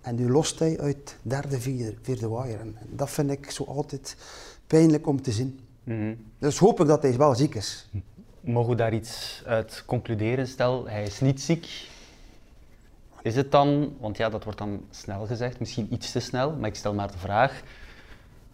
En 0.00 0.14
nu 0.14 0.30
lost 0.30 0.58
hij 0.58 0.80
uit 0.80 1.16
derde, 1.22 1.60
vierde, 1.60 1.96
vierde. 2.02 2.26
En 2.26 2.58
en 2.58 2.76
dat 2.90 3.10
vind 3.10 3.30
ik 3.30 3.50
zo 3.50 3.64
altijd 3.64 4.16
pijnlijk 4.66 5.06
om 5.06 5.22
te 5.22 5.32
zien. 5.32 5.60
Mhm. 5.84 6.14
Dus 6.38 6.58
hoop 6.58 6.80
ik 6.80 6.86
dat 6.86 7.02
hij 7.02 7.16
wel 7.16 7.34
ziek 7.34 7.54
is. 7.54 7.88
Mogen 8.40 8.70
we 8.70 8.76
daar 8.76 8.94
iets 8.94 9.42
uit 9.46 9.82
concluderen? 9.86 10.46
Stel, 10.46 10.88
hij 10.88 11.02
is 11.02 11.20
niet 11.20 11.40
ziek. 11.40 11.88
Is 13.22 13.36
het 13.36 13.50
dan, 13.50 13.96
want 14.00 14.16
ja, 14.16 14.28
dat 14.28 14.44
wordt 14.44 14.58
dan 14.58 14.84
snel 14.90 15.26
gezegd, 15.26 15.58
misschien 15.58 15.92
iets 15.92 16.12
te 16.12 16.20
snel, 16.20 16.52
maar 16.52 16.68
ik 16.68 16.74
stel 16.74 16.94
maar 16.94 17.12
de 17.12 17.18
vraag: 17.18 17.62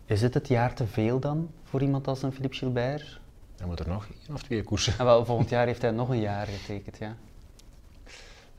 is 0.04 0.22
het 0.22 0.34
het 0.34 0.48
jaar 0.48 0.74
te 0.74 0.86
veel 0.86 1.18
dan 1.18 1.50
voor 1.64 1.82
iemand 1.82 2.06
als 2.06 2.22
een 2.22 2.32
Philippe 2.32 2.56
Gilbert? 2.56 3.20
Dan 3.58 3.68
moet 3.68 3.80
er 3.80 3.88
nog 3.88 4.06
één 4.26 4.34
of 4.34 4.42
twee 4.42 4.62
koersen. 4.62 4.94
En 4.98 5.04
wel, 5.04 5.24
volgend 5.24 5.48
jaar 5.48 5.66
heeft 5.66 5.82
hij 5.82 5.90
nog 5.90 6.08
een 6.08 6.20
jaar 6.20 6.46
getekend, 6.46 6.98
ja. 6.98 7.16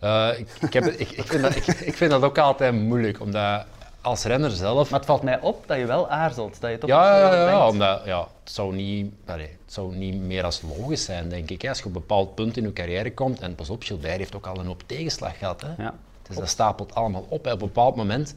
Uh, 0.04 0.40
ik, 0.40 0.48
ik, 0.62 0.74
heb, 0.74 0.86
ik, 0.86 1.10
ik, 1.10 1.28
vind 1.28 1.42
dat, 1.42 1.56
ik, 1.56 1.66
ik 1.68 1.94
vind 1.94 2.12
dat 2.12 2.24
ook 2.24 2.38
altijd 2.38 2.74
moeilijk, 2.74 3.20
omdat 3.20 3.66
als 4.02 4.24
renner 4.24 4.52
zelf... 4.52 4.90
Maar 4.90 5.00
het 5.00 5.08
valt 5.08 5.22
mij 5.22 5.40
op 5.40 5.68
dat 5.68 5.78
je 5.78 5.86
wel 5.86 6.10
aarzelt. 6.10 6.62
Dat 6.62 6.72
je 6.72 6.78
toch 6.78 6.90
ja, 6.90 7.18
ja, 7.18 7.50
ja, 7.50 7.68
omdat 7.68 8.02
ja, 8.06 8.20
het, 8.20 8.54
zou 8.54 8.76
niet, 8.76 9.14
allez, 9.26 9.50
het 9.50 9.74
zou 9.74 9.96
niet 9.96 10.22
meer 10.22 10.44
als 10.44 10.62
logisch 10.62 11.04
zijn, 11.04 11.30
denk 11.30 11.50
ik. 11.50 11.68
Als 11.68 11.78
je 11.78 11.86
op 11.86 11.96
een 11.96 12.02
bepaald 12.02 12.36
punt 12.36 12.58
in 12.58 12.64
je 12.64 12.74
carrière 12.74 13.14
komt, 13.14 13.40
en 13.40 13.56
pas 13.56 13.70
op, 13.70 13.84
Gilbert 13.84 14.18
heeft 14.18 14.36
ook 14.36 14.48
al 14.48 14.60
een 14.60 14.66
hoop 14.66 14.84
tegenslag 14.86 15.38
gehad. 15.38 15.62
Hè. 15.62 15.84
Ja. 15.84 15.94
Dus 16.28 16.36
dat 16.36 16.50
stapelt 16.50 16.96
allemaal 16.96 17.22
op. 17.22 17.32
Op 17.32 17.46
een 17.46 17.58
bepaald 17.58 17.96
moment 17.96 18.36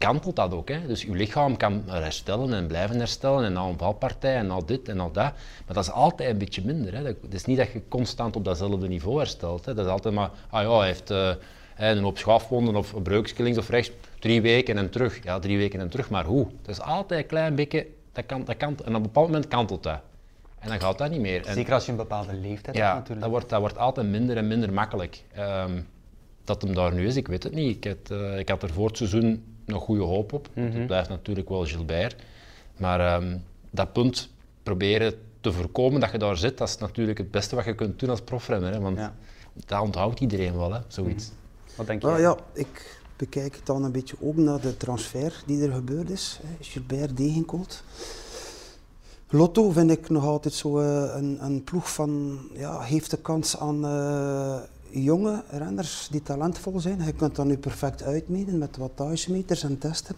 kantelt 0.00 0.36
dat 0.36 0.54
ook. 0.54 0.68
Hè. 0.68 0.86
Dus 0.86 1.02
je 1.02 1.12
lichaam 1.12 1.56
kan 1.56 1.82
herstellen 1.86 2.52
en 2.54 2.66
blijven 2.66 2.98
herstellen 2.98 3.44
en 3.44 3.52
na 3.52 3.62
een 3.62 3.78
valpartij 3.78 4.34
en 4.34 4.46
na 4.46 4.60
dit 4.66 4.88
en 4.88 4.96
na 4.96 5.04
dat. 5.04 5.32
Maar 5.66 5.74
dat 5.74 5.84
is 5.84 5.90
altijd 5.90 6.30
een 6.30 6.38
beetje 6.38 6.64
minder. 6.64 6.94
Hè. 6.94 7.02
Het 7.02 7.34
is 7.34 7.44
niet 7.44 7.56
dat 7.56 7.72
je 7.72 7.82
constant 7.88 8.36
op 8.36 8.44
datzelfde 8.44 8.88
niveau 8.88 9.18
herstelt. 9.18 9.64
Hè. 9.64 9.74
Dat 9.74 9.86
is 9.86 9.90
altijd 9.90 10.14
maar, 10.14 10.30
ah 10.50 10.62
ja, 10.62 10.78
hij 10.78 10.86
heeft 10.86 11.10
uh, 11.10 11.30
een 11.76 12.04
op 12.04 12.18
schafwonden 12.18 12.76
of 12.76 12.92
een 12.92 13.02
breukje 13.02 13.42
links 13.42 13.58
of 13.58 13.68
rechts, 13.68 13.90
drie 14.18 14.42
weken 14.42 14.78
en 14.78 14.90
terug. 14.90 15.24
Ja, 15.24 15.38
drie 15.38 15.58
weken 15.58 15.80
en 15.80 15.88
terug, 15.88 16.10
maar 16.10 16.24
hoe? 16.24 16.46
Het 16.58 16.68
is 16.68 16.80
altijd 16.80 17.20
een 17.20 17.26
klein 17.26 17.54
beetje, 17.54 17.86
dat 18.12 18.26
kan, 18.26 18.44
dat 18.44 18.56
kan, 18.56 18.76
en 18.84 18.88
op 18.88 18.94
een 18.94 19.02
bepaald 19.02 19.26
moment 19.26 19.48
kantelt 19.48 19.82
dat. 19.82 20.00
En 20.58 20.68
dan 20.68 20.80
gaat 20.80 20.98
dat 20.98 21.10
niet 21.10 21.20
meer. 21.20 21.46
En, 21.46 21.54
Zeker 21.54 21.74
als 21.74 21.84
je 21.84 21.90
een 21.90 21.96
bepaalde 21.96 22.34
leeftijd 22.34 22.76
ja, 22.76 22.82
hebt 22.82 22.94
natuurlijk. 22.94 23.20
Dat 23.20 23.30
wordt, 23.30 23.48
dat 23.48 23.60
wordt 23.60 23.78
altijd 23.78 24.06
minder 24.06 24.36
en 24.36 24.48
minder 24.48 24.72
makkelijk. 24.72 25.22
Um, 25.38 25.86
dat 26.44 26.62
hem 26.62 26.74
daar 26.74 26.94
nu 26.94 27.06
is, 27.06 27.16
ik 27.16 27.28
weet 27.28 27.42
het 27.42 27.54
niet. 27.54 27.76
Ik 27.76 27.84
had, 27.84 28.18
uh, 28.18 28.38
ik 28.38 28.48
had 28.48 28.62
er 28.62 28.72
voor 28.72 28.86
het 28.86 28.96
seizoen 28.96 29.44
nog 29.70 29.82
goede 29.82 30.02
hoop 30.02 30.32
op. 30.32 30.48
Mm 30.54 30.70
Het 30.70 30.86
blijft 30.86 31.08
natuurlijk 31.08 31.48
wel 31.48 31.64
Gilbert. 31.64 32.16
Maar 32.76 33.22
um, 33.22 33.44
dat 33.70 33.92
punt 33.92 34.28
proberen 34.62 35.14
te 35.40 35.52
voorkomen 35.52 36.00
dat 36.00 36.10
je 36.10 36.18
daar 36.18 36.36
zit, 36.36 36.58
dat 36.58 36.68
is 36.68 36.78
natuurlijk 36.78 37.18
het 37.18 37.30
beste 37.30 37.56
wat 37.56 37.64
je 37.64 37.74
kunt 37.74 37.98
doen 37.98 38.10
als 38.10 38.20
profrenner. 38.20 38.72
Hè? 38.72 38.80
Want 38.80 38.96
ja. 38.96 39.14
dat 39.66 39.80
onthoudt 39.80 40.20
iedereen 40.20 40.56
wel, 40.56 40.72
hè? 40.72 40.80
zoiets. 40.88 41.28
Mm 41.28 41.36
Wat 41.76 41.86
denk 41.86 42.02
je? 42.02 42.06
Nou, 42.06 42.20
ja, 42.20 42.36
ik 42.52 43.00
bekijk 43.16 43.54
het 43.54 43.66
dan 43.66 43.84
een 43.84 43.92
beetje 43.92 44.16
ook 44.20 44.36
naar 44.36 44.60
de 44.60 44.76
transfer 44.76 45.42
die 45.46 45.62
er 45.62 45.72
gebeurd 45.72 46.10
is. 46.10 46.40
Hè? 46.42 46.64
Gilbert 46.64 47.16
Degenkolt. 47.16 47.82
Lotto 49.32 49.70
vind 49.70 49.90
ik 49.90 50.08
nog 50.08 50.24
altijd 50.24 50.54
zo 50.54 50.80
uh, 50.80 51.14
een, 51.14 51.44
een, 51.44 51.64
ploeg 51.64 51.92
van, 51.92 52.40
ja, 52.52 52.80
heeft 52.80 53.10
de 53.10 53.16
kans 53.16 53.58
aan 53.58 53.84
uh, 53.84 54.58
jonge 54.90 55.42
renners 55.50 56.08
die 56.10 56.22
talentvol 56.22 56.80
zijn. 56.80 57.04
Je 57.04 57.12
kunt 57.12 57.36
dat 57.36 57.46
nu 57.46 57.58
perfect 57.58 58.02
uitmeten 58.02 58.58
met 58.58 58.76
wattagemeters 58.76 59.62
en 59.62 59.78
testen. 59.78 60.16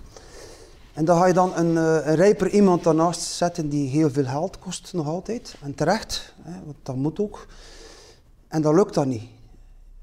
En 0.92 1.04
dan 1.04 1.18
ga 1.18 1.26
je 1.26 1.32
dan 1.32 1.56
een, 1.56 1.70
uh, 1.70 2.06
een 2.06 2.14
rijper 2.14 2.50
iemand 2.50 2.84
daarnaast 2.84 3.20
zetten 3.20 3.68
die 3.68 3.88
heel 3.88 4.10
veel 4.10 4.24
geld 4.24 4.58
kost 4.58 4.92
nog 4.92 5.06
altijd. 5.06 5.54
En 5.62 5.74
terecht, 5.74 6.34
hè, 6.42 6.64
want 6.64 6.76
dat 6.82 6.96
moet 6.96 7.20
ook. 7.20 7.46
En 8.48 8.62
dat 8.62 8.74
lukt 8.74 8.94
dan 8.94 9.08
niet. 9.08 9.22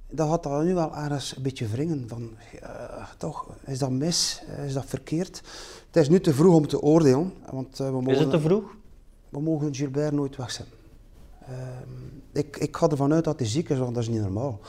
Dan 0.10 0.30
gaat 0.30 0.44
dat 0.44 0.64
nu 0.64 0.74
wel 0.74 0.96
ergens 0.96 1.36
een 1.36 1.44
beetje 1.44 1.68
wringen. 1.68 2.06
Van, 2.08 2.30
uh, 2.64 2.70
toch, 3.18 3.48
is 3.66 3.80
dat 3.80 3.90
mis? 3.90 4.44
Is 4.66 4.74
dat 4.74 4.86
verkeerd? 4.86 5.42
Het 5.88 5.96
is 5.96 6.10
nu 6.10 6.20
te 6.20 6.34
vroeg 6.34 6.56
om 6.56 6.68
te 6.68 6.82
oordelen. 6.82 7.34
Want, 7.52 7.80
uh, 7.80 7.88
we 7.88 7.94
mogen, 7.94 8.12
is 8.12 8.20
het 8.20 8.30
te 8.30 8.40
vroeg? 8.40 8.76
We 9.30 9.42
mogen 9.42 9.76
Gilbert 9.76 10.14
nooit 10.14 10.36
wegzetten. 10.36 10.79
Ehm, 11.50 11.90
ik, 12.34 12.58
ik 12.58 12.78
ga 12.78 12.90
ervan 12.90 13.14
uit 13.14 13.24
dat 13.24 13.40
hij 13.40 13.48
ziek 13.48 13.70
is, 13.70 13.78
want 13.78 13.94
dat 13.94 14.04
is 14.04 14.10
niet 14.10 14.22
normaal. 14.22 14.60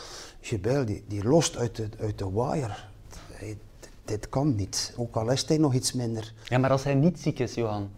Gilbert 0.40 0.86
die, 0.86 1.04
die 1.08 1.24
lost 1.24 1.56
uit 1.56 1.76
de, 1.76 1.88
uit 1.98 2.18
de 2.18 2.32
wire. 2.32 2.74
dit 4.04 4.28
kan 4.28 4.54
niet, 4.54 4.94
ook 4.96 5.16
al 5.16 5.30
is 5.30 5.48
hij 5.48 5.58
nog 5.58 5.74
iets 5.74 5.92
minder. 5.92 6.32
Ja, 6.44 6.58
maar 6.58 6.70
als 6.70 6.84
hij 6.84 6.94
niet 6.94 7.20
ziek 7.20 7.38
is, 7.38 7.54
Johan? 7.54 7.90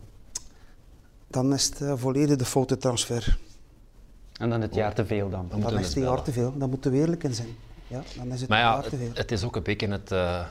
Dan 1.27 1.53
is 1.53 1.65
het 1.65 1.81
uh, 1.81 1.93
volledig 1.97 2.37
de 2.37 2.45
foute 2.45 2.77
transfer. 2.77 3.39
En 4.33 4.51
dan 4.51 4.61
het 4.61 4.75
jaar 4.75 4.95
te 4.95 5.07
veel 5.07 5.31
dan? 5.31 5.47
Dan, 5.49 5.61
dan 5.61 5.79
is 5.79 5.95
het 5.95 6.05
jaar 6.05 6.23
te 6.23 6.33
veel, 6.33 6.59
dan 6.59 6.71
moet 6.71 6.83
de 6.83 6.91
eerlijk 6.91 7.25
in 7.25 7.35
zijn. 7.35 7.57
Ja, 7.87 8.03
dan 8.17 8.33
is 8.33 8.41
het 8.41 8.49
maar 8.49 8.59
ja, 8.59 8.73
jaar 8.73 8.83
te 8.83 8.97
veel. 8.97 9.09
Het, 9.09 9.19
het 9.19 9.33
is 9.33 9.45
ook 9.45 9.57
een 9.57 9.63
beetje 9.63 9.89
het, 9.89 10.13
uh, 10.13 10.47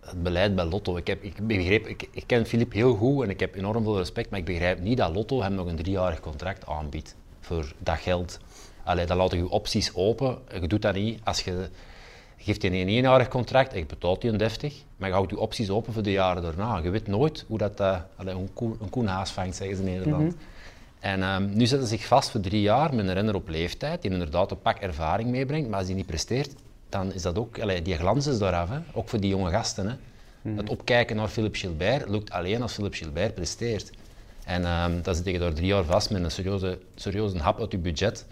het 0.00 0.22
beleid 0.22 0.54
bij 0.54 0.64
Lotto. 0.64 0.96
Ik, 0.96 1.06
heb, 1.06 1.22
ik, 1.22 1.46
begreep, 1.46 1.86
ik, 1.86 2.08
ik 2.10 2.26
ken 2.26 2.46
Filip 2.46 2.72
heel 2.72 2.94
goed 2.94 3.24
en 3.24 3.30
ik 3.30 3.40
heb 3.40 3.54
enorm 3.54 3.82
veel 3.82 3.96
respect, 3.96 4.30
maar 4.30 4.38
ik 4.38 4.44
begrijp 4.44 4.80
niet 4.80 4.96
dat 4.96 5.14
Lotto 5.14 5.42
hem 5.42 5.54
nog 5.54 5.66
een 5.66 5.76
driejarig 5.76 6.20
contract 6.20 6.66
aanbiedt 6.66 7.14
voor 7.42 7.72
dat 7.78 7.98
geld. 7.98 8.38
Allee, 8.84 9.06
dan 9.06 9.16
laat 9.16 9.32
je 9.32 9.48
opties 9.48 9.94
open. 9.94 10.38
Je 10.60 10.66
doet 10.66 10.82
dat 10.82 10.94
niet 10.94 11.20
als 11.24 11.40
je 11.40 11.68
geeft 12.42 12.62
je 12.62 12.68
een 12.68 12.88
eenjarig 12.88 13.28
contract, 13.28 13.74
je 13.74 13.86
betaalt 13.86 14.22
je 14.22 14.28
een 14.28 14.36
deftig, 14.36 14.74
maar 14.96 15.08
je 15.08 15.14
houdt 15.14 15.30
je 15.30 15.38
opties 15.38 15.70
open 15.70 15.92
voor 15.92 16.02
de 16.02 16.10
jaren 16.10 16.42
daarna. 16.42 16.78
Je 16.78 16.90
weet 16.90 17.06
nooit 17.06 17.44
hoe 17.48 17.58
dat, 17.58 17.80
uh, 17.80 17.98
een, 18.16 18.50
koe, 18.54 18.74
een 18.80 18.90
koen 18.90 19.06
haas 19.06 19.30
vangt, 19.30 19.56
zeggen 19.56 19.76
ze 19.76 19.82
in 19.82 19.88
Nederland. 19.88 20.24
Mhm. 20.24 20.34
En 21.00 21.22
um, 21.22 21.50
nu 21.54 21.66
zetten 21.66 21.88
ze 21.88 21.96
zich 21.96 22.06
vast 22.06 22.30
voor 22.30 22.40
drie 22.40 22.60
jaar 22.60 22.94
met 22.94 23.06
een 23.06 23.14
renner 23.14 23.34
op 23.34 23.48
leeftijd, 23.48 24.02
die 24.02 24.10
inderdaad 24.10 24.50
een 24.50 24.60
pak 24.60 24.78
ervaring 24.78 25.30
meebrengt, 25.30 25.68
maar 25.68 25.78
als 25.78 25.86
die 25.86 25.96
niet 25.96 26.06
presteert, 26.06 26.54
dan 26.88 27.12
is 27.12 27.22
dat 27.22 27.38
ook, 27.38 27.60
allee, 27.60 27.82
die 27.82 27.96
glans 27.96 28.26
is 28.26 28.38
daar 28.38 28.54
af, 28.54 28.68
hè? 28.68 28.78
ook 28.92 29.08
voor 29.08 29.20
die 29.20 29.30
jonge 29.30 29.50
gasten. 29.50 29.86
Hè? 29.86 29.94
Mhm. 30.42 30.56
Het 30.56 30.68
opkijken 30.68 31.16
naar 31.16 31.28
Philippe 31.28 31.58
Gilbert 31.58 32.08
lukt 32.08 32.30
alleen 32.30 32.62
als 32.62 32.72
Philippe 32.72 32.96
Gilbert 32.96 33.34
presteert. 33.34 33.90
En 34.44 34.82
um, 34.82 35.02
dan 35.02 35.14
zit 35.14 35.26
je 35.26 35.38
daar 35.38 35.52
drie 35.52 35.66
jaar 35.66 35.84
vast 35.84 36.10
met 36.10 36.24
een 36.24 36.30
serieuze, 36.30 36.78
serieuze 36.94 37.38
hap 37.38 37.60
uit 37.60 37.72
je 37.72 37.78
budget. 37.78 38.26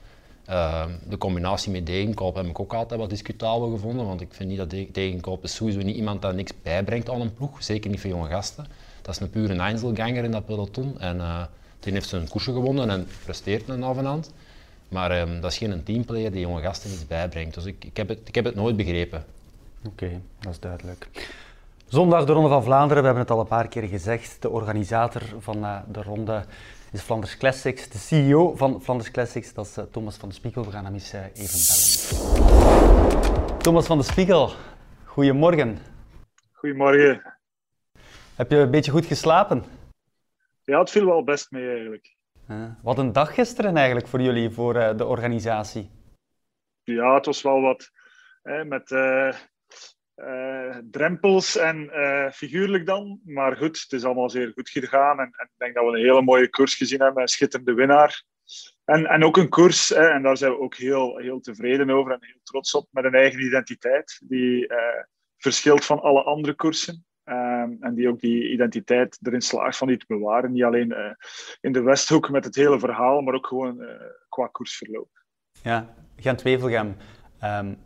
Uh, 0.48 0.84
de 1.08 1.18
combinatie 1.18 1.72
met 1.72 1.86
Degenkoop 1.86 2.34
heb 2.34 2.46
ik 2.46 2.60
ook 2.60 2.74
altijd 2.74 3.00
wat 3.00 3.10
discutabel 3.10 3.70
gevonden, 3.70 4.06
want 4.06 4.20
ik 4.20 4.28
vind 4.30 4.48
niet 4.48 4.58
dat 4.58 4.70
Degenkoop 4.70 5.44
is 5.44 5.54
sowieso 5.54 5.80
niet 5.80 5.96
iemand 5.96 6.22
dat 6.22 6.34
niks 6.34 6.52
bijbrengt 6.62 7.10
aan 7.10 7.20
een 7.20 7.34
ploeg, 7.34 7.62
zeker 7.62 7.90
niet 7.90 8.00
voor 8.00 8.10
jonge 8.10 8.28
gasten. 8.28 8.66
Dat 9.02 9.14
is 9.14 9.20
een 9.20 9.30
pure 9.30 9.54
Einzelganger 9.54 10.24
in 10.24 10.30
dat 10.30 10.46
peloton 10.46 11.00
en 11.00 11.16
uh, 11.16 11.42
die 11.80 11.92
heeft 11.92 12.08
zijn 12.08 12.28
koersen 12.28 12.52
gewonnen 12.52 12.90
en 12.90 13.06
presteert 13.24 13.68
een 13.68 13.82
af 13.82 13.96
en 13.96 14.06
aan. 14.06 14.24
Maar 14.88 15.20
um, 15.20 15.40
dat 15.40 15.50
is 15.50 15.58
geen 15.58 15.82
teamplayer 15.82 16.30
die 16.30 16.40
jonge 16.40 16.60
gasten 16.60 16.90
iets 16.90 17.06
bijbrengt, 17.06 17.54
dus 17.54 17.64
ik, 17.64 17.84
ik, 17.84 17.96
heb, 17.96 18.08
het, 18.08 18.18
ik 18.24 18.34
heb 18.34 18.44
het 18.44 18.54
nooit 18.54 18.76
begrepen. 18.76 19.24
Oké, 19.86 20.20
dat 20.40 20.52
is 20.52 20.60
duidelijk. 20.60 21.08
Zondag 21.90 22.24
de 22.24 22.32
Ronde 22.32 22.48
van 22.48 22.62
Vlaanderen, 22.62 23.02
we 23.02 23.04
hebben 23.04 23.22
het 23.22 23.32
al 23.32 23.40
een 23.40 23.46
paar 23.46 23.68
keer 23.68 23.82
gezegd. 23.82 24.42
De 24.42 24.50
organisator 24.50 25.22
van 25.38 25.56
uh, 25.56 25.80
de 25.88 26.02
ronde 26.02 26.44
is 26.92 27.00
Flanders 27.00 27.36
Classics. 27.36 27.88
De 27.88 27.98
CEO 27.98 28.56
van 28.56 28.82
Flanders 28.82 29.10
Classics, 29.10 29.54
dat 29.54 29.66
is 29.66 29.78
uh, 29.78 29.84
Thomas 29.84 30.16
van 30.16 30.28
de 30.28 30.34
Spiegel. 30.34 30.64
We 30.64 30.70
gaan 30.70 30.84
hem 30.84 30.94
eens 30.94 31.14
uh, 31.14 31.20
even 31.34 31.58
bellen. 31.66 33.58
Thomas 33.58 33.86
van 33.86 33.98
de 33.98 34.04
Spiegel, 34.04 34.50
goedemorgen. 35.04 35.78
Goedemorgen. 36.52 37.22
Heb 38.36 38.50
je 38.50 38.56
een 38.56 38.70
beetje 38.70 38.90
goed 38.92 39.06
geslapen? 39.06 39.64
Ja, 40.64 40.78
het 40.78 40.90
viel 40.90 41.06
wel 41.06 41.24
best 41.24 41.50
mee 41.50 41.68
eigenlijk. 41.68 42.16
wat 42.82 42.98
een 42.98 43.12
dag 43.12 43.34
gisteren 43.34 43.76
eigenlijk 43.76 44.06
voor 44.06 44.20
jullie, 44.20 44.50
voor 44.50 44.74
de 44.96 45.06
organisatie. 45.06 45.90
Ja, 46.82 47.14
het 47.14 47.26
was 47.26 47.42
wel 47.42 47.60
wat. 47.60 47.90
Hè, 48.42 48.64
met 48.64 48.90
uh, 48.90 49.34
drempels 50.90 51.56
en 51.56 51.90
uh, 51.94 52.30
figuurlijk 52.30 52.86
dan. 52.86 53.20
Maar 53.24 53.56
goed, 53.56 53.80
het 53.80 53.92
is 53.92 54.04
allemaal 54.04 54.30
zeer 54.30 54.52
goed 54.54 54.70
gegaan. 54.70 55.18
En, 55.18 55.24
en, 55.36 55.44
ik 55.44 55.58
denk 55.58 55.74
dat 55.74 55.84
we 55.84 55.90
een 55.90 56.04
hele 56.04 56.22
mooie 56.22 56.50
koers 56.50 56.74
gezien 56.74 57.00
hebben. 57.00 57.22
Een 57.22 57.28
schitterende 57.28 57.74
winnaar. 57.74 58.24
En, 58.84 59.06
en 59.06 59.24
ook 59.24 59.36
een 59.36 59.48
koers, 59.48 59.88
hè, 59.88 60.08
en 60.08 60.22
daar 60.22 60.36
zijn 60.36 60.52
we 60.52 60.58
ook 60.58 60.74
heel, 60.74 61.16
heel 61.16 61.40
tevreden 61.40 61.90
over 61.90 62.12
en 62.12 62.18
heel 62.20 62.40
trots 62.42 62.74
op, 62.74 62.88
met 62.90 63.04
een 63.04 63.14
eigen 63.14 63.40
identiteit. 63.40 64.20
Die 64.24 64.68
uh, 64.68 64.76
verschilt 65.36 65.84
van 65.84 66.00
alle 66.00 66.22
andere 66.22 66.54
koersen. 66.54 67.04
Um, 67.24 67.76
en 67.80 67.94
die 67.94 68.08
ook 68.08 68.20
die 68.20 68.52
identiteit 68.52 69.18
erin 69.22 69.40
slaagt 69.40 69.76
van 69.76 69.88
die 69.88 69.96
te 69.96 70.04
bewaren. 70.08 70.52
Niet 70.52 70.62
alleen 70.62 70.94
in 71.60 71.72
de 71.72 71.82
Westhoek 71.82 72.30
met 72.30 72.44
het 72.44 72.54
hele 72.54 72.78
verhaal, 72.78 73.20
maar 73.20 73.34
ook 73.34 73.46
gewoon 73.46 73.86
qua 74.28 74.46
koersverloop. 74.46 75.08
Ja, 75.62 75.94
Gent-Wevelgem. 76.16 76.96
Um, 77.44 77.78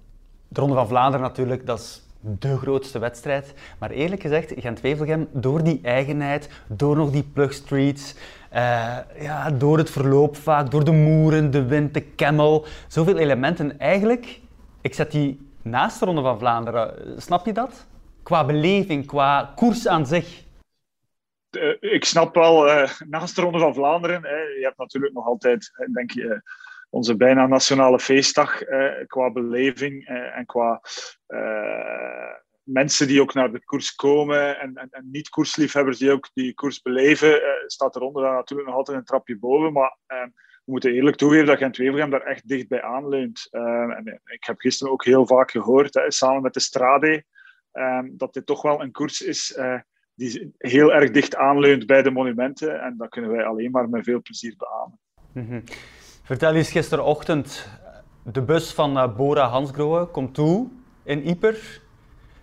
de 0.49 0.61
Ronde 0.61 0.75
van 0.75 0.89
Vlaanderen 0.89 1.27
natuurlijk, 1.27 1.67
dat 1.67 1.79
is 1.79 2.05
de 2.27 2.57
grootste 2.57 2.99
wedstrijd. 2.99 3.55
Maar 3.79 3.91
eerlijk 3.91 4.23
gezegd, 4.23 4.53
Gent-Wevelgem, 4.57 5.29
door 5.33 5.63
die 5.63 5.81
eigenheid, 5.83 6.51
door 6.67 6.97
nog 6.97 7.11
die 7.11 7.31
plugstreets, 7.33 8.15
uh, 8.53 8.99
ja, 9.19 9.51
door 9.51 9.79
het 9.79 9.91
verloop 9.91 10.37
vaak, 10.37 10.71
door 10.71 10.85
de 10.85 10.93
moeren, 10.93 11.51
de 11.51 11.65
wind, 11.65 11.95
de 11.95 12.15
camel, 12.15 12.67
zoveel 12.89 13.17
elementen. 13.17 13.79
Eigenlijk, 13.79 14.41
ik 14.81 14.95
zet 14.95 15.11
die 15.11 15.51
naast 15.63 15.99
de 15.99 16.05
Ronde 16.05 16.23
van 16.23 16.39
Vlaanderen. 16.39 17.15
Snap 17.23 17.47
je 17.47 17.53
dat? 17.53 17.87
Qua 18.23 18.45
beleving, 18.45 19.07
qua 19.07 19.53
koers 19.57 19.89
aan 19.89 20.07
zich. 20.07 20.43
Uh, 21.51 21.77
ik 21.81 22.05
snap 22.05 22.35
wel, 22.35 22.69
uh, 22.69 22.91
naast 23.07 23.37
de 23.37 23.43
Ronde 23.43 23.59
van 23.59 23.75
Vlaanderen, 23.75 24.23
hè, 24.23 24.37
je 24.37 24.63
hebt 24.63 24.79
natuurlijk 24.79 25.15
nog 25.15 25.27
altijd, 25.27 25.73
denk 25.93 26.11
je 26.11 26.43
onze 26.95 27.17
bijna 27.17 27.47
nationale 27.47 27.99
feestdag 27.99 28.63
eh, 28.63 29.07
qua 29.07 29.31
beleving 29.31 30.07
eh, 30.07 30.37
en 30.37 30.47
qua 30.47 30.81
eh, 31.27 32.33
mensen 32.63 33.07
die 33.07 33.21
ook 33.21 33.35
naar 33.35 33.53
de 33.53 33.65
koers 33.65 33.95
komen 33.95 34.61
en, 34.61 34.75
en, 34.75 34.89
en 34.91 35.09
niet-koersliefhebbers 35.11 35.99
die 35.99 36.11
ook 36.11 36.31
die 36.35 36.55
koers 36.55 36.83
beleven, 36.83 37.41
staat 37.67 37.97
eronder 37.97 38.23
dan 38.23 38.35
natuurlijk 38.35 38.69
nog 38.69 38.79
altijd 38.79 38.99
een 38.99 39.05
trapje 39.05 39.39
boven. 39.39 39.73
Maar 39.73 39.97
we 40.07 40.71
moeten 40.73 40.93
eerlijk 40.93 41.17
toegeven 41.17 41.47
dat 41.47 41.59
Gent-Wevelgem 41.59 42.11
daar 42.11 42.23
echt 42.23 42.49
dicht 42.49 42.69
bij 42.69 42.83
aanleunt. 42.83 43.49
en 43.51 44.21
ik 44.25 44.45
heb 44.45 44.59
gisteren 44.59 44.93
ook 44.93 45.05
heel 45.05 45.27
vaak 45.27 45.51
gehoord, 45.51 45.95
hè, 45.95 46.11
samen 46.11 46.43
met 46.43 46.55
de 46.55 46.61
Strade, 46.61 47.25
dat 48.13 48.35
dit 48.35 48.47
toch 48.47 48.63
wel 48.63 48.83
een 48.83 48.93
koers 48.93 49.23
is 49.23 49.59
die 50.15 50.55
heel 50.59 50.93
erg 50.93 51.11
dicht 51.11 51.37
aanleunt 51.37 51.87
bij 51.87 52.03
de 52.03 52.11
monumenten. 52.11 52.81
En 52.81 52.97
dat 52.97 53.09
kunnen 53.09 53.31
wij 53.31 53.45
alleen 53.45 53.71
maar 53.71 53.89
met 53.89 54.05
veel 54.05 54.23
plezier 54.23 54.55
beamen. 54.57 54.99
Mm 55.33 55.63
Vertel 56.25 56.55
eens, 56.55 56.71
gisterochtend, 56.71 57.69
de 58.23 58.43
bus 58.43 58.73
van 58.73 59.15
Bora 59.17 59.49
Hansgrohe 59.49 60.07
komt 60.07 60.35
toe 60.35 60.69
in 61.03 61.23
Ieper. 61.23 61.81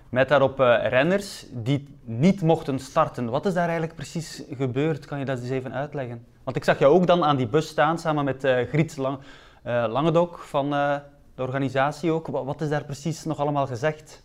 Met 0.10 0.30
daarop 0.30 0.60
renners 0.60 1.46
die 1.52 1.98
niet 2.02 2.42
mochten 2.42 2.80
starten. 2.80 3.30
Wat 3.30 3.46
is 3.46 3.54
daar 3.54 3.64
eigenlijk 3.64 3.96
precies 3.96 4.44
gebeurd? 4.52 5.06
Kan 5.06 5.20
je 5.20 5.26
dat 5.26 5.40
eens 5.40 5.50
even 5.50 5.74
uitleggen? 5.74 6.26
Want 6.44 6.58
ik 6.58 6.64
zag 6.64 6.80
jou 6.80 6.94
ook 6.94 7.08
dan 7.08 7.24
aan 7.24 7.38
die 7.38 7.48
bus 7.48 7.68
staan 7.68 8.00
samen 8.00 8.26
met 8.26 8.44
uh, 8.44 8.68
Griets 8.68 8.96
Lang, 8.96 9.20
Langendok 9.64 10.38
van 10.40 10.70
de 10.70 11.42
organisatie 11.42 12.12
ook. 12.12 12.28
Wat 12.28 12.62
is 12.62 12.70
daar 12.70 12.86
precies 12.86 13.24
nog 13.24 13.40
allemaal 13.40 13.68
gezegd? 13.68 14.24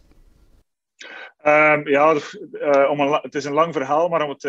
Um, 1.46 1.88
ja, 1.88 2.14
het 3.22 3.34
is 3.34 3.44
een 3.44 3.52
lang 3.52 3.72
verhaal, 3.72 4.08
maar 4.08 4.22
om 4.22 4.30
het 4.30 4.44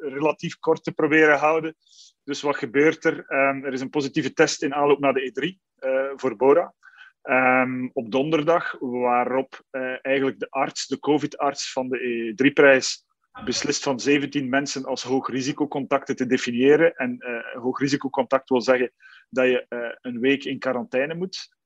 relatief 0.00 0.58
kort 0.58 0.84
te 0.84 0.92
proberen 0.92 1.38
houden. 1.38 1.76
Dus 2.24 2.42
wat 2.42 2.56
gebeurt 2.56 3.04
er? 3.04 3.16
Um, 3.28 3.64
er 3.64 3.72
is 3.72 3.80
een 3.80 3.90
positieve 3.90 4.32
test 4.32 4.62
in 4.62 4.74
aanloop 4.74 4.98
naar 4.98 5.12
de 5.12 5.30
E3 5.30 5.42
uh, 5.44 6.04
eh, 6.04 6.12
voor 6.16 6.36
Bora. 6.36 6.74
Um, 7.22 7.90
op 7.92 8.10
donderdag, 8.10 8.76
waarop 8.80 9.62
eigenlijk 10.02 10.38
de 10.38 10.50
arts, 10.50 10.86
de 10.86 10.98
COVID-arts 10.98 11.72
van 11.72 11.88
de 11.88 12.34
E3-prijs, 12.34 13.04
beslist 13.44 13.82
van 13.82 14.00
17 14.00 14.48
mensen 14.48 14.84
als 14.84 15.02
hoogrisicocontacten 15.02 16.16
te 16.16 16.26
definiëren. 16.26 16.94
En 16.94 17.16
hoogrisicocontact 17.52 18.48
wil 18.48 18.60
zeggen 18.60 18.92
dat 19.28 19.46
je 19.46 19.66
een 20.00 20.20
week 20.20 20.44
in 20.44 20.58
quarantaine 20.58 21.14
moet. 21.14 21.56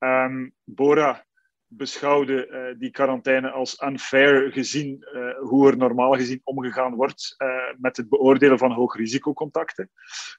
Bora 0.65 1.27
beschouwde 1.69 2.47
uh, 2.47 2.79
die 2.79 2.91
quarantaine 2.91 3.51
als 3.51 3.83
unfair 3.83 4.53
gezien 4.53 5.07
uh, 5.15 5.39
hoe 5.39 5.71
er 5.71 5.77
normaal 5.77 6.13
gezien 6.13 6.41
omgegaan 6.45 6.95
wordt 6.95 7.35
uh, 7.39 7.49
met 7.79 7.97
het 7.97 8.09
beoordelen 8.09 8.59
van 8.59 8.73
hoogrisicocontacten. 8.73 9.91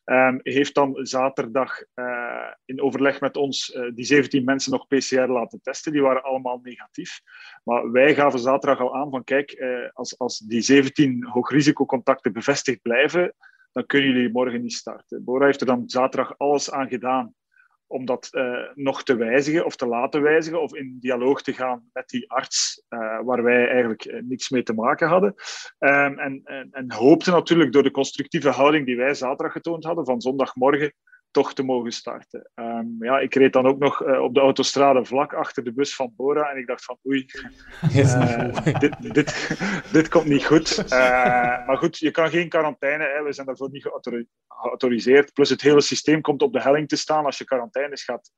Um, 0.06 0.40
heeft 0.44 0.76
dan 0.76 1.00
zaterdag 1.02 1.82
in 2.66 2.82
overleg 2.82 3.20
met 3.20 3.38
ons 3.38 3.80
die 3.94 4.06
17 4.06 4.44
mensen 4.44 4.72
nog 4.72 4.88
PCR 4.88 5.28
laten 5.28 5.62
testen. 5.62 5.92
Die 5.92 6.02
waren 6.02 6.24
allemaal 6.24 6.60
negatief. 6.64 7.22
Maar 7.64 7.92
wij 7.92 8.16
gaven 8.16 8.40
zaterdag 8.40 8.80
al 8.80 8.96
aan 8.96 9.10
van 9.10 9.24
kijk, 9.24 9.64
als, 9.94 10.20
als 10.20 10.40
die 10.40 10.62
17 10.62 11.26
hoogrisicocontacten 11.26 12.34
bevestigd 12.34 12.82
blijven, 12.82 13.34
dan 13.72 13.86
kunnen 13.86 14.12
jullie 14.12 14.32
morgen 14.32 14.62
niet 14.62 14.74
starten. 14.74 15.24
Bora 15.24 15.46
heeft 15.46 15.62
er 15.62 15.68
dan 15.68 15.90
zaterdag 15.90 16.38
alles 16.38 16.72
aan 16.72 16.88
gedaan 16.88 17.36
om 17.88 18.06
dat 18.06 18.30
uh, 18.32 18.60
nog 18.74 19.04
te 19.04 19.16
wijzigen 19.16 19.66
of 19.66 19.76
te 19.76 19.88
laten 19.88 20.22
wijzigen 20.22 20.62
of 20.62 20.76
in 20.76 20.98
dialoog 21.00 21.42
te 21.42 21.54
gaan 21.54 21.90
met 21.94 22.10
die 22.10 22.32
arts, 22.32 22.84
uh, 22.90 23.20
waar 23.24 23.44
wij 23.44 23.68
eigenlijk 23.68 24.06
uh, 24.06 24.22
niks 24.22 24.50
mee 24.50 24.64
te 24.64 24.74
maken 24.74 25.08
hadden. 25.08 25.34
Um, 25.80 26.20
en, 26.20 26.42
en, 26.44 26.88
natuurlijk 27.26 27.72
door 27.72 27.84
de 27.84 27.92
constructieve 27.92 28.50
houding 28.50 28.86
die 28.86 28.98
wij 28.98 29.14
zaterdag 29.14 29.52
getoond 29.52 29.84
hadden, 29.84 30.06
van 30.06 30.22
zondagmorgen 30.22 30.94
toch 31.32 31.54
te 31.54 31.64
mogen 31.64 31.92
starten. 31.92 32.52
Um, 32.56 32.96
ja, 33.00 33.20
ik 33.20 33.36
reed 33.36 33.54
dan 33.54 33.68
ook 33.68 33.80
nog 33.80 34.06
uh, 34.06 34.22
op 34.22 34.34
de 34.34 34.40
autostrade 34.40 35.06
vlak 35.06 35.34
achter 35.34 35.64
de 35.64 35.74
bus 35.74 35.96
van 35.96 36.14
Bora 36.16 36.50
en 36.50 36.58
ik 36.58 36.68
dacht 36.68 36.84
van 36.86 36.98
oei, 37.08 37.26
uh, 37.96 38.80
dit, 38.80 39.14
dit, 39.14 39.58
dit, 39.92 40.10
komt 40.10 40.26
niet 40.26 40.46
goed. 40.46 40.84
Uh, 40.84 40.90
maar 41.68 41.78
goed, 41.78 41.98
je 41.98 42.12
kan 42.12 42.30
geen 42.30 42.50
quarantaine, 42.50 43.04
hè. 43.04 43.24
we 43.24 43.34
zijn 43.34 43.46
daarvoor 43.46 43.70
niet 43.72 43.90
geautoriseerd. 44.48 45.34
Plus 45.34 45.50
het 45.50 45.62
hele 45.62 45.82
systeem 45.82 46.22
komt 46.22 46.42
op 46.42 46.54
de 46.54 46.62
helling 46.62 46.88
te 46.88 46.96
staan 46.96 47.26
als 47.26 47.38
je 47.38 47.46
quarantaines 47.46 48.04
gaat 48.04 48.32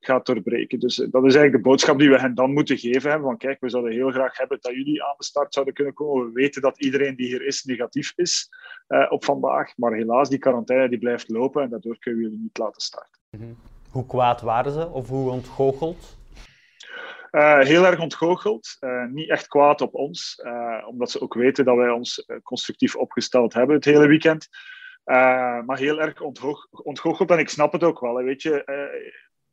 gaat 0.00 0.26
doorbreken. 0.26 0.80
Dus 0.80 1.00
eh, 1.00 1.10
dat 1.10 1.24
is 1.24 1.34
eigenlijk 1.34 1.64
de 1.64 1.70
boodschap 1.70 1.98
die 1.98 2.10
we 2.10 2.20
hen 2.20 2.34
dan 2.34 2.52
moeten 2.52 2.78
geven. 2.78 3.10
Hebben, 3.10 3.28
van 3.28 3.38
kijk, 3.38 3.60
we 3.60 3.68
zouden 3.68 3.92
heel 3.92 4.10
graag 4.10 4.38
hebben 4.38 4.58
dat 4.60 4.72
jullie 4.72 5.04
aan 5.04 5.14
de 5.16 5.24
start 5.24 5.54
zouden 5.54 5.74
kunnen 5.74 5.94
komen. 5.94 6.26
We 6.26 6.32
weten 6.32 6.62
dat 6.62 6.78
iedereen 6.78 7.16
die 7.16 7.26
hier 7.26 7.46
is 7.46 7.64
negatief 7.64 8.12
is 8.16 8.48
uh, 8.88 9.06
op 9.08 9.24
vandaag. 9.24 9.76
Maar 9.76 9.92
helaas, 9.92 10.28
die 10.28 10.38
quarantaine 10.38 10.88
die 10.88 10.98
blijft 10.98 11.28
lopen 11.28 11.62
en 11.62 11.70
daardoor 11.70 11.98
kunnen 11.98 12.20
we 12.20 12.26
jullie 12.26 12.42
niet 12.42 12.58
laten 12.58 12.80
starten. 12.80 13.20
Mm 13.30 13.56
Hoe 13.90 14.06
kwaad 14.06 14.40
waren 14.40 14.72
ze 14.72 14.88
of 14.88 15.08
hoe 15.08 15.30
ontgoocheld? 15.30 16.16
Uh, 17.30 17.58
heel 17.58 17.86
erg 17.86 18.00
ontgoocheld. 18.00 18.76
Uh, 18.80 19.04
niet 19.04 19.30
echt 19.30 19.46
kwaad 19.46 19.80
op 19.80 19.94
ons, 19.94 20.40
uh, 20.44 20.88
omdat 20.88 21.10
ze 21.10 21.20
ook 21.20 21.34
weten 21.34 21.64
dat 21.64 21.76
wij 21.76 21.90
ons 21.90 22.26
constructief 22.42 22.96
opgesteld 22.96 23.54
hebben 23.54 23.76
het 23.76 23.84
hele 23.84 24.06
weekend. 24.06 24.48
maar 25.64 25.78
heel 25.78 26.00
erg 26.00 26.20
ontgoocheld 26.82 27.30
en 27.30 27.38
ik 27.38 27.48
snap 27.48 27.72
het 27.72 27.84
ook 27.84 28.00
wel. 28.00 28.14
Weet 28.14 28.42
je, 28.42 28.64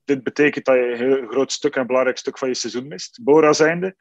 dit 0.05 0.23
betekent 0.23 0.65
dat 0.65 0.75
je 0.75 0.91
een 0.91 0.97
heel 0.97 1.27
groot 1.27 1.51
stuk 1.51 1.75
en 1.75 1.87
belangrijk 1.87 2.17
stuk 2.17 2.37
van 2.37 2.47
je 2.47 2.53
seizoen 2.53 2.87
mist. 2.87 3.23
Bora 3.23 3.53
zijnde. 3.53 3.95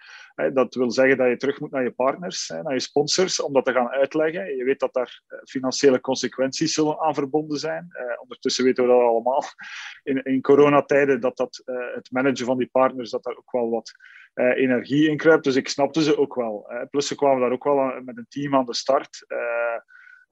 Dat 0.52 0.74
wil 0.74 0.90
zeggen 0.90 1.16
dat 1.16 1.28
je 1.28 1.36
terug 1.36 1.60
moet 1.60 1.70
naar 1.70 1.82
je 1.82 1.90
partners, 1.90 2.48
naar 2.48 2.72
je 2.72 2.80
sponsors, 2.80 3.40
om 3.42 3.52
dat 3.52 3.64
te 3.64 3.72
gaan 3.72 3.88
uitleggen. 3.88 4.56
Je 4.56 4.64
weet 4.64 4.80
dat 4.80 4.92
daar 4.92 5.22
eh, 5.26 5.38
financiële 5.44 6.00
consequenties 6.00 6.74
zullen 6.74 7.00
aan 7.00 7.14
verbonden 7.14 7.58
zijn. 7.58 7.88
Eh, 7.90 8.20
ondertussen 8.20 8.64
weten 8.64 8.84
we 8.84 8.90
dat 8.90 9.00
allemaal. 9.00 9.42
In, 10.02 10.22
in 10.22 10.40
coronatijden 10.40 11.20
dat, 11.20 11.36
dat 11.36 11.62
uh, 11.64 11.94
het 11.94 12.10
managen 12.10 12.46
van 12.46 12.58
die 12.58 12.68
partners, 12.72 13.10
dat 13.10 13.22
daar 13.22 13.36
ook 13.36 13.52
wel 13.52 13.70
wat 13.70 13.92
energie 14.34 15.08
in 15.08 15.16
kruipt. 15.16 15.44
Dus 15.44 15.56
ik 15.56 15.68
snapte 15.68 16.02
ze 16.02 16.18
ook 16.18 16.34
wel. 16.34 16.66
Plus 16.90 17.06
ze 17.06 17.14
kwamen 17.14 17.40
daar 17.40 17.52
ook 17.52 17.64
wel 17.64 18.00
met 18.04 18.16
een 18.16 18.26
team 18.28 18.54
aan 18.54 18.66
de 18.66 18.74
start. 18.74 19.24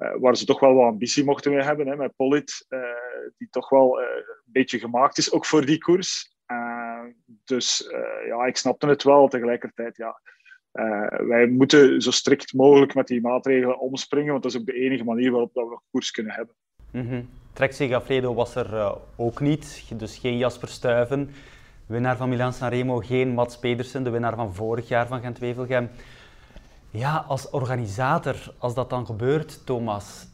Uh, 0.00 0.10
waar 0.18 0.36
ze 0.36 0.44
toch 0.44 0.60
wel 0.60 0.74
wat 0.74 0.86
ambitie 0.86 1.24
mochten 1.24 1.52
mee 1.52 1.62
hebben. 1.62 1.86
Hè, 1.86 1.96
met 1.96 2.16
Polit, 2.16 2.66
uh, 2.68 2.80
die 3.38 3.48
toch 3.50 3.68
wel 3.68 4.00
uh, 4.00 4.06
een 4.16 4.52
beetje 4.52 4.78
gemaakt 4.78 5.18
is, 5.18 5.32
ook 5.32 5.46
voor 5.46 5.64
die 5.64 5.78
koers. 5.78 6.34
dus 7.44 7.90
ja, 8.26 8.44
ik 8.44 8.56
snapte 8.56 8.86
het 8.86 9.02
wel. 9.02 9.28
Tegelijkertijd, 9.28 9.96
ja, 9.96 10.20
wij 11.26 11.46
moeten 11.46 12.02
zo 12.02 12.10
strikt 12.10 12.54
mogelijk 12.54 12.94
met 12.94 13.06
die 13.06 13.20
maatregelen 13.20 13.78
omspringen, 13.78 14.30
want 14.30 14.42
dat 14.42 14.52
is 14.52 14.60
ook 14.60 14.66
de 14.66 14.72
enige 14.72 15.04
manier 15.04 15.30
waarop 15.30 15.54
dat 15.54 15.68
we 15.68 15.80
koers 15.90 16.10
kunnen 16.10 16.32
hebben. 16.32 16.54
Mm 16.92 17.08
-hmm. 17.08 17.28
Trek 17.52 17.76
was 18.22 18.54
er 18.54 18.98
ook 19.16 19.40
niet, 19.40 19.92
dus 19.96 20.18
geen 20.18 20.36
Jasper 20.36 20.68
Stuyven. 20.68 21.30
Winnaar 21.86 22.16
van 22.16 22.28
Milan 22.28 22.52
Sanremo, 22.52 22.98
geen 22.98 23.28
Mats 23.28 23.58
Pedersen, 23.58 24.04
de 24.04 24.10
winnaar 24.10 24.34
van 24.34 24.54
vorig 24.54 24.88
jaar 24.88 25.06
van 25.06 25.20
Gent-Wevelgem. 25.20 25.90
Ja, 26.92 27.24
als 27.28 27.50
organisator, 27.50 28.36
als 28.58 28.74
dat 28.74 28.90
dan 28.90 29.06
gebeurt, 29.06 29.66
Thomas, 29.66 30.26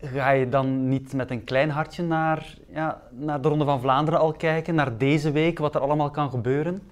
ga 0.00 0.30
je 0.30 0.48
dan 0.48 0.88
niet 0.88 1.12
met 1.12 1.30
een 1.30 1.44
klein 1.44 1.70
hartje 1.70 2.02
naar, 2.02 2.54
ja, 2.68 3.02
naar 3.10 3.40
de 3.40 3.48
Ronde 3.48 3.64
van 3.64 3.80
Vlaanderen 3.80 4.20
al 4.20 4.32
kijken, 4.32 4.74
naar 4.74 4.98
deze 4.98 5.32
week, 5.32 5.58
wat 5.58 5.74
er 5.74 5.80
allemaal 5.80 6.10
kan 6.10 6.30
gebeuren? 6.30 6.90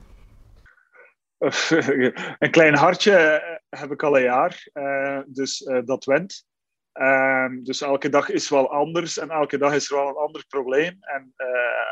een 2.38 2.50
klein 2.50 2.74
hartje 2.74 3.16
eh, 3.16 3.80
heb 3.80 3.90
ik 3.90 4.02
al 4.02 4.16
een 4.16 4.22
jaar, 4.22 4.68
uh, 4.74 5.18
dus 5.26 5.60
uh, 5.60 5.78
dat 5.84 6.04
went. 6.04 6.46
Uh, 6.94 7.46
dus 7.62 7.80
elke 7.80 8.08
dag 8.08 8.28
is 8.30 8.48
wel 8.48 8.70
anders 8.70 9.18
en 9.18 9.30
elke 9.30 9.58
dag 9.58 9.74
is 9.74 9.90
er 9.90 9.96
wel 9.96 10.08
een 10.08 10.16
ander 10.16 10.44
probleem. 10.48 10.96
En 11.00 11.32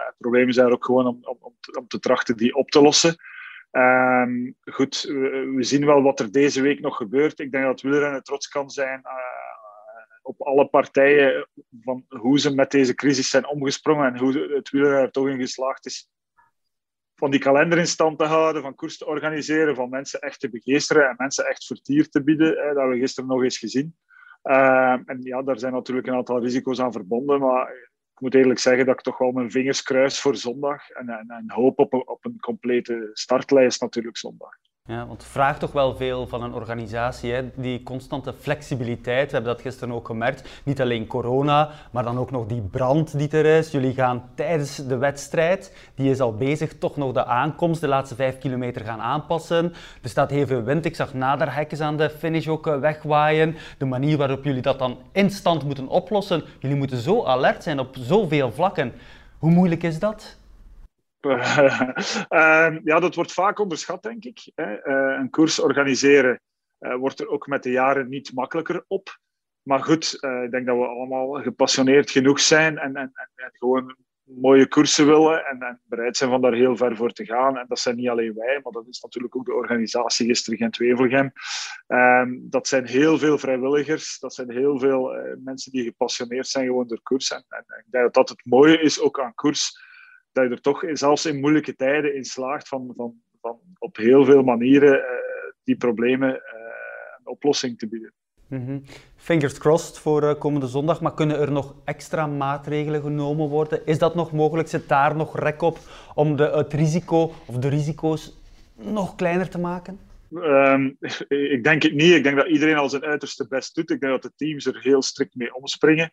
het 0.07 0.15
probleem 0.19 0.53
zijn 0.53 0.67
er 0.67 0.73
ook 0.73 0.85
gewoon 0.85 1.07
om, 1.07 1.39
om, 1.41 1.87
te 1.89 1.99
trachten 1.99 2.37
die 2.37 2.55
op 2.55 2.71
te 2.71 2.83
lossen. 2.83 3.17
Um, 3.73 4.57
goed, 4.61 5.03
we, 5.03 5.57
zien 5.59 5.87
wel 5.87 6.03
wat 6.03 6.21
er 6.21 6.33
deze 6.33 6.61
week 6.61 6.81
nog 6.81 6.97
gebeurt. 6.97 7.41
Ik 7.41 7.53
denk 7.53 7.65
dat 7.65 7.81
wielrennen 7.81 8.23
trots 8.23 8.49
kan 8.49 8.71
zijn 8.71 9.01
uh, 9.05 9.13
op 10.23 10.43
alle 10.43 10.69
partijen 10.69 11.49
van 11.81 12.05
hoe 12.09 12.41
ze 12.41 12.55
met 12.55 12.71
deze 12.71 12.95
crisis 12.95 13.31
zijn 13.31 13.47
omgesprongen 13.47 14.07
en 14.07 14.19
hoe 14.19 14.39
het 14.55 14.71
wielrennen 14.71 15.03
er 15.03 15.11
toch 15.11 15.29
in 15.29 15.39
geslaagd 15.39 15.87
is 15.87 16.11
van 17.15 17.31
die 17.31 17.41
kalender 17.41 17.79
in 17.79 17.87
stand 17.87 18.19
te 18.19 18.25
houden, 18.25 18.63
van 18.63 18.75
koers 18.75 18.99
te 18.99 19.07
organiseren, 19.07 19.75
van 19.75 19.89
mensen 19.91 20.21
echt 20.21 20.41
te 20.41 20.51
begeesteren 20.51 21.09
en 21.09 21.15
mensen 21.17 21.47
echt 21.47 21.67
vertier 21.67 22.09
te 22.09 22.23
bieden. 22.23 22.57
Hè, 22.57 22.75
dat 22.75 22.89
we 22.89 22.99
gisteren 22.99 23.29
nog 23.29 23.43
eens 23.43 23.59
gezien. 23.59 23.97
Uh, 24.43 24.93
en 25.05 25.19
ja, 25.21 25.43
daar 25.43 25.59
zijn 25.59 25.73
natuurlijk 25.73 26.07
een 26.07 26.15
aantal 26.15 26.41
risico's 26.41 26.81
aan 26.81 26.93
verbonden, 26.93 27.41
maar 27.41 27.91
moet 28.23 28.35
eerlijk 28.35 28.59
zeggen 28.59 28.87
dat 28.87 28.95
ik 28.95 29.01
toch 29.01 29.19
wel 29.19 29.33
mijn 29.33 29.51
vingers 29.51 29.83
kruis 29.83 30.21
voor 30.21 30.37
zondag 30.37 30.91
en, 30.91 31.09
en, 31.09 31.29
en 31.29 31.51
hoop 31.51 31.79
op 31.79 31.95
op 31.95 32.25
een 32.25 32.41
complete 32.41 33.11
startlijst 33.13 33.81
natuurlijk 33.81 34.17
zondag. 34.17 34.59
Ja, 34.89 35.07
want 35.07 35.23
het 35.23 35.31
vraagt 35.31 35.61
toch 35.61 35.73
wel 35.73 35.97
veel 35.97 36.27
van 36.27 36.43
een 36.43 36.55
organisatie, 36.55 37.33
hè? 37.33 37.51
die 37.55 37.83
constante 37.83 38.33
flexibiliteit. 38.33 39.27
We 39.27 39.35
hebben 39.35 39.53
dat 39.53 39.63
gisteren 39.63 39.95
ook 39.95 40.07
gemerkt. 40.07 40.49
Niet 40.65 40.81
alleen 40.81 41.07
corona, 41.07 41.71
maar 41.91 42.03
dan 42.03 42.19
ook 42.19 42.31
nog 42.31 42.47
die 42.47 42.61
brand 42.61 43.19
die 43.19 43.29
er 43.29 43.45
is. 43.45 43.71
Jullie 43.71 43.95
gaan 43.95 44.31
tijdens 44.35 44.77
de 44.77 44.97
wedstrijd, 44.97 45.77
die 45.95 46.11
is 46.11 46.21
al 46.21 46.37
bezig, 46.37 46.79
toch 46.79 46.97
nog 46.97 47.13
de 47.13 47.25
aankomst, 47.25 47.81
de 47.81 47.89
laatste 47.89 48.15
vijf 48.15 48.39
kilometer 48.39 48.85
gaan 48.85 49.01
aanpassen. 49.01 49.73
Er 50.03 50.09
staat 50.09 50.31
heel 50.31 50.47
veel 50.47 50.63
wind. 50.63 50.85
Ik 50.85 50.97
zag 50.97 51.15
naderhekjes 51.15 51.81
aan 51.81 51.97
de 51.97 52.11
finish 52.11 52.47
ook 52.47 52.67
eh, 52.67 52.79
wegwaaien. 52.79 53.57
De 53.79 53.85
manier 53.85 54.17
waarop 54.17 54.45
jullie 54.45 54.63
dat 54.63 54.79
dan 54.79 54.99
instant 55.13 55.65
moeten 55.65 55.89
oplossen. 55.89 56.45
Jullie 56.59 56.77
moeten 56.77 56.99
zo 56.99 57.25
alert 57.25 57.63
zijn 57.63 57.79
op 57.79 57.97
zoveel 57.99 58.53
vlakken. 58.53 58.93
Hoe 59.39 59.51
moeilijk 59.51 59.83
is 59.83 59.99
dat? 59.99 60.37
Ehm, 62.29 62.81
ja, 62.85 63.01
dat 63.01 63.15
wordt 63.15 63.33
vaak 63.33 63.59
onderschat, 63.59 64.03
denk 64.03 64.25
ik. 64.25 64.51
Hè. 64.55 64.87
Uh, 64.87 65.19
een 65.19 65.31
koers 65.31 65.59
organiseren 65.59 66.41
uh, 66.81 66.95
wordt 66.95 67.21
er 67.21 67.29
ook 67.29 67.47
met 67.47 67.63
de 67.63 67.71
jaren 67.71 68.09
niet 68.09 68.33
makkelijker 68.35 68.85
op. 68.87 69.19
Maar 69.63 69.83
goed, 69.83 70.19
uh, 70.21 70.43
ik 70.43 70.51
denk 70.51 70.67
dat 70.67 70.77
we 70.77 70.87
allemaal 70.87 71.43
gepassioneerd 71.43 72.11
genoeg 72.11 72.41
zijn 72.41 72.79
en, 72.79 72.97
en, 72.97 73.13
en 73.35 73.51
gewoon 73.53 73.97
mooie 74.23 74.69
koersen 74.69 75.07
willen 75.07 75.47
en, 75.47 75.63
en, 75.63 75.81
bereid 75.85 76.17
zijn 76.17 76.31
van 76.31 76.41
daar 76.41 76.53
heel 76.53 76.77
ver 76.77 76.97
voor 76.97 77.13
te 77.13 77.25
gaan. 77.25 77.59
En 77.59 77.65
dat 77.69 77.79
zijn 77.79 77.97
niet 77.97 78.09
alleen 78.09 78.35
wij, 78.35 78.61
maar 78.63 78.73
dat 78.73 78.87
is 78.89 79.01
natuurlijk 79.01 79.37
ook 79.37 79.45
de 79.45 79.55
organisatie 79.55 80.27
gisteren 80.27 80.59
Gent-Wevelgem. 80.59 81.33
Um, 81.87 82.47
dat 82.51 82.69
zijn 82.69 82.87
heel 82.87 83.19
veel 83.19 83.39
vrijwilligers, 83.39 84.19
dat 84.19 84.35
zijn 84.35 84.51
heel 84.51 84.79
veel 84.79 85.15
mensen 85.45 85.73
die 85.73 85.85
gepassioneerd 85.85 86.49
zijn 86.49 86.67
gewoon 86.67 86.87
door 86.87 87.03
koers. 87.03 87.31
En, 87.31 87.45
en 87.49 87.65
ik 87.85 87.91
denk 87.91 88.05
dat 88.05 88.15
dat 88.15 88.29
het 88.29 88.45
mooie 88.45 88.81
is 88.81 89.01
ook 89.01 89.21
aan 89.21 89.35
koers 89.35 89.91
dat 90.33 90.45
je 90.45 90.51
er 90.51 90.61
toch 90.61 90.85
zelfs 90.93 91.27
in 91.27 91.41
moeilijke 91.41 91.77
tijden 91.77 92.15
in 92.15 92.25
slaagt 92.25 92.69
van, 92.69 92.93
van, 92.97 93.15
van 93.41 93.59
op 93.79 93.97
heel 93.97 94.25
veel 94.25 94.43
manieren 94.43 95.05
die 95.65 95.77
problemen 95.77 96.43
een 97.19 97.27
oplossing 97.27 97.79
te 97.79 97.89
bieden. 97.89 98.13
Mhm. 98.53 98.79
Fingers 99.17 99.59
crossed 99.59 99.99
voor 99.99 100.23
uh, 100.23 100.35
komende 100.39 100.67
zondag, 100.67 101.01
maar 101.01 101.15
kunnen 101.15 101.39
er 101.39 101.53
nog 101.53 101.75
extra 101.85 102.27
maatregelen 102.27 103.03
genomen 103.03 103.49
worden? 103.49 103.87
Is 103.87 103.99
dat 103.99 104.15
nog 104.15 104.33
mogelijk? 104.33 104.69
Zit 104.69 104.89
daar 104.89 105.17
nog 105.17 105.39
rek 105.39 105.63
op 105.63 105.79
om 106.15 106.37
de, 106.37 106.45
het 106.45 106.73
risico 106.73 107.33
of 107.47 107.57
de 107.57 107.69
risico's 107.69 108.39
nog 108.75 109.15
kleiner 109.15 109.49
te 109.49 109.59
maken? 109.59 109.99
Ehm, 110.35 110.91
ik 111.57 111.65
denk 111.65 111.83
het 111.83 111.95
niet. 111.95 112.13
Ik 112.13 112.23
denk 112.23 112.37
dat 112.37 112.49
iedereen 112.49 112.77
al 112.77 112.89
zijn 112.89 113.05
uiterste 113.05 113.47
best 113.49 113.75
doet. 113.75 113.91
Ik 113.91 114.01
denk 114.01 114.13
dat 114.13 114.23
de 114.23 114.33
teams 114.37 114.67
er 114.67 114.81
heel 114.81 115.03
strikt 115.03 115.35
mee 115.35 115.55
omspringen. 115.55 116.13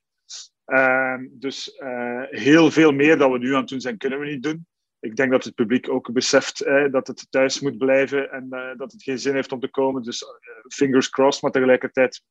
Ehm, 0.69 1.27
dus 1.31 1.77
uh, 1.79 2.23
heel 2.29 2.71
veel 2.71 2.91
meer 2.91 3.17
dan 3.17 3.31
we 3.31 3.37
nu 3.37 3.53
aan 3.53 3.59
het 3.59 3.69
doen 3.69 3.81
zijn, 3.81 3.97
kunnen 3.97 4.19
we 4.19 4.25
niet 4.25 4.43
doen. 4.43 4.67
Ik 4.99 5.15
denk 5.15 5.31
dat 5.31 5.43
het 5.43 5.55
publiek 5.55 5.89
ook 5.89 6.11
beseft 6.11 6.61
eh, 6.61 6.91
dat 6.91 7.07
het 7.07 7.27
thuis 7.29 7.59
moet 7.59 7.77
blijven 7.77 8.31
en 8.31 8.47
uh, 8.49 8.77
dat 8.77 8.91
het 8.91 9.03
geen 9.03 9.19
zin 9.19 9.33
heeft 9.33 9.51
om 9.51 9.59
te 9.59 9.69
komen. 9.69 10.03
Dus 10.03 10.23
fingers 10.67 11.09
crossed, 11.09 11.41
maar 11.41 11.51
tegelijkertijd 11.51 12.21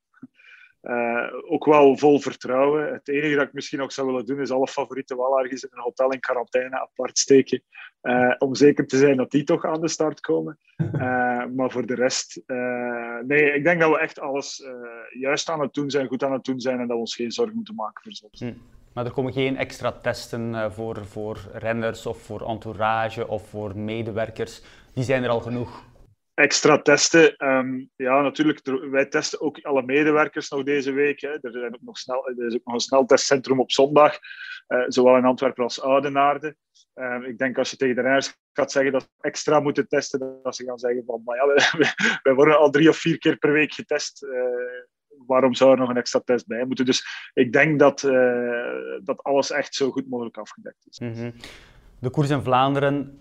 uh, 0.88 1.52
ook 1.52 1.64
wel 1.64 1.96
vol 1.96 2.20
vertrouwen. 2.20 2.92
Het 2.92 3.08
enige 3.08 3.34
dat 3.34 3.46
ik 3.46 3.52
misschien 3.52 3.82
ook 3.82 3.92
zou 3.92 4.06
willen 4.06 4.26
doen, 4.26 4.40
is 4.40 4.50
alle 4.50 4.68
favorieten 4.68 5.16
wel 5.16 5.40
ergens 5.40 5.62
in 5.62 5.68
een 5.72 5.82
hotel 5.82 6.10
in 6.10 6.20
quarantaine 6.20 6.80
apart 6.80 7.18
steken. 7.18 7.62
Uh, 8.02 8.34
om 8.38 8.54
zeker 8.54 8.86
te 8.86 8.96
zijn 8.96 9.16
dat 9.16 9.30
die 9.30 9.44
toch 9.44 9.64
aan 9.64 9.80
de 9.80 9.88
start 9.88 10.20
komen. 10.20 10.58
Uh, 10.76 11.44
maar 11.56 11.70
voor 11.70 11.86
de 11.86 11.94
rest, 11.94 12.42
nee, 13.26 13.52
ik 13.52 13.64
denk 13.64 13.80
dat 13.80 13.90
we 13.90 13.98
echt 13.98 14.20
alles 14.20 14.66
juist 15.18 15.48
aan 15.48 15.60
het 15.60 15.74
doen 15.74 15.90
zijn, 15.90 16.06
goed 16.06 16.22
aan 16.22 16.32
het 16.32 16.44
doen 16.44 16.60
zijn 16.60 16.80
en 16.80 16.86
dat 16.86 16.96
we 16.96 17.02
ons 17.02 17.14
geen 17.14 17.32
zorgen 17.32 17.54
moeten 17.54 17.74
maken 17.74 18.02
voor 18.02 18.12
zoiets. 18.12 18.40
Hm. 18.40 18.52
Maar 18.92 19.04
er 19.04 19.12
komen 19.12 19.32
geen 19.32 19.56
extra 19.56 19.92
testen 19.92 20.72
voor, 20.72 21.06
voor 21.06 21.38
renners 21.52 22.06
of 22.06 22.22
voor 22.22 22.48
entourage 22.48 23.28
of 23.28 23.48
voor 23.48 23.76
medewerkers. 23.76 24.62
Die 24.94 25.04
zijn 25.04 25.22
er 25.24 25.30
al 25.30 25.40
genoeg 25.40 25.84
extra 26.38 26.78
testen. 26.82 27.46
Um, 27.48 27.90
ja, 27.96 28.20
natuurlijk, 28.20 28.60
wij 28.90 29.06
testen 29.06 29.40
ook 29.40 29.60
alle 29.62 29.82
medewerkers 29.82 30.48
nog 30.48 30.62
deze 30.62 30.92
week. 30.92 31.20
Hè. 31.20 31.28
Er, 31.28 31.52
zijn 31.52 31.74
ook 31.74 31.82
nog 31.82 31.98
snel, 31.98 32.28
er 32.28 32.46
is 32.46 32.54
ook 32.54 32.64
nog 32.64 32.74
een 32.74 32.80
sneltestcentrum 32.80 33.60
op 33.60 33.70
zondag, 33.70 34.18
uh, 34.68 34.84
zowel 34.86 35.16
in 35.16 35.24
Antwerpen 35.24 35.62
als 35.62 35.82
Oudenaarde. 35.82 36.56
Um, 36.94 37.24
ik 37.24 37.38
denk 37.38 37.58
als 37.58 37.70
je 37.70 37.76
tegen 37.76 37.94
de 37.94 38.00
renners 38.00 38.36
gaat 38.52 38.72
zeggen 38.72 38.92
dat 38.92 39.02
ze 39.02 39.08
extra 39.20 39.60
moeten 39.60 39.88
testen, 39.88 40.40
dat 40.42 40.56
ze 40.56 40.64
gaan 40.64 40.78
zeggen 40.78 41.02
van, 41.06 41.22
maar 41.24 41.36
ja, 41.36 41.46
wij, 42.22 42.34
worden 42.40 42.58
al 42.58 42.70
drie 42.70 42.88
of 42.88 42.96
vier 42.96 43.18
keer 43.18 43.36
per 43.36 43.52
week 43.52 43.72
getest. 43.72 44.22
Uh, 44.22 44.30
waarom 45.26 45.54
zou 45.54 45.70
er 45.70 45.78
nog 45.78 45.88
een 45.88 45.96
extra 45.96 46.20
test 46.24 46.46
bij 46.46 46.64
moeten? 46.64 46.84
Dus 46.84 47.30
ik 47.34 47.52
denk 47.52 47.78
dat, 47.78 48.02
uh, 48.02 48.98
dat 49.02 49.22
alles 49.22 49.50
echt 49.50 49.74
zo 49.74 49.90
goed 49.90 50.08
mogelijk 50.08 50.36
afgedekt 50.36 50.86
is. 50.90 50.98
-hmm. 50.98 51.32
De 52.00 52.10
koers 52.10 52.30
in 52.30 52.42
Vlaanderen, 52.42 53.18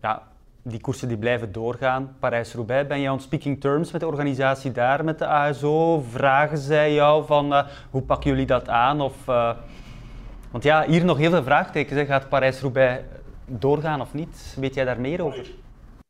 ja, 0.00 0.36
die 0.68 0.80
koersen 0.80 1.08
die 1.08 1.16
blijven 1.16 1.52
doorgaan. 1.52 2.16
Parijs-Roubaix, 2.18 2.88
ben 2.88 3.00
je 3.00 3.12
on 3.12 3.20
speaking 3.20 3.60
terms 3.60 3.92
met 3.92 4.00
de 4.00 4.06
organisatie 4.06 4.72
daar, 4.72 5.04
met 5.04 5.18
de 5.18 5.26
ASO? 5.26 6.00
Vragen 6.00 6.58
zij 6.58 6.92
jou 6.92 7.26
van 7.26 7.52
uh, 7.52 7.66
hoe 7.90 8.02
pakken 8.02 8.30
jullie 8.30 8.46
dat 8.46 8.68
aan? 8.68 9.00
Of, 9.00 9.28
uh, 9.28 9.56
want 10.50 10.64
ja, 10.64 10.86
hier 10.86 11.04
nog 11.04 11.18
heel 11.18 11.30
veel 11.30 11.42
vraagtekens. 11.42 12.06
Gaat 12.06 12.28
Parijs-Roubaix 12.28 13.02
doorgaan 13.46 14.00
of 14.00 14.14
niet? 14.14 14.56
Weet 14.60 14.74
jij 14.74 14.84
daar 14.84 15.00
meer 15.00 15.24
over? 15.24 15.50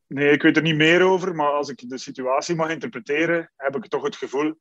Nee, 0.06 0.30
ik 0.30 0.42
weet 0.42 0.56
er 0.56 0.62
niet 0.62 0.76
meer 0.76 1.02
over, 1.02 1.34
maar 1.34 1.50
als 1.50 1.68
ik 1.68 1.88
de 1.88 1.98
situatie 1.98 2.54
mag 2.54 2.70
interpreteren, 2.70 3.50
heb 3.56 3.76
ik 3.76 3.86
toch 3.86 4.02
het 4.02 4.16
gevoel 4.16 4.54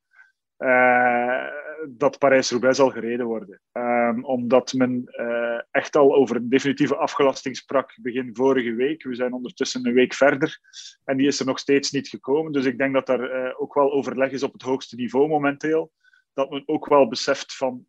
uh, 0.57 1.45
dat 1.89 2.17
Parijs-Roubaix 2.17 2.77
zal 2.77 2.89
gereden 2.89 3.25
worden. 3.25 3.61
Um, 3.71 4.25
omdat 4.25 4.73
men 4.73 5.03
uh, 5.05 5.61
echt 5.71 5.95
al 5.95 6.15
over 6.15 6.35
een 6.35 6.49
definitieve 6.49 6.95
afgelasting 6.95 7.57
sprak 7.57 7.97
begin 8.01 8.29
vorige 8.33 8.73
week. 8.73 9.03
We 9.03 9.15
zijn 9.15 9.33
ondertussen 9.33 9.87
een 9.87 9.93
week 9.93 10.13
verder 10.13 10.59
en 11.03 11.17
die 11.17 11.27
is 11.27 11.39
er 11.39 11.45
nog 11.45 11.59
steeds 11.59 11.91
niet 11.91 12.07
gekomen. 12.07 12.51
Dus 12.51 12.65
ik 12.65 12.77
denk 12.77 12.93
dat 12.93 13.05
daar 13.05 13.45
uh, 13.45 13.61
ook 13.61 13.73
wel 13.73 13.91
overleg 13.91 14.31
is 14.31 14.43
op 14.43 14.53
het 14.53 14.61
hoogste 14.61 14.95
niveau 14.95 15.27
momenteel. 15.27 15.91
Dat 16.33 16.49
men 16.49 16.63
ook 16.65 16.87
wel 16.87 17.07
beseft 17.07 17.55
van 17.55 17.85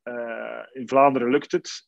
in 0.73 0.89
Vlaanderen 0.89 1.31
lukt 1.31 1.53
het. 1.53 1.87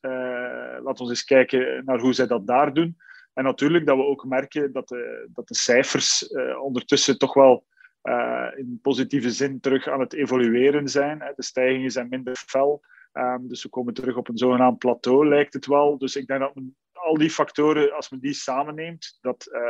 laten 0.82 1.04
we 1.04 1.10
eens 1.10 1.24
kijken 1.24 1.84
naar 1.84 2.00
hoe 2.00 2.12
zij 2.12 2.26
dat 2.26 2.46
daar 2.46 2.72
doen. 2.74 2.96
En 3.32 3.44
natuurlijk 3.44 3.86
dat 3.86 3.96
we 3.96 4.02
ook 4.02 4.24
merken 4.24 4.72
dat 4.72 4.88
de, 4.88 5.28
dat 5.32 5.48
de 5.48 5.54
cijfers 5.54 6.28
ondertussen 6.62 7.18
toch 7.18 7.34
wel 7.34 7.66
uh, 8.02 8.46
in 8.56 8.78
positieve 8.82 9.30
zin 9.30 9.60
terug 9.60 9.88
aan 9.88 10.00
het 10.00 10.12
evolueren 10.12 10.88
zijn. 10.88 11.18
De 11.36 11.42
stijgingen 11.42 11.90
zijn 11.90 12.08
minder 12.08 12.36
fel. 12.46 12.80
Um, 13.12 13.48
dus 13.48 13.62
we 13.62 13.68
komen 13.68 13.94
terug 13.94 14.16
op 14.16 14.28
een 14.28 14.38
zogenaamd 14.38 14.78
plateau, 14.78 15.28
lijkt 15.28 15.54
het 15.54 15.66
wel. 15.66 15.98
Dus 15.98 16.16
ik 16.16 16.26
denk 16.26 16.40
dat 16.40 16.54
men, 16.54 16.76
al 16.92 17.18
die 17.18 17.30
factoren, 17.30 17.92
als 17.92 18.10
men 18.10 18.20
die 18.20 18.32
samenneemt, 18.32 19.18
dat, 19.20 19.48
uh, 19.52 19.60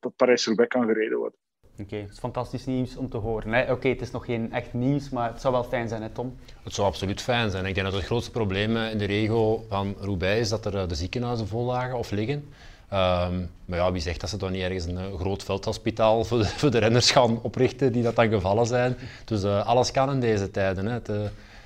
dat 0.00 0.16
Parijs-Roubaix 0.16 0.74
kan 0.74 0.86
gereden 0.86 1.18
worden. 1.18 1.38
Oké, 1.72 1.82
okay, 1.82 2.00
dat 2.00 2.10
is 2.10 2.18
fantastisch 2.18 2.66
nieuws 2.66 2.96
om 2.96 3.08
te 3.08 3.16
horen. 3.16 3.62
Oké, 3.62 3.72
okay, 3.72 3.90
het 3.90 4.00
is 4.00 4.10
nog 4.10 4.24
geen 4.24 4.52
echt 4.52 4.72
nieuws, 4.72 5.10
maar 5.10 5.30
het 5.30 5.40
zou 5.40 5.54
wel 5.54 5.64
fijn 5.64 5.88
zijn, 5.88 6.02
hè 6.02 6.08
Tom? 6.10 6.36
Het 6.62 6.74
zou 6.74 6.86
absoluut 6.86 7.22
fijn 7.22 7.50
zijn. 7.50 7.66
Ik 7.66 7.74
denk 7.74 7.86
dat 7.86 7.96
het 7.96 8.04
grootste 8.04 8.30
probleem 8.30 8.76
in 8.76 8.98
de 8.98 9.04
regio 9.04 9.64
van 9.68 9.94
Roubaix 9.98 10.40
is 10.40 10.48
dat 10.48 10.64
er 10.64 10.76
eh, 10.76 10.88
de 10.88 10.94
ziekenhuizen 10.94 11.46
vol 11.46 11.64
lagen 11.64 11.98
of 11.98 12.10
liggen. 12.10 12.48
Um, 12.92 13.50
maar 13.64 13.78
ja, 13.78 13.92
wie 13.92 14.02
zegt 14.02 14.20
dat 14.20 14.30
ze 14.30 14.36
dan 14.36 14.52
niet 14.52 14.62
ergens 14.62 14.84
een 14.84 14.98
uh, 14.98 15.18
groot 15.18 15.42
veldhospitaal 15.42 16.24
voor 16.24 16.38
de, 16.38 16.70
de, 16.70 16.78
renners 16.78 17.10
gaan 17.10 17.42
oprichten 17.42 17.92
die 17.92 18.02
dat 18.02 18.16
dan 18.16 18.28
gevallen 18.28 18.66
zijn. 18.66 18.96
Dus 19.24 19.44
uh, 19.44 19.66
alles 19.66 19.90
kan 19.90 20.10
in 20.10 20.20
deze 20.20 20.50
tijden. 20.50 20.86
Hè. 20.86 20.92
Het, 20.92 21.08
uh, 21.08 21.16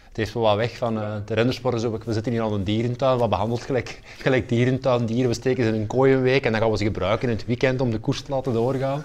het 0.09 0.17
heeft 0.17 0.33
wel 0.33 0.43
wat 0.43 0.57
weg 0.57 0.77
van 0.77 0.95
de 1.25 1.35
rennersport. 1.35 1.81
Zo, 1.81 1.99
we 2.05 2.13
zitten 2.13 2.33
hier 2.33 2.43
aan 2.43 2.53
een 2.53 2.65
dierentuin, 2.65 3.19
wat 3.19 3.31
behandelt 3.31 3.63
gelijk, 3.63 4.01
gelijk 4.19 4.49
dierentuin 4.49 5.07
dieren. 5.07 5.29
We 5.29 5.35
steken 5.35 5.65
ze 5.65 5.69
in 5.69 5.81
een 5.81 5.87
kooi 5.87 6.15
een 6.15 6.23
week 6.23 6.45
en 6.45 6.53
dan 6.53 6.61
gaan 6.61 6.71
we 6.71 6.77
ze 6.77 6.85
gebruiken 6.85 7.29
in 7.29 7.37
het 7.37 7.47
weekend 7.47 7.81
om 7.81 7.91
de 7.91 7.99
koers 7.99 8.23
te 8.23 8.31
laten 8.31 8.53
doorgaan. 8.53 9.05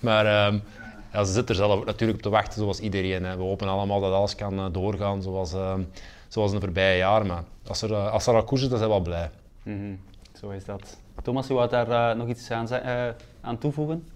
Maar 0.00 0.46
um, 0.46 0.62
ja, 1.12 1.24
ze 1.24 1.32
zitten 1.32 1.56
er 1.56 1.62
zelf 1.66 1.84
natuurlijk 1.84 2.18
op 2.18 2.24
te 2.24 2.30
wachten 2.30 2.60
zoals 2.60 2.80
iedereen. 2.80 3.22
We 3.22 3.42
hopen 3.42 3.68
allemaal 3.68 4.00
dat 4.00 4.12
alles 4.12 4.34
kan 4.34 4.72
doorgaan 4.72 5.22
zoals, 5.22 5.54
zoals 6.28 6.52
in 6.52 6.58
de 6.58 6.64
voorbije 6.64 6.96
jaren. 6.96 7.26
Maar 7.26 7.44
als 7.66 7.82
er, 7.82 7.94
als 7.94 8.26
er 8.26 8.34
al 8.34 8.44
koers 8.44 8.62
is, 8.62 8.68
dan 8.68 8.78
zijn 8.78 8.90
we 8.90 8.96
wel 8.96 9.04
blij. 9.04 9.30
-hmm. 9.62 10.00
Zo 10.40 10.50
is 10.50 10.64
dat. 10.64 10.96
Thomas, 11.26 11.46
je 11.46 11.54
wou 11.54 11.68
daar 11.68 11.88
uh, 11.88 12.18
nog 12.18 12.28
iets 12.28 12.50
aan, 12.50 12.66
uh, 12.72 13.08
aan 13.40 13.58
toevoegen? 13.58 14.08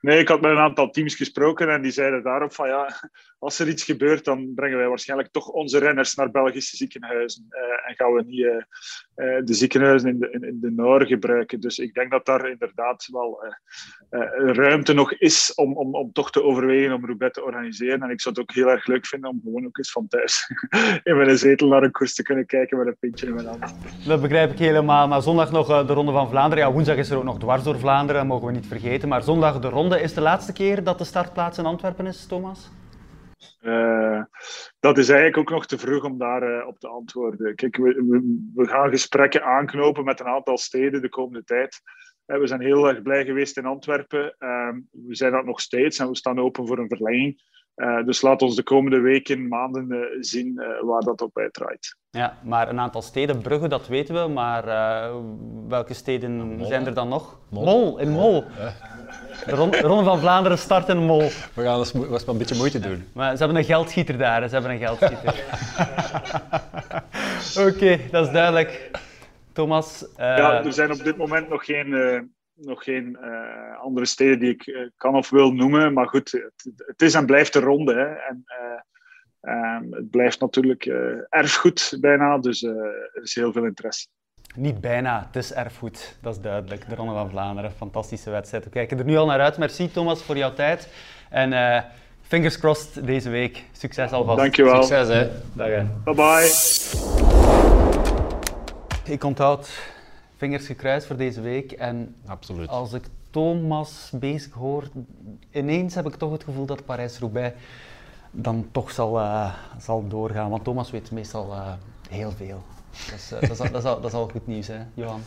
Nee, 0.00 0.18
ik 0.18 0.28
had 0.28 0.40
met 0.40 0.50
een 0.50 0.58
aantal 0.58 0.90
teams 0.90 1.14
gesproken 1.14 1.72
en 1.72 1.82
die 1.82 1.90
zeiden 1.90 2.22
daarop 2.22 2.52
van 2.52 2.68
ja, 2.68 2.94
als 3.38 3.58
er 3.58 3.68
iets 3.68 3.84
gebeurt, 3.84 4.24
dan 4.24 4.54
brengen 4.54 4.78
wij 4.78 4.88
waarschijnlijk 4.88 5.32
toch 5.32 5.48
onze 5.48 5.78
renners 5.78 6.14
naar 6.14 6.30
Belgische 6.30 6.76
ziekenhuizen. 6.76 7.46
Uh, 7.50 7.88
en 7.88 7.94
gaan 7.94 8.12
we 8.12 8.22
niet 8.22 8.66
de 9.14 9.54
ziekenhuizen 9.54 10.08
in 10.08 10.18
de, 10.18 10.30
in, 10.30 10.58
de 10.60 10.70
Noor 10.70 11.06
gebruiken. 11.06 11.60
Dus 11.60 11.78
ik 11.78 11.94
denk 11.94 12.10
dat 12.10 12.26
daar 12.26 12.50
inderdaad 12.50 13.08
wel 13.12 13.54
ruimte 14.36 14.92
nog 14.92 15.12
is 15.12 15.54
om, 15.54 15.76
om, 15.76 15.94
om 15.94 16.12
toch 16.12 16.30
te 16.30 16.42
overwegen 16.42 16.92
om 16.92 17.06
Roubaix 17.06 17.34
te 17.34 17.44
organiseren. 17.44 18.02
En 18.02 18.10
ik 18.10 18.20
zou 18.20 18.34
het 18.34 18.42
ook 18.42 18.54
heel 18.54 18.70
erg 18.70 18.86
leuk 18.86 19.06
vinden 19.06 19.30
om 19.30 19.40
gewoon 19.44 19.66
ook 19.66 19.78
eens 19.78 19.92
van 19.92 20.08
thuis 20.08 20.46
in 21.02 21.16
mijn 21.16 21.38
zetel 21.38 21.68
naar 21.68 21.82
een 21.82 21.90
koers 21.90 22.14
te 22.14 22.22
kunnen 22.22 22.46
kijken 22.46 22.78
met 22.78 22.86
een 22.86 22.96
pintje 22.98 23.26
in 23.26 23.34
mijn 23.34 23.46
hand. 23.46 23.74
Dat 24.06 24.20
begrijp 24.20 24.52
ik 24.52 24.58
helemaal. 24.58 25.08
Maar 25.08 25.22
zondag 25.22 25.50
nog 25.50 25.86
de 25.86 25.92
Ronde 25.92 26.12
van 26.12 26.28
Vlaanderen. 26.28 26.64
Ja, 26.64 26.72
woensdag 26.72 26.96
is 26.96 27.10
er 27.10 27.16
ook 27.16 27.24
nog 27.24 27.38
dwars 27.38 27.62
door 27.62 27.78
Vlaanderen, 27.78 28.26
mogen 28.26 28.46
we 28.46 28.52
niet 28.52 28.66
vergeten. 28.66 29.08
Maar 29.08 29.22
zondag 29.22 29.60
de 29.60 29.68
Ronde 29.68 30.00
is 30.00 30.14
de 30.14 30.20
laatste 30.20 30.52
keer 30.52 30.84
dat 30.84 30.98
de 30.98 31.04
startplaats 31.04 31.58
in 31.58 31.66
Antwerpen 31.66 32.06
is, 32.06 32.26
Thomas? 32.26 32.70
Uh, 33.60 34.22
dat 34.78 34.98
is 34.98 35.08
eigenlijk 35.08 35.38
ook 35.38 35.50
nog 35.50 35.66
te 35.66 35.78
vroeg 35.78 36.04
om 36.04 36.18
daarop 36.18 36.62
uh, 36.62 36.66
op 36.66 36.78
te 36.78 36.88
antwoorden. 36.88 37.54
Kijk, 37.54 37.76
we, 37.76 38.48
we, 38.54 38.66
gaan 38.66 38.90
gesprekken 38.90 39.44
aanknopen 39.44 40.04
met 40.04 40.20
een 40.20 40.26
aantal 40.26 40.58
steden 40.58 41.02
de 41.02 41.08
komende 41.08 41.44
tijd. 41.44 41.80
Uh, 42.26 42.38
we 42.38 42.46
zijn 42.46 42.60
heel 42.60 42.88
erg 42.88 43.02
blij 43.02 43.24
geweest 43.24 43.56
in 43.56 43.66
Antwerpen. 43.66 44.34
Ehm, 44.38 44.80
we 44.90 45.14
zijn 45.14 45.32
dat 45.32 45.44
nog 45.44 45.60
steeds 45.60 45.98
en 45.98 46.08
we 46.08 46.16
staan 46.16 46.38
open 46.38 46.66
voor 46.66 46.78
een 46.78 46.88
verlenging. 46.88 47.42
Uh, 47.80 48.04
dus 48.04 48.20
laat 48.20 48.42
ons 48.42 48.56
de 48.56 48.62
komende 48.62 49.00
weken, 49.00 49.48
maanden 49.48 49.86
uh, 49.92 50.00
zien 50.20 50.52
uh, 50.56 50.66
waar 50.82 51.00
dat 51.00 51.22
op 51.22 51.38
uitdraait. 51.38 51.96
Ja, 52.10 52.36
maar 52.42 52.68
een 52.68 52.80
aantal 52.80 53.02
steden, 53.02 53.40
Brugge, 53.40 53.68
dat 53.68 53.88
weten 53.88 54.14
we, 54.14 54.32
maar 54.32 54.64
welke 55.68 55.94
steden 55.94 56.56
Mol, 56.56 56.66
zijn 56.66 56.86
er 56.86 56.94
dan 56.94 57.08
nog? 57.08 57.38
Mol, 57.48 57.64
Mol 57.64 57.98
in 57.98 58.10
Mol. 58.10 58.44
De 59.46 59.54
Ronde 59.80 60.04
van 60.04 60.18
Vlaanderen 60.18 60.58
start 60.58 60.88
in 60.88 60.98
Mol. 60.98 61.22
We 61.54 61.62
gaan 61.62 61.78
eens, 61.78 61.94
eens 61.94 62.26
een 62.26 62.38
beetje 62.38 62.56
moeite 62.56 62.78
doen. 62.78 63.04
Maar 63.14 63.32
ze 63.32 63.38
hebben 63.38 63.56
een 63.56 63.64
geldschieter 63.64 64.18
daar, 64.18 64.48
ze 64.48 64.54
hebben 64.54 64.72
een 64.72 64.78
geldschieter. 64.78 65.34
Oké, 67.58 67.68
okay, 67.68 68.08
dat 68.10 68.26
is 68.26 68.32
duidelijk. 68.32 68.90
Thomas? 69.52 70.06
Ja, 70.16 70.64
er 70.64 70.72
zijn 70.72 70.92
op 70.92 71.04
dit 71.04 71.16
moment 71.16 71.48
nog 71.48 71.64
geen 71.64 71.94
nog 72.60 72.84
geen 72.84 73.18
uh, 73.22 73.80
andere 73.80 74.06
steden 74.06 74.38
die 74.38 74.50
ik 74.50 74.66
uh, 74.66 74.88
kan 74.96 75.14
of 75.14 75.30
wil 75.30 75.52
noemen. 75.52 75.92
Maar 75.92 76.08
goed, 76.08 76.30
het, 76.30 76.72
het 76.76 77.02
is 77.02 77.14
en 77.14 77.26
blijft 77.26 77.54
een 77.54 77.62
ronde. 77.62 77.94
Hè. 77.94 78.06
En, 78.06 78.44
uh, 78.46 79.74
um, 79.76 79.92
het 79.92 80.10
blijft 80.10 80.40
natuurlijk 80.40 80.84
erfgoed 81.28 81.96
bijna, 82.00 82.38
dus 82.38 82.62
er 82.62 83.20
is 83.22 83.34
heel 83.34 83.52
veel 83.52 83.64
interesse. 83.64 84.06
Niet 84.54 84.80
bijna, 84.80 85.26
het 85.26 85.36
is 85.36 85.52
erfgoed. 85.52 86.16
Dat 86.22 86.34
is 86.34 86.40
duidelijk. 86.40 86.88
De 86.88 86.94
Ronde 86.94 87.12
van 87.12 87.30
Vlaanderen, 87.30 87.72
fantastische 87.72 88.30
wedstrijd. 88.30 88.64
We 88.64 88.70
kijken 88.70 88.98
er 88.98 89.04
nu 89.04 89.16
al 89.16 89.26
naar 89.26 89.40
uit. 89.40 89.58
Merci 89.58 89.90
Thomas 89.90 90.22
voor 90.22 90.36
jouw 90.36 90.52
tijd. 90.52 90.88
En 91.30 91.84
fingers 92.22 92.58
crossed 92.58 93.06
deze 93.06 93.30
week. 93.30 93.64
Succes 93.72 94.10
alvast. 94.10 94.38
Dankjewel. 94.38 94.82
Succes 94.82 95.08
hè. 95.08 95.28
Dag 95.52 95.68
hè. 95.68 95.84
Bye 96.04 96.14
bye. 96.14 96.48
Ik 99.14 99.24
onthoud 99.24 99.68
Vingers 100.40 100.66
gekruist 100.66 101.06
voor 101.06 101.16
deze 101.16 101.40
week. 101.40 101.72
En 101.72 102.14
Absoluut. 102.26 102.68
als 102.68 102.92
ik 102.92 103.08
Thomas 103.30 104.10
bezig 104.14 104.52
hoor, 104.52 104.88
ineens 105.50 105.94
heb 105.94 106.06
ik 106.06 106.14
toch 106.14 106.32
het 106.32 106.44
gevoel 106.44 106.66
dat 106.66 106.84
Parijs-Roubaix 106.84 107.56
dan 108.30 108.66
toch 108.72 108.90
zal, 108.90 109.18
uh, 109.18 109.54
zal 109.78 110.08
doorgaan. 110.08 110.50
Want 110.50 110.64
Thomas 110.64 110.90
weet 110.90 111.10
meestal 111.10 111.52
uh, 111.52 111.72
heel 112.08 112.30
veel. 112.30 112.62
Dus, 113.10 113.32
uh, 113.32 113.40
dat, 113.40 113.50
is, 113.50 113.56
dat, 113.58 113.74
is 113.74 113.84
al, 113.84 114.00
dat 114.00 114.04
is 114.04 114.12
al 114.12 114.28
goed 114.28 114.46
nieuws, 114.46 114.66
hè, 114.66 114.78
Johan? 114.94 115.20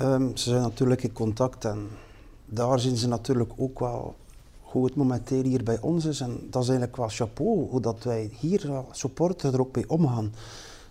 Um, 0.00 0.36
ze 0.36 0.50
zijn 0.50 0.62
natuurlijk 0.62 1.02
in 1.02 1.12
contact 1.12 1.64
en 1.64 1.88
daar 2.44 2.78
zien 2.78 2.96
ze 2.96 3.08
natuurlijk 3.08 3.52
ook 3.56 3.78
wel 3.78 4.16
hoe 4.60 4.84
het 4.84 4.94
momenteel 4.94 5.42
hier 5.42 5.62
bij 5.62 5.80
ons 5.80 6.04
is. 6.04 6.20
En 6.20 6.46
dat 6.50 6.62
is 6.62 6.68
eigenlijk 6.68 6.96
wel 6.96 7.08
chapeau 7.08 7.70
hoe 7.70 7.80
dat 7.80 8.04
wij 8.04 8.30
hier 8.38 8.70
als 8.72 8.98
supporter 8.98 9.54
er 9.54 9.60
ook 9.60 9.76
mee 9.76 9.90
omgaan. 9.90 10.32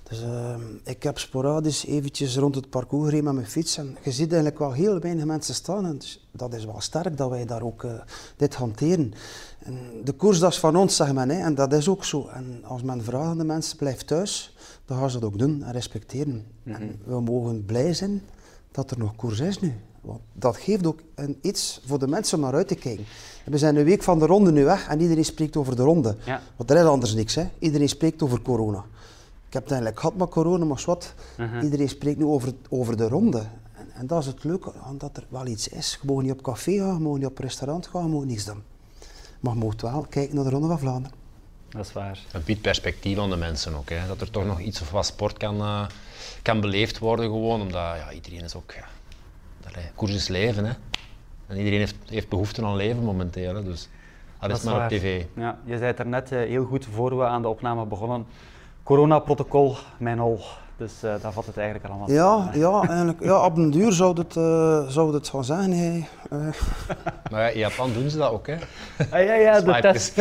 Dus 0.10 0.22
uh, 0.22 0.56
ik 0.84 1.04
heb 1.04 1.18
sporadisch 1.18 1.86
eventjes 1.86 2.38
rond 2.38 2.56
het 2.56 2.70
parcours 2.70 3.06
gereden 3.06 3.26
met 3.26 3.34
mijn 3.34 3.48
fiets 3.48 3.78
en 3.78 3.98
je 4.04 4.12
ziet 4.12 4.28
eigenlijk 4.28 4.60
wel 4.60 4.72
heel 4.72 5.00
weinig 5.00 5.26
mensen 5.26 5.54
staan. 5.54 5.86
En 5.86 5.98
dus 5.98 6.28
dat 6.32 6.54
is 6.54 6.66
wel 6.66 6.82
sterk 6.82 7.18
dat 7.18 7.30
wij 7.30 7.46
daar 7.46 7.62
ook 7.62 7.84
uh, 7.84 7.92
dit 8.38 8.56
hanteren. 8.56 9.14
En 9.60 9.78
de 10.04 10.12
koers 10.12 10.40
dat 10.40 10.52
is 10.52 10.60
van 10.60 10.76
ons, 10.76 10.96
zeg 10.96 11.14
men, 11.14 11.30
hè, 11.30 11.40
en 11.44 11.56
dat 11.56 11.74
is 11.74 11.90
ook 11.90 12.04
zo. 12.04 12.28
En 12.28 12.62
als 12.64 12.84
men 12.84 13.04
vraagt 13.04 13.26
aan 13.26 13.38
de 13.38 13.44
mensen, 13.44 13.78
blijf 13.78 14.02
thuis, 14.02 14.56
dan 14.86 14.98
gaan 14.98 15.10
ze 15.10 15.20
dat 15.20 15.30
ook 15.30 15.40
doen 15.40 15.64
en 15.64 15.72
respecteren. 15.72 16.46
Mm 16.64 16.74
-hmm. 16.74 16.82
En 16.82 17.00
we 17.06 17.22
mogen 17.22 17.66
blij 17.66 17.94
zijn 17.94 18.22
dat 18.72 18.92
er 18.92 19.00
nog 19.00 19.16
koers 19.16 19.40
is 19.40 19.60
nu. 19.60 19.74
Want 20.02 20.20
dat 20.34 20.58
geeft 20.58 20.86
ook 20.86 21.00
een, 21.16 21.38
iets 21.42 21.82
voor 21.86 22.00
de 22.00 22.08
mensen 22.08 22.38
om 22.38 22.44
naar 22.44 22.54
uit 22.54 22.68
te 22.68 22.76
kijken. 22.76 23.06
En 23.46 23.52
we 23.52 23.58
zijn 23.58 23.76
een 23.76 23.84
week 23.84 24.04
van 24.04 24.20
de 24.20 24.26
ronde 24.26 24.52
nu 24.52 24.64
weg 24.64 24.88
en 24.88 25.02
iedereen 25.02 25.26
spreekt 25.26 25.58
over 25.58 25.76
de 25.76 25.84
ronde. 25.84 26.16
Ja. 26.26 26.42
Want 26.56 26.72
er 26.72 26.78
is 26.78 26.84
anders 26.84 27.14
niks. 27.14 27.36
Hè. 27.36 27.50
Iedereen 27.60 27.90
spreekt 27.90 28.22
over 28.22 28.42
corona. 28.42 28.86
Ik 29.58 29.64
heb 29.64 29.72
het 29.72 29.82
eigenlijk 29.82 30.16
gehad 30.18 30.28
met 30.28 30.44
corona, 30.44 30.66
maar 30.66 30.84
wat. 30.86 31.14
Uh 31.38 31.52
-huh. 31.52 31.64
Iedereen 31.64 31.90
spreekt 31.90 32.18
nu 32.18 32.26
over, 32.26 32.54
over 32.70 32.98
de 32.98 33.08
ronde. 33.08 33.40
En, 33.74 33.92
en, 33.94 34.08
dat 34.08 34.22
is 34.22 34.26
het 34.26 34.44
leuke, 34.44 34.72
dat 34.98 35.18
er 35.18 35.26
wel 35.30 35.48
iets 35.48 35.68
is. 35.68 36.00
Je 36.02 36.14
mag 36.14 36.24
niet 36.24 36.32
op 36.32 36.42
café 36.42 36.78
gaan, 36.78 36.94
je 36.94 37.00
mag 37.00 37.18
niet 37.18 37.26
op 37.26 37.38
restaurant 37.38 37.88
gaan, 37.88 38.04
je 38.04 38.10
mag 38.10 38.24
niks 38.24 38.46
doen. 38.46 38.64
Maar 39.40 39.54
je 39.54 39.60
mag 39.60 39.82
wel 39.82 40.06
kijken 40.10 40.36
naar 40.36 40.44
de 40.44 40.50
Ronde 40.50 40.68
van 40.68 40.80
Vlaanderen. 40.80 41.18
Dat 41.70 41.86
is 41.86 41.94
waar. 41.94 42.20
Het 42.32 42.46
biedt 42.46 42.62
perspectief 42.62 43.18
aan 43.18 43.30
de 43.30 43.36
mensen 43.36 43.76
ook. 43.76 43.90
Hè. 43.90 44.08
Dat 44.08 44.22
er 44.22 44.32
toch 44.32 44.46
nog 44.46 44.60
iets 44.60 44.82
of 44.82 44.92
wat 44.92 45.06
sport 45.06 45.38
kan, 45.38 45.56
uh, 45.56 45.86
kan 46.42 46.62
beleefd 46.62 47.00
worden 47.00 47.26
gewoon. 47.26 47.62
Omdat 47.62 47.74
ja, 47.74 48.12
iedereen 48.12 48.44
is 48.44 48.56
ook... 48.56 48.74
Ja, 48.74 48.86
koers 49.96 50.14
is 50.14 50.28
leven, 50.28 50.66
hè. 50.66 50.74
En 51.48 51.58
iedereen 51.58 51.80
heeft, 51.80 51.96
heeft 52.06 52.30
behoefte 52.30 52.66
aan 52.66 52.76
leven 52.76 53.04
momenteel, 53.04 53.56
hè. 53.56 53.64
Dus 53.64 53.90
dat, 54.40 54.50
dat 54.50 54.58
is 54.58 54.66
maar 54.66 54.74
waar. 54.74 54.84
op 54.84 54.90
tv. 54.90 55.26
Ja, 55.36 55.60
je 55.66 55.78
zei 55.78 55.88
het 55.88 56.00
er 56.00 56.08
net 56.08 56.32
uh, 56.32 56.40
heel 56.40 56.66
goed 56.66 56.86
voor 56.86 57.18
we 57.18 57.26
aan 57.26 57.42
de 57.42 57.48
opname 57.48 57.86
begonnen. 57.86 58.26
Coronaprotocol, 58.88 59.76
mijn 59.98 60.20
hol. 60.20 60.40
Dus 60.78 61.04
uh, 61.04 61.14
daar 61.22 61.32
vat 61.32 61.46
het 61.46 61.58
eigenlijk 61.58 61.90
allemaal 61.90 62.12
Ja, 62.12 62.50
ja, 62.54 62.88
eigenlijk, 62.88 63.24
ja 63.24 63.46
op 63.46 63.58
een 63.58 63.72
duur 63.72 63.92
zou 63.92 64.18
het, 64.18 64.36
uh, 64.36 64.88
zou 64.88 65.14
het 65.14 65.28
gaan 65.28 65.44
zijn. 65.44 65.74
Hey. 65.74 66.08
Uh. 66.34 66.48
Maar 67.32 67.42
ja, 67.42 67.48
in 67.48 67.60
Japan 67.60 67.94
doen 67.94 68.10
ze 68.10 68.18
dat 68.18 68.32
ook, 68.32 68.48
hè? 68.48 68.56
Ah, 69.12 69.24
ja, 69.24 69.34
ja, 69.34 69.62
de 69.62 69.80
test. 69.82 70.16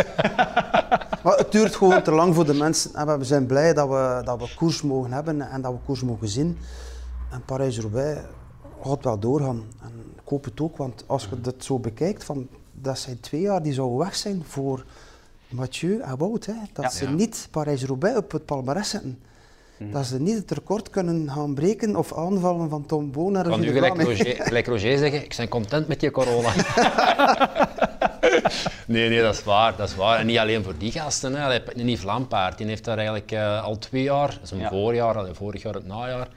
maar 1.24 1.36
het 1.36 1.52
duurt 1.52 1.76
gewoon 1.76 2.02
te 2.02 2.10
lang 2.10 2.34
voor 2.34 2.46
de 2.46 2.54
mensen. 2.54 2.94
En 2.94 3.18
we 3.18 3.24
zijn 3.24 3.46
blij 3.46 3.74
dat 3.74 3.88
we, 3.88 4.20
dat 4.24 4.38
we 4.38 4.54
koers 4.54 4.82
mogen 4.82 5.12
hebben 5.12 5.50
en 5.50 5.60
dat 5.60 5.72
we 5.72 5.78
koers 5.84 6.02
mogen 6.02 6.28
zien. 6.28 6.58
En 7.30 7.42
Parijs-Roubaix 7.44 8.20
gaat 8.82 9.04
wel 9.04 9.18
doorgaan. 9.18 9.64
En 9.82 9.92
ik 10.14 10.28
hoop 10.28 10.44
het 10.44 10.60
ook, 10.60 10.76
want 10.76 11.04
als 11.06 11.28
je 11.30 11.36
het 11.42 11.64
zo 11.64 11.78
bekijkt, 11.78 12.24
van, 12.24 12.48
dat 12.72 12.98
zijn 12.98 13.20
twee 13.20 13.40
jaar 13.40 13.62
die 13.62 13.72
zouden 13.72 13.98
weg 13.98 14.14
zijn 14.14 14.42
voor 14.46 14.84
Mathieu 15.48 16.00
en 16.00 16.16
Wout. 16.18 16.46
Hè. 16.46 16.52
Dat 16.72 16.84
Ja. 16.84 16.90
ze 16.90 17.04
Ja. 17.04 17.10
niet 17.10 17.48
Parijs-Roubaix 17.50 18.16
op 18.16 18.32
het 18.32 18.44
palmarès 18.44 18.88
zetten. 18.90 19.22
Mhm. 19.78 19.90
Dat 19.92 20.06
ze 20.06 20.20
niet 20.20 20.36
het 20.38 20.50
record 20.50 20.90
kunnen 20.90 21.30
gaan 21.30 21.54
breken 21.54 21.96
of 21.96 22.16
aanvallen 22.18 22.68
van 22.70 22.86
Tom 22.86 23.10
Boon 23.12 23.32
naar 23.32 23.44
Ik 23.44 23.50
kan 23.50 23.60
de 23.60 23.66
nu 23.66 23.72
gelijk. 23.72 24.02
Roger, 24.02 24.36
gelijk 24.44 24.66
Roger 24.66 24.98
zeggen, 24.98 25.22
ik 25.24 25.34
ben 25.36 25.48
content 25.48 25.88
met 25.88 26.00
je 26.00 26.10
corona. 26.10 26.52
nee, 28.86 29.08
nee, 29.08 29.22
dat 29.22 29.34
is 29.34 29.44
waar, 29.44 29.76
dat 29.76 29.88
is 29.88 29.94
waar. 29.96 30.18
En 30.18 30.26
niet 30.26 30.38
alleen 30.38 30.64
voor 30.64 30.74
die 30.78 30.92
gasten. 30.92 31.34
Hè. 31.34 31.44
Allee, 31.44 31.60
Nick 31.74 32.02
Lampaard, 32.02 32.58
die 32.58 32.66
heeft 32.66 32.84
daar 32.84 32.96
eigenlijk 32.96 33.32
eh, 33.32 33.64
al 33.64 33.78
twee 33.78 34.02
jaar, 34.02 34.38
zijn 34.42 34.60
Ja. 34.60 34.68
voorjaar, 34.68 35.16
allee, 35.16 35.34
vorig 35.34 35.62
jaar 35.62 35.74
het 35.74 35.86
najaar, 35.86 36.28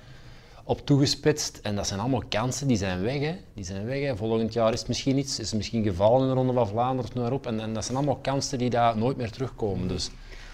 op 0.69 0.85
toegespitst. 0.85 1.59
En 1.63 1.75
dat 1.75 1.87
zijn 1.87 1.99
allemaal 1.99 2.23
kansen, 2.29 2.67
die 2.67 2.77
zijn 2.77 3.01
weg. 3.01 3.19
Hè. 3.19 3.35
Die 3.53 3.63
zijn 3.63 3.85
weg 3.85 4.01
hè. 4.01 4.15
Volgend 4.15 4.53
jaar 4.53 4.73
is 4.73 4.79
het 4.79 4.87
misschien 4.87 5.17
iets, 5.17 5.39
is 5.39 5.47
het 5.49 5.57
misschien 5.57 5.83
gevallen 5.83 6.21
in 6.21 6.27
de 6.27 6.33
Ronde 6.33 6.53
van 6.53 6.67
Vlaanderen 6.67 7.23
of 7.23 7.31
op. 7.31 7.47
En, 7.47 7.59
en 7.59 7.73
dat 7.73 7.85
zijn 7.85 7.97
allemaal 7.97 8.19
kansen 8.21 8.57
die 8.57 8.69
daar 8.69 8.97
nooit 8.97 9.17
meer 9.17 9.31
terugkomen. 9.31 9.87
Dus 9.87 10.09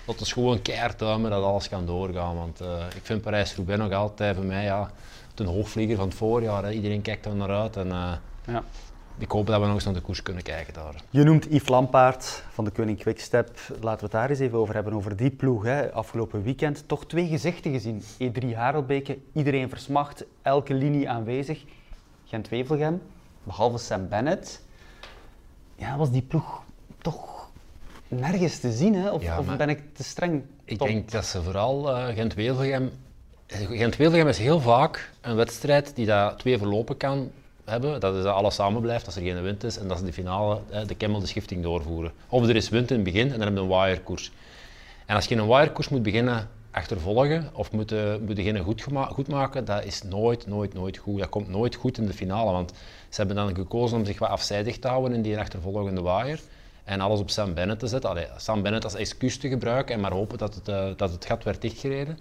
dat 0.06 0.22
is 0.22 0.34
gewoon 0.34 0.62
keihard 0.62 1.00
dat 1.00 1.32
alles 1.32 1.70
kan 1.70 1.86
doorgaan. 1.86 2.36
Want 2.36 2.62
eh, 2.62 2.86
ik 2.96 3.02
vind 3.04 3.22
Parijs-Roubaix 3.22 3.82
nog 3.82 3.92
altijd 3.92 4.36
voor 4.36 4.46
mij 4.46 4.64
ja, 4.64 4.92
een 5.36 5.46
hoogvlieger 5.46 5.96
van 5.96 6.08
het 6.08 6.18
voorjaar. 6.18 6.74
Iedereen 6.74 7.02
kijkt 7.02 7.26
er 7.26 7.36
naar 7.36 7.50
uit. 7.50 7.76
En, 7.78 7.92
eh, 7.92 8.14
Ja. 8.48 8.64
Ik 9.18 9.32
hoop 9.32 9.48
dat 9.48 9.60
we 9.60 9.66
nog 9.66 9.76
eens 9.76 9.84
naar 9.84 9.94
de 9.94 10.02
koers 10.02 10.22
kunnen 10.22 10.44
kijken 10.44 10.74
daar. 10.74 11.04
Je 11.10 11.24
noemt 11.24 11.46
Yves 11.46 11.68
Lampaard 11.68 12.44
van 12.50 12.66
de 12.66 12.72
Koning 12.72 13.00
Quickstep. 13.00 13.60
Laten 13.82 13.98
we 13.98 14.04
het 14.04 14.12
daar 14.12 14.30
eens 14.30 14.40
even 14.40 14.58
over 14.58 14.74
hebben, 14.74 14.94
over 14.94 15.16
die 15.16 15.32
ploeg. 15.32 15.64
Hè. 15.64 15.92
Afgelopen 15.92 16.44
weekend 16.44 16.84
toch 16.88 17.06
twee 17.06 17.28
gezichten 17.28 17.72
gezien. 17.72 18.04
E3 18.24 18.56
Harelbeke, 18.56 19.18
iedereen 19.34 19.70
versmacht, 19.70 20.26
elke 20.42 20.74
linie 20.74 21.10
aanwezig. 21.10 21.64
Gent-Wevelgem, 22.26 23.02
behalve 23.44 23.78
Sam 23.78 24.08
Bennett. 24.08 24.64
Ja, 25.76 25.98
was 25.98 26.12
die 26.12 26.22
ploeg 26.22 26.62
toch 27.02 27.50
nergens 28.08 28.60
te 28.60 28.72
zien, 28.72 28.96
hè? 28.96 29.12
Of, 29.12 29.22
Ja, 29.22 29.40
of 29.40 29.58
ben 29.58 29.70
ik 29.70 29.82
te 29.94 30.04
streng? 30.04 30.44
Ik 30.64 30.80
denk 30.80 31.12
dat 31.12 31.26
ze 31.26 31.44
vooral 31.44 31.96
eh 31.96 32.16
Gent-Wevelgem... 32.16 32.92
Gent-Wevelgem 33.48 34.28
is 34.28 34.38
heel 34.38 34.60
vaak 34.60 35.12
een 35.22 35.36
wedstrijd 35.36 35.96
die 35.96 36.06
dat 36.06 36.40
twee 36.40 36.58
verlopen 36.58 36.98
kan 36.98 37.32
hebben. 37.66 38.00
Dat 38.00 38.16
is 38.16 38.24
dat 38.24 38.34
alles 38.34 38.56
samen 38.56 38.82
blijft, 38.82 39.06
als 39.06 39.16
er 39.16 39.22
geen 39.22 39.42
wind 39.42 39.64
is. 39.64 39.78
En 39.78 39.88
dat 39.88 39.98
ze 39.98 40.06
de 40.06 40.14
finale, 40.14 40.60
de 40.88 40.96
Kemmel, 40.96 41.20
de 41.20 41.26
schifting 41.26 41.64
doorvoeren. 41.64 42.12
Of 42.30 42.48
er 42.48 42.56
is 42.56 42.70
wind 42.70 42.90
in 42.90 42.96
het 42.96 43.06
begin 43.06 43.32
en 43.32 43.40
dan 43.40 43.48
heb 43.48 43.54
je 43.54 43.60
een 43.60 43.68
wirekoers. 43.68 44.32
En 45.06 45.16
als 45.16 45.26
je 45.26 45.36
een 45.36 45.48
wirekoers 45.48 45.90
moet 45.90 46.04
beginnen 46.04 46.50
achtervolgen 46.72 47.50
of 47.54 47.72
moet, 47.72 47.92
eh, 47.92 48.16
moet 48.26 48.36
beginnen 48.36 48.64
goed, 48.64 48.86
goed 49.10 49.28
maken, 49.28 49.66
dat 49.66 49.86
is 49.86 50.04
nooit, 50.04 50.48
nooit, 50.48 50.74
nooit 50.74 50.98
goed. 50.98 51.20
Dat 51.20 51.30
komt 51.30 51.48
nooit 51.48 51.76
goed 51.76 51.98
in 51.98 52.06
de 52.06 52.14
finale, 52.14 52.52
want 52.52 52.72
ze 53.10 53.18
hebben 53.18 53.36
dan 53.36 53.56
gekozen 53.56 53.98
om 53.98 54.06
zich 54.06 54.20
wat 54.20 54.30
afzijdig 54.30 54.80
te 54.80 54.88
houden 54.88 55.14
in 55.14 55.22
die 55.22 55.40
achtervolgende 55.40 56.02
wire 56.02 56.40
en 56.86 57.02
alles 57.02 57.20
op 57.20 57.30
Sam 57.30 57.54
Bennett 57.54 57.80
te 57.80 57.88
zetten. 57.88 58.10
Allee, 58.10 58.28
Sam 58.38 58.62
Bennett 58.62 58.84
als 58.84 58.96
excuus 58.96 59.38
te 59.38 59.48
gebruiken 59.50 59.96
en 59.96 60.02
maar 60.02 60.12
hopen 60.12 60.38
dat 60.38 60.56
het, 60.56 60.68
eh, 60.68 60.86
dat 60.98 61.12
het 61.12 61.26
gat 61.26 61.44
werd 61.44 61.62
dichtgereden. 61.62 62.20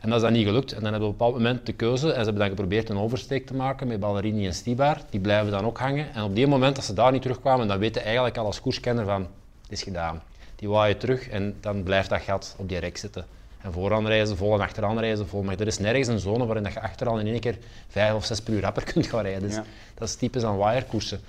En 0.00 0.08
dat 0.08 0.14
is 0.14 0.22
dan 0.22 0.32
niet 0.32 0.46
gelukt. 0.46 0.72
En 0.72 0.80
dan 0.82 0.90
hebben 0.90 1.08
we 1.08 1.14
op 1.14 1.20
een 1.20 1.26
bepaald 1.26 1.34
moment 1.34 1.66
de 1.66 1.72
keuze 1.72 2.06
en 2.06 2.12
ze 2.18 2.22
hebben 2.24 2.38
dan 2.38 2.48
geprobeerd 2.48 2.88
een 2.88 2.98
oversteek 2.98 3.46
te 3.46 3.54
maken 3.54 3.86
met 3.86 4.00
Ballerini 4.00 4.46
en 4.46 4.54
Stibar. 4.54 4.96
Die 5.10 5.20
blijven 5.20 5.50
dan 5.50 5.64
ook 5.64 5.78
hangen. 5.78 6.14
En 6.14 6.22
op 6.22 6.34
die 6.34 6.46
moment, 6.46 6.76
als 6.76 6.86
ze 6.86 6.92
daar 6.92 7.12
niet 7.12 7.22
terugkwamen, 7.22 7.68
dan 7.68 7.78
weten 7.78 8.04
eigenlijk 8.04 8.36
al 8.36 8.44
als 8.46 8.60
koerskenner 8.60 9.04
van, 9.04 9.20
het 9.62 9.72
is 9.72 9.82
gedaan. 9.82 10.22
Die 10.56 10.68
waaien 10.68 10.98
terug 10.98 11.28
en 11.28 11.56
dan 11.60 11.82
blijft 11.82 12.08
dat 12.08 12.20
gat 12.20 12.54
op 12.58 12.68
die 12.68 12.78
rek 12.78 12.96
zitten. 12.96 13.24
En 13.60 13.72
vooraan 13.72 14.06
reizen 14.06 14.36
vol 14.36 14.54
en 14.54 14.60
achteraan 14.60 14.98
reizen 14.98 15.28
vol. 15.28 15.42
Maar 15.42 15.60
er 15.60 15.66
is 15.66 15.78
nergens 15.78 16.08
een 16.08 16.18
zone 16.18 16.44
waarin 16.46 16.64
dat 16.64 16.72
je 16.72 16.80
achteraan 16.80 17.20
in 17.20 17.26
één 17.26 17.40
keer 17.40 17.58
vijf 17.88 18.14
of 18.14 18.24
zes 18.24 18.40
per 18.40 18.52
uur 18.52 18.60
rapper 18.60 18.84
kunt 18.92 19.06
gaan 19.06 19.22
rijden. 19.22 19.42
Dus 19.42 19.54
Ja. 19.54 19.64
Dat 19.94 20.08
is 20.08 20.14
typisch 20.14 20.44
aan 20.44 20.58
wirekoersen. 20.58 21.20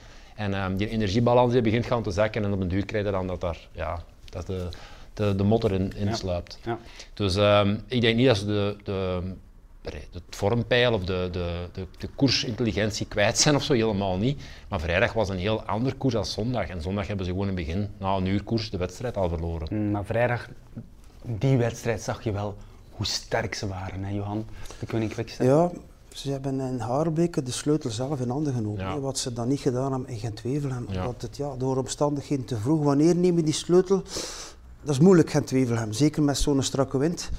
En 0.41 0.53
ehm, 0.53 0.75
die 0.75 0.89
energiebalans 0.89 1.53
die 1.53 1.61
begint 1.61 1.85
gaan 1.85 2.03
te 2.03 2.11
zakken 2.11 2.43
en 2.43 2.53
op 2.53 2.59
een 2.61 2.67
duur 2.67 2.85
krijg 2.85 3.05
je 3.05 3.11
dan 3.11 3.27
dat 3.27 3.41
daar, 3.41 3.67
ja, 3.71 4.03
dat 4.29 4.47
de, 4.47 4.67
de, 5.13 5.35
de 5.35 5.43
motor 5.43 5.71
in, 5.71 5.93
in 5.95 6.07
Ja. 6.07 6.13
sluipt. 6.15 6.59
Ja. 6.63 6.77
Dus 7.13 7.35
ehm, 7.35 7.75
ik 7.87 8.01
denk 8.01 8.15
niet 8.17 8.27
dat 8.27 8.37
ze 8.37 8.45
de, 8.45 8.75
de, 8.83 9.21
het 10.11 10.23
vormpeil 10.29 10.93
of 10.93 11.03
de, 11.03 11.29
de, 11.31 11.51
de, 11.73 11.85
de 11.97 12.07
koersintelligentie 12.15 13.05
kwijt 13.05 13.37
zijn 13.37 13.55
of 13.55 13.63
zo, 13.63 13.73
helemaal 13.73 14.17
niet. 14.17 14.41
Maar 14.69 14.79
vrijdag 14.79 15.13
was 15.13 15.29
een 15.29 15.37
heel 15.37 15.61
ander 15.63 15.95
koers 15.95 16.13
dan 16.13 16.25
zondag. 16.25 16.67
En 16.69 16.81
zondag 16.81 17.07
hebben 17.07 17.25
ze 17.25 17.31
gewoon 17.31 17.47
in 17.47 17.55
het 17.55 17.65
begin, 17.65 17.89
na 17.97 18.15
een 18.15 18.25
uur 18.25 18.43
koers, 18.43 18.69
de 18.69 18.77
wedstrijd 18.77 19.17
al 19.17 19.29
verloren. 19.29 19.67
Mm, 19.71 19.91
Maar 19.91 20.05
vrijdag, 20.05 20.47
die 21.23 21.57
wedstrijd 21.57 22.01
zag 22.01 22.23
je 22.23 22.31
wel 22.31 22.57
hoe 22.91 23.05
sterk 23.05 23.53
ze 23.55 23.67
waren, 23.67 24.03
hè, 24.03 24.13
Johan? 24.13 24.45
De 24.79 24.85
Koning 24.85 25.11
Quickstep. 25.11 25.45
Ja, 25.47 25.71
ze 26.13 26.31
hebben 26.31 26.59
in 26.59 26.79
Haarbeke 26.79 27.43
de 27.43 27.51
sleutel 27.51 27.89
zelf 27.89 28.19
in 28.19 28.29
handen 28.29 28.53
genomen. 28.53 28.79
Ja. 28.79 28.99
Wat 28.99 29.17
ze 29.17 29.33
dan 29.33 29.47
niet 29.47 29.59
gedaan 29.59 29.91
hebben 29.91 30.09
in 30.09 30.19
Gent-Wevelgem. 30.19 30.85
Ja. 30.89 30.99
Omdat 30.99 31.21
het 31.21 31.37
ja, 31.37 31.55
door 31.57 31.77
omstandigheden 31.77 32.45
te 32.45 32.57
vroeg. 32.57 32.83
Wanneer 32.83 33.15
neem 33.15 33.35
je 33.35 33.43
die 33.43 33.53
sleutel? 33.53 34.03
Dat 34.83 34.95
is 34.95 34.99
moeilijk, 34.99 35.29
Gent-Wevelgem. 35.29 35.93
Zeker 35.93 36.23
met 36.23 36.37
zo'n 36.37 36.63
strakke 36.63 36.97
wind. 36.97 37.29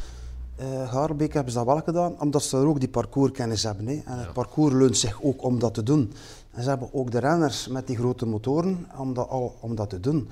Eh 0.56 0.92
Haarbeke 0.92 1.32
hebben 1.32 1.52
ze 1.52 1.58
dat 1.58 1.66
wel 1.66 1.82
gedaan, 1.82 2.20
omdat 2.20 2.42
ze 2.42 2.56
ook 2.56 2.80
die 2.80 2.88
parcourskennis 2.88 3.62
hebben. 3.62 3.86
Hè. 3.86 4.02
En 4.04 4.18
het 4.18 4.32
parcours 4.32 4.74
leunt 4.74 4.96
zich 4.96 5.22
ook 5.22 5.42
om 5.42 5.58
dat 5.58 5.74
te 5.74 5.82
doen. 5.82 6.12
En 6.50 6.62
ze 6.62 6.68
hebben 6.68 6.88
ook 6.92 7.10
de 7.10 7.18
renners 7.18 7.68
met 7.68 7.86
die 7.86 7.96
grote 7.96 8.26
motoren 8.26 8.86
om 8.96 9.14
dat, 9.14 9.28
al, 9.28 9.56
om 9.60 9.74
dat 9.74 9.90
te 9.90 10.00
doen. 10.00 10.28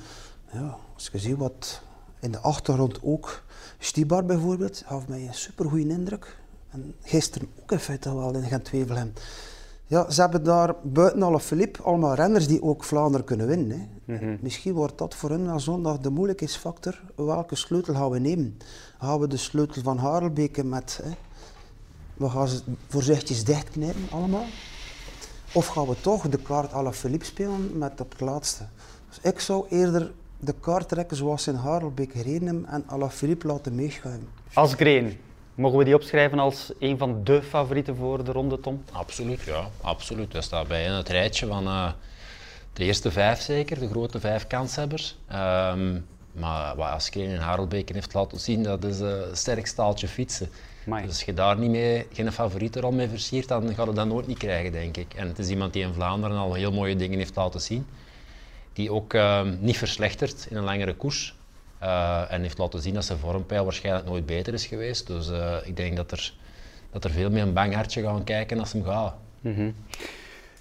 Ja, 0.52 0.76
als 0.94 1.08
je 1.12 1.18
ziet 1.18 1.36
wat 1.36 1.80
in 2.20 2.30
de 2.30 2.38
achtergrond 2.38 2.98
ook, 3.02 3.42
Stibar 3.82 4.24
bijvoorbeeld, 4.24 4.82
gaf 4.86 5.08
mij 5.08 5.26
een 5.26 5.34
supergoeie 5.34 5.88
indruk. 5.88 6.36
En 6.70 6.94
gisteren 7.02 7.48
ook 7.62 7.72
in 7.72 7.78
feite 7.78 8.14
wel 8.14 8.34
in 8.34 8.42
Gent-Wevelgem. 8.42 9.12
Ja, 9.86 10.10
ze 10.10 10.20
hebben 10.20 10.44
daar 10.44 10.74
buiten 10.82 11.22
alle 11.22 11.40
Philippe 11.40 11.82
allemaal 11.82 12.14
renners 12.14 12.46
die 12.46 12.62
ook 12.62 12.84
Vlaanderen 12.84 13.26
kunnen 13.26 13.46
winnen. 13.46 13.88
Hè. 14.06 14.36
Misschien 14.40 14.72
wordt 14.72 14.98
dat 14.98 15.14
voor 15.14 15.30
hen 15.30 15.46
wel 15.46 15.60
zondag 15.60 15.98
de 15.98 16.10
moeilijkheidsfactor. 16.10 17.00
Welke 17.16 17.56
sleutel 17.56 17.94
gaan 17.94 18.10
we 18.10 18.18
nemen? 18.18 18.58
Gaan 18.98 19.20
we 19.20 19.26
de 19.26 19.36
sleutel 19.36 19.82
van 19.82 19.98
Harelbeke 19.98 20.64
met... 20.64 21.00
Hè, 21.02 21.10
we 22.14 22.28
gaan 22.28 22.48
ze 22.48 22.60
voorzichtig 22.88 23.42
dichtknijpen 23.42 24.06
allemaal. 24.10 24.46
Of 25.52 25.66
gaan 25.66 25.86
we 25.86 26.00
toch 26.00 26.28
de 26.28 26.38
kaart 26.38 26.72
à 26.72 26.82
la 26.82 26.92
Philippe 26.92 27.24
spelen 27.24 27.78
met 27.78 28.00
op 28.00 28.10
het 28.10 28.20
laatste? 28.20 28.64
Dus 29.08 29.32
ik 29.32 29.40
zou 29.40 29.66
eerder 29.68 30.12
de 30.38 30.54
kaart 30.60 30.88
trekken 30.88 31.16
zoals 31.16 31.46
in 31.46 31.54
Harelbeek 31.54 32.12
gereden 32.12 32.66
en 32.66 32.84
à 32.90 32.96
la 32.96 33.10
Philippe 33.10 33.46
laten 33.46 33.74
meeschuiven. 33.74 34.28
Asgreen, 34.52 35.18
mogen 35.60 35.78
we 35.78 35.84
die 35.84 35.94
opschrijven 35.94 36.38
als 36.38 36.72
een 36.78 36.98
van 36.98 37.24
de 37.24 37.42
favorieten 37.42 37.96
voor 37.96 38.24
de 38.24 38.32
ronde, 38.32 38.60
Tom? 38.60 38.84
Absoluut, 38.92 39.42
ja. 39.42 39.68
Absoluut. 39.80 40.32
Dat 40.32 40.44
staat 40.44 40.68
bij 40.68 40.84
in 40.84 40.90
het 40.90 41.08
rijtje 41.08 41.46
van 41.46 41.64
uh, 41.64 41.90
de 42.72 42.84
eerste 42.84 43.10
vijf 43.10 43.40
zeker, 43.40 43.78
de 43.78 43.88
grote 43.88 44.20
vijf 44.20 44.46
kanshebbers. 44.46 45.16
Um, 45.32 46.06
maar 46.32 46.76
wat 46.76 46.88
Askreen 46.88 47.30
en 47.30 47.38
Harelbeke 47.38 47.92
heeft 47.92 48.14
laten 48.14 48.40
zien, 48.40 48.62
dat 48.62 48.84
is 48.84 49.00
een 49.00 49.36
sterk 49.36 49.66
staaltje 49.66 50.08
fietsen. 50.08 50.48
Dus 50.84 51.06
als 51.06 51.22
je 51.22 51.34
daar 51.34 51.58
niet 51.58 51.70
mee, 51.70 52.06
geen 52.12 52.32
favoriete 52.32 52.80
rol 52.80 52.92
mee 52.92 53.08
versiert, 53.08 53.48
dan 53.48 53.74
ga 53.74 53.84
je 53.84 53.92
dat 53.92 54.06
nooit 54.06 54.26
niet 54.26 54.38
krijgen, 54.38 54.72
denk 54.72 54.96
ik. 54.96 55.14
En 55.14 55.28
het 55.28 55.38
is 55.38 55.48
iemand 55.48 55.72
die 55.72 55.82
in 55.82 55.92
Vlaanderen 55.92 56.36
al 56.36 56.54
heel 56.54 56.72
mooie 56.72 56.96
dingen 56.96 57.18
heeft 57.18 57.36
laten 57.36 57.60
zien. 57.60 57.86
Die 58.72 58.92
ook 58.92 59.14
uh, 59.14 59.42
niet 59.58 59.78
verslechtert 59.78 60.46
in 60.50 60.56
een 60.56 60.64
langere 60.64 60.94
koers. 60.94 61.34
Uh, 61.82 62.32
en 62.32 62.42
heeft 62.42 62.58
laten 62.58 62.80
zien 62.80 62.94
dat 62.94 63.04
zijn 63.04 63.18
vormpeil 63.18 63.64
waarschijnlijk 63.64 64.06
nooit 64.06 64.26
beter 64.26 64.54
is 64.54 64.66
geweest. 64.66 65.06
Dus 65.06 65.28
uh, 65.28 65.56
ik 65.64 65.76
denk 65.76 65.96
dat 65.96 66.10
er, 66.10 66.32
dat 66.92 67.04
er 67.04 67.10
veel 67.10 67.30
meer 67.30 67.42
een 67.42 67.52
bang 67.52 67.74
hartje 67.74 68.02
gaan 68.02 68.24
kijken 68.24 68.58
als 68.58 68.72
hem 68.72 68.84
gaat. 68.84 69.14
Mm 69.40 69.54
-hmm. 69.54 69.74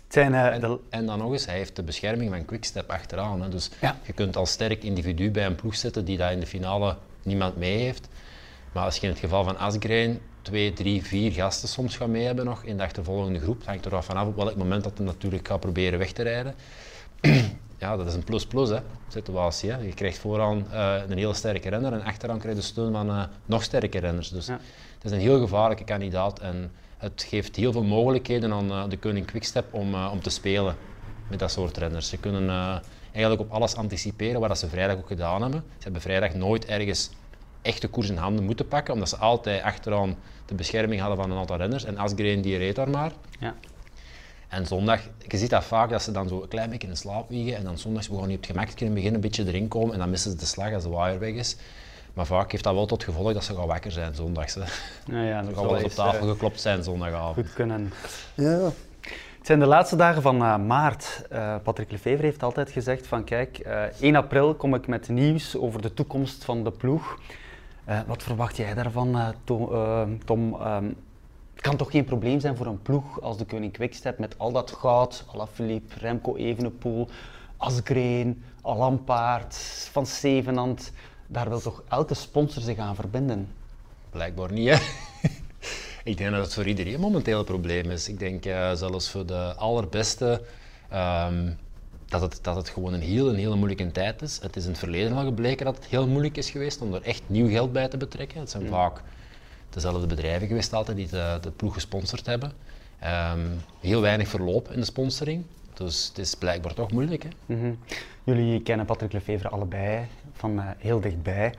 Zijn, 0.08 0.34
uh, 0.34 0.46
en, 0.46 0.62
de... 0.62 0.80
en, 0.90 1.06
dan 1.06 1.18
nog 1.18 1.32
eens, 1.32 1.46
hij 1.46 1.56
heeft 1.56 1.76
de 1.76 1.84
bescherming 1.84 2.32
van 2.32 2.46
Quickstep 2.46 2.90
achteraan. 2.90 3.42
Hè. 3.42 3.50
Dus 3.50 3.70
ja. 3.82 3.98
je 4.06 4.14
kunt 4.14 4.36
als 4.36 4.52
sterk 4.52 4.84
individu 4.84 5.32
bij 5.32 5.46
een 5.46 5.56
ploeg 5.56 5.76
zetten 5.76 6.06
die 6.06 6.18
dat 6.18 6.32
in 6.32 6.40
de 6.40 6.46
finale 6.46 6.96
niemand 7.24 7.58
mee 7.58 7.78
heeft. 7.78 8.08
Maar 8.72 8.84
als 8.84 8.96
je 8.96 9.02
in 9.02 9.10
het 9.10 9.20
geval 9.20 9.44
van 9.44 9.58
Asgreen 9.58 10.20
twee, 10.42 10.74
drie, 10.74 11.04
vier 11.04 11.32
gasten 11.32 11.68
soms 11.68 11.98
gaat 11.98 12.08
mee 12.08 12.26
hebben 12.26 12.46
nog 12.46 12.64
in 12.64 12.78
de 12.78 12.84
achtervolgende 12.84 13.40
groep, 13.40 13.66
hangt 13.66 13.86
er 13.86 14.04
vanaf 14.04 14.28
op 14.28 14.36
welk 14.36 14.56
moment 14.56 14.84
dat 14.84 14.98
hij 14.98 15.06
natuurlijk 15.06 15.48
gaat 15.48 15.60
proberen 15.60 16.00
weg 16.00 16.12
te 16.12 16.24
rijden. 16.24 16.56
Ja, 17.80 17.98
dat 17.98 18.08
is 18.08 18.14
een 18.14 18.24
plus-plus 18.24 18.70
situatie. 19.08 19.72
Hè. 19.72 19.78
Je 19.78 19.94
krijgt 19.94 20.18
vooraan 20.18 20.66
uh, 20.72 20.96
een 21.08 21.18
hele 21.18 21.34
sterke 21.34 21.70
renner 21.70 21.94
en 21.94 22.04
achteraan 22.04 22.40
krijg 22.40 22.56
je 22.56 22.62
de 22.62 22.68
steun 22.68 22.92
van 22.92 23.10
uh, 23.10 23.24
nog 23.46 23.64
sterke 23.64 24.00
renners. 24.00 24.30
Dus 24.30 24.46
ja. 24.46 24.60
het 24.94 25.04
is 25.04 25.12
een 25.12 25.20
heel 25.20 25.40
gevaarlijke 25.40 25.84
kandidaat 25.84 26.40
en 26.40 26.72
het 26.98 27.26
geeft 27.28 27.56
heel 27.56 27.72
veel 27.72 27.84
mogelijkheden 27.84 28.54
aan 28.54 28.72
uh, 28.72 28.84
de 28.90 28.98
koning 28.98 29.26
Quickstep 29.26 29.74
om, 29.74 29.96
om 29.96 30.22
te 30.22 30.30
spelen 30.30 30.76
met 31.30 31.40
dat 31.40 31.52
soort 31.52 31.78
renners. 31.78 32.10
Ze 32.10 32.18
kunnen 32.18 32.50
eigenlijk 33.12 33.42
op 33.42 33.52
alles 33.52 33.76
anticiperen, 33.76 34.40
wat 34.40 34.60
ze 34.60 34.70
vrijdag 34.70 34.98
ook 34.98 35.08
gedaan 35.08 35.42
hebben. 35.42 35.64
Ze 35.78 35.84
hebben 35.84 36.02
vrijdag 36.02 36.34
nooit 36.34 36.66
ergens 36.66 37.10
echte 37.62 37.88
koers 37.88 38.10
in 38.10 38.18
handen 38.18 38.46
moeten 38.46 38.68
pakken, 38.68 38.94
omdat 38.94 39.10
ze 39.10 39.18
altijd 39.18 39.64
achteraan 39.64 40.16
de 40.46 40.56
bescherming 40.56 41.02
hadden 41.02 41.18
van 41.18 41.32
een 41.32 41.38
aantal 41.38 41.58
renners. 41.58 41.84
En 41.84 41.98
Asgreen 41.98 42.42
die 42.42 42.58
reed 42.58 42.76
daar 42.76 42.90
maar. 42.90 43.12
Ja. 43.40 43.56
En 44.50 44.66
zondag, 44.66 45.02
je 45.28 45.38
ziet 45.38 45.50
dat 45.50 45.64
vaak, 45.64 45.90
dat 45.90 46.02
ze 46.02 46.12
dan 46.12 46.28
zo 46.28 46.42
een 46.42 46.48
klein 46.48 46.70
beetje 46.70 46.88
in 46.88 46.98
slaap 46.98 47.30
wiegen 47.30 47.58
en 47.58 47.64
dan 47.64 47.78
zondags 47.78 48.08
gewoon 48.08 48.28
niet 48.28 48.38
op 48.38 48.44
het 48.44 48.52
gemak 48.52 48.76
kunnen 48.76 48.94
beginnen, 48.94 49.16
een 49.16 49.28
beetje 49.28 49.46
erin 49.46 49.68
komen 49.68 49.94
en 49.94 50.00
dan 50.00 50.10
missen 50.10 50.32
ze 50.32 50.38
de 50.38 50.46
slag 50.46 50.74
als 50.74 50.84
de 50.84 50.90
wire 50.90 51.18
weg 51.18 51.34
is. 51.34 51.56
Maar 52.14 52.26
vaak 52.26 52.52
heeft 52.52 52.64
dat 52.64 52.74
wel 52.74 52.86
tot 52.86 53.04
gevolg 53.04 53.34
dat 53.34 53.44
ze 53.44 53.56
gaan 53.56 53.68
wakker 53.68 53.92
zijn 53.92 54.16
zondags. 54.16 54.56
Hè. 54.56 54.62
Ja, 55.06 55.24
ja, 55.24 55.42
dat 55.42 55.54
gaan 55.54 55.64
wel 55.64 55.76
eens 55.76 55.84
op 55.84 55.92
tafel 55.92 56.26
uh, 56.26 56.32
geklopt 56.32 56.62
zijn 56.62 56.84
zondagavond. 56.84 57.36
Goed 57.36 57.54
kunnen. 57.54 57.94
Ja. 58.34 58.72
Het 59.38 59.48
zijn 59.48 59.60
de 59.60 59.66
laatste 59.66 59.96
dagen 59.96 60.22
van 60.22 60.42
uh, 60.42 60.58
maart. 60.58 61.22
Uh, 61.32 61.56
Patrick 61.64 61.92
Lefevre 61.92 62.26
heeft 62.26 62.44
altijd 62.44 62.72
gezegd 62.72 63.08
van 63.08 63.24
kijk, 63.24 63.58
1 64.00 64.16
april 64.16 64.56
kom 64.56 64.76
ik 64.76 64.88
met 64.88 65.10
nieuws 65.10 65.58
over 65.58 65.82
de 65.82 65.94
toekomst 65.94 66.44
van 66.44 66.64
de 66.64 66.72
ploeg. 66.72 67.20
wat 68.08 68.24
verwacht 68.24 68.58
jij 68.58 68.74
daarvan, 68.74 69.34
Tom? 69.44 69.70
Tom 70.26 70.62
um, 70.62 70.96
het 71.60 71.68
kan 71.68 71.78
toch 71.78 71.92
geen 71.92 72.06
probleem 72.06 72.40
zijn 72.40 72.56
voor 72.56 72.66
een 72.66 72.82
ploeg 72.82 73.22
als 73.22 73.38
de 73.38 73.46
Koning 73.46 73.74
Quickstep 73.74 74.20
met 74.20 74.36
al 74.38 74.52
dat 74.52 74.72
goud, 74.72 75.26
Alaphilippe, 75.34 76.00
Remco 76.00 76.36
Evenepoel, 76.36 77.08
Asgreen, 77.58 78.44
Alampaard, 78.62 79.56
Van 79.92 80.06
Zevenand. 80.06 80.92
Daar 81.28 81.50
wil 81.50 81.60
toch 81.60 81.84
elke 81.90 82.14
sponsor 82.14 82.62
zich 82.62 82.78
aan 82.78 82.96
verbinden? 82.96 83.48
Blijkbaar 84.10 84.52
niet, 84.52 84.70
hè? 84.70 84.76
ik 86.12 86.18
denk 86.18 86.32
dat 86.32 86.44
het 86.44 86.54
voor 86.54 86.68
iedereen 86.68 87.00
momenteel 87.00 87.40
een 87.40 87.46
probleem 87.46 87.92
is. 87.92 88.10
Ik 88.10 88.20
denk 88.20 88.46
uh, 88.46 88.74
zelfs 88.74 89.10
voor 89.10 89.26
de 89.26 89.54
allerbeste 89.56 90.42
um, 90.94 91.58
dat, 92.06 92.22
het, 92.22 92.40
dat 92.42 92.56
het 92.56 92.70
gewoon 92.70 92.94
een 92.94 93.02
heel, 93.02 93.30
een 93.30 93.36
hele 93.36 93.56
moeilijke 93.56 93.92
tijd 93.92 94.22
is. 94.22 94.40
Het 94.42 94.56
is 94.56 94.64
in 94.64 94.70
het 94.70 94.80
verleden 94.80 95.18
al 95.18 95.24
gebleken 95.24 95.66
dat 95.66 95.76
het 95.76 95.86
heel 95.86 96.08
moeilijk 96.08 96.38
is 96.38 96.50
geweest 96.50 96.82
om 96.82 96.94
er 96.94 97.02
echt 97.02 97.22
nieuw 97.28 97.50
geld 97.50 97.72
bij 97.72 97.88
te 97.88 97.98
betrekken. 97.98 98.40
Het 98.40 98.50
zijn 98.50 98.64
mm. 98.64 98.70
vaak 98.70 99.02
dezelfde 99.70 100.08
bedrijven 100.08 100.48
geweest 100.48 100.74
altijd 100.74 100.98
die 100.98 101.08
de, 101.08 101.38
de 101.42 101.52
ploeg 101.52 101.74
gesponsord 101.74 102.26
hebben. 102.26 102.52
Um, 103.34 103.62
heel 103.80 104.02
weinig 104.02 104.28
verloop 104.28 104.72
in 104.72 104.80
de 104.80 104.86
sponsoring. 104.86 105.44
Dus 105.74 106.08
het 106.08 106.18
is 106.18 106.36
blijkbaar 106.36 106.74
toch 106.74 106.92
moeilijk. 106.92 107.24
Hè? 107.24 107.30
Mm 107.46 107.62
-hmm. 107.62 107.78
Jullie 108.24 108.62
kennen 108.62 108.86
Patrick 108.86 109.14
Lefevre 109.14 109.50
allebei 109.50 110.06
van 110.34 110.52
uh, 110.52 110.64
heel 110.78 111.00
dichtbij. 111.00 111.54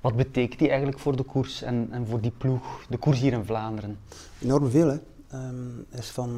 Wat 0.00 0.16
betekent 0.16 0.58
die 0.58 0.68
eigenlijk 0.68 0.98
voor 0.98 1.16
de 1.16 1.22
koers 1.22 1.62
en, 1.62 1.88
en 1.90 2.06
voor 2.06 2.20
die 2.20 2.32
ploeg, 2.38 2.86
de 2.88 2.96
koers 2.96 3.20
hier 3.20 3.32
in 3.32 3.44
Vlaanderen? 3.44 3.98
Enorm 4.42 4.70
veel. 4.70 4.88
Hè. 4.88 4.98
Um, 5.34 5.86
is 5.90 6.08
van 6.08 6.30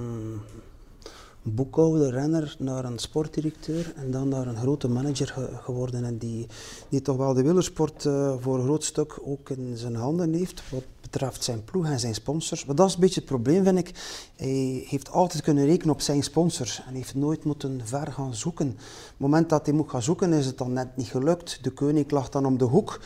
boekhouder, 1.42 2.10
renner 2.10 2.56
naar 2.58 2.84
een 2.84 2.98
sportdirecteur 2.98 3.92
en 3.96 4.10
dan 4.10 4.28
naar 4.28 4.46
een 4.46 4.56
grote 4.56 4.88
manager 4.88 5.26
ge 5.26 5.48
geworden. 5.62 6.04
En 6.04 6.18
die, 6.18 6.46
die 6.88 7.02
toch 7.02 7.16
wel 7.16 7.34
de 7.34 7.42
wielersport 7.42 8.04
uh, 8.04 8.34
voor 8.38 8.58
een 8.58 8.64
groot 8.64 8.84
stuk 8.84 9.18
ook 9.24 9.50
in 9.50 9.76
zijn 9.76 9.94
handen 9.94 10.32
heeft. 10.32 10.62
Wat 10.70 10.84
betreft 11.10 11.44
zijn 11.44 11.64
ploeg 11.64 11.86
en 11.86 12.00
zijn 12.00 12.14
sponsors. 12.14 12.64
Maar 12.64 12.74
dat 12.74 12.88
is 12.88 12.94
een 12.94 13.00
beetje 13.00 13.20
het 13.20 13.28
probleem, 13.28 13.64
vind 13.64 13.78
ik. 13.78 13.92
Hij 14.36 14.84
heeft 14.88 15.10
altijd 15.10 15.42
kunnen 15.42 15.66
rekenen 15.66 15.94
op 15.94 16.00
zijn 16.00 16.22
sponsors 16.22 16.82
en 16.88 16.94
heeft 16.94 17.14
nooit 17.14 17.44
moeten 17.44 17.80
ver 17.84 18.12
gaan 18.12 18.34
zoeken. 18.34 18.68
Op 18.68 18.76
het 18.76 19.14
moment 19.16 19.48
dat 19.48 19.66
hij 19.66 19.74
moet 19.74 19.90
gaan 19.90 20.02
zoeken, 20.02 20.32
is 20.32 20.46
het 20.46 20.58
dan 20.58 20.72
net 20.72 20.96
niet 20.96 21.08
gelukt. 21.08 21.58
De 21.62 21.70
koning 21.70 22.10
lag 22.10 22.28
dan 22.28 22.46
om 22.46 22.58
de 22.58 22.64
hoek. 22.64 23.00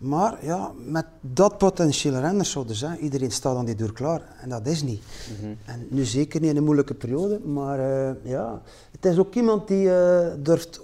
Maar 0.00 0.44
ja, 0.44 0.72
met 0.84 1.06
dat 1.20 1.58
potentiële 1.58 2.20
renners 2.20 2.50
zouden 2.50 2.76
ze, 2.76 2.98
iedereen 2.98 3.30
staat 3.30 3.56
aan 3.56 3.64
die 3.64 3.74
deur 3.74 3.92
klaar. 3.92 4.22
En 4.40 4.48
dat 4.48 4.66
is 4.66 4.82
niet. 4.82 5.02
Mm 5.30 5.36
-hmm. 5.40 5.56
En 5.64 5.86
nu 5.90 6.04
zeker 6.04 6.40
niet 6.40 6.50
in 6.50 6.56
een 6.56 6.64
moeilijke 6.64 6.94
periode, 6.94 7.38
maar 7.38 7.78
uh, 7.78 8.10
ja, 8.22 8.62
het 8.90 9.04
is 9.04 9.18
ook 9.18 9.34
iemand 9.34 9.68
die 9.68 9.84
uh, 9.84 10.26
durft. 10.38 10.80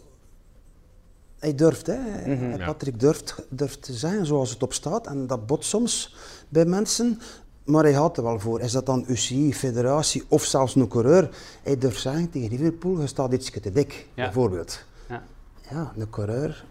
Hij 1.38 1.54
durft, 1.54 1.86
hè. 1.86 1.98
Mm 2.26 2.38
-hmm, 2.38 2.64
Patrick 2.64 2.92
ja. 2.92 2.98
durft, 2.98 3.34
durft 3.48 3.82
te 3.82 3.92
zeggen 3.92 4.26
zoals 4.26 4.50
het 4.50 4.62
op 4.62 4.72
staat. 4.72 5.06
En 5.06 5.26
dat 5.26 5.46
bot 5.46 5.64
soms 5.64 6.14
bij 6.48 6.64
mensen, 6.64 7.20
maar 7.64 7.82
hij 7.82 7.92
had 7.92 8.16
er 8.16 8.22
wel 8.22 8.38
voor. 8.38 8.60
Is 8.60 8.72
dat 8.72 8.86
dan 8.86 9.04
UCI, 9.08 9.54
federatie 9.54 10.24
of 10.28 10.44
zelfs 10.44 10.74
een 10.74 10.88
coureur? 10.88 11.30
Hij 11.62 11.78
durft 11.78 12.00
zeggen 12.00 12.30
tegen 12.30 12.48
Liverpool, 12.48 13.00
je 13.00 13.06
staat 13.06 13.32
iets 13.32 13.50
te 13.50 13.72
dik, 13.72 14.06
ja. 14.14 14.24
bijvoorbeeld. 14.24 14.84
Ja. 15.08 15.22
ja, 15.70 15.92
een 15.96 16.10
coureur 16.10 16.64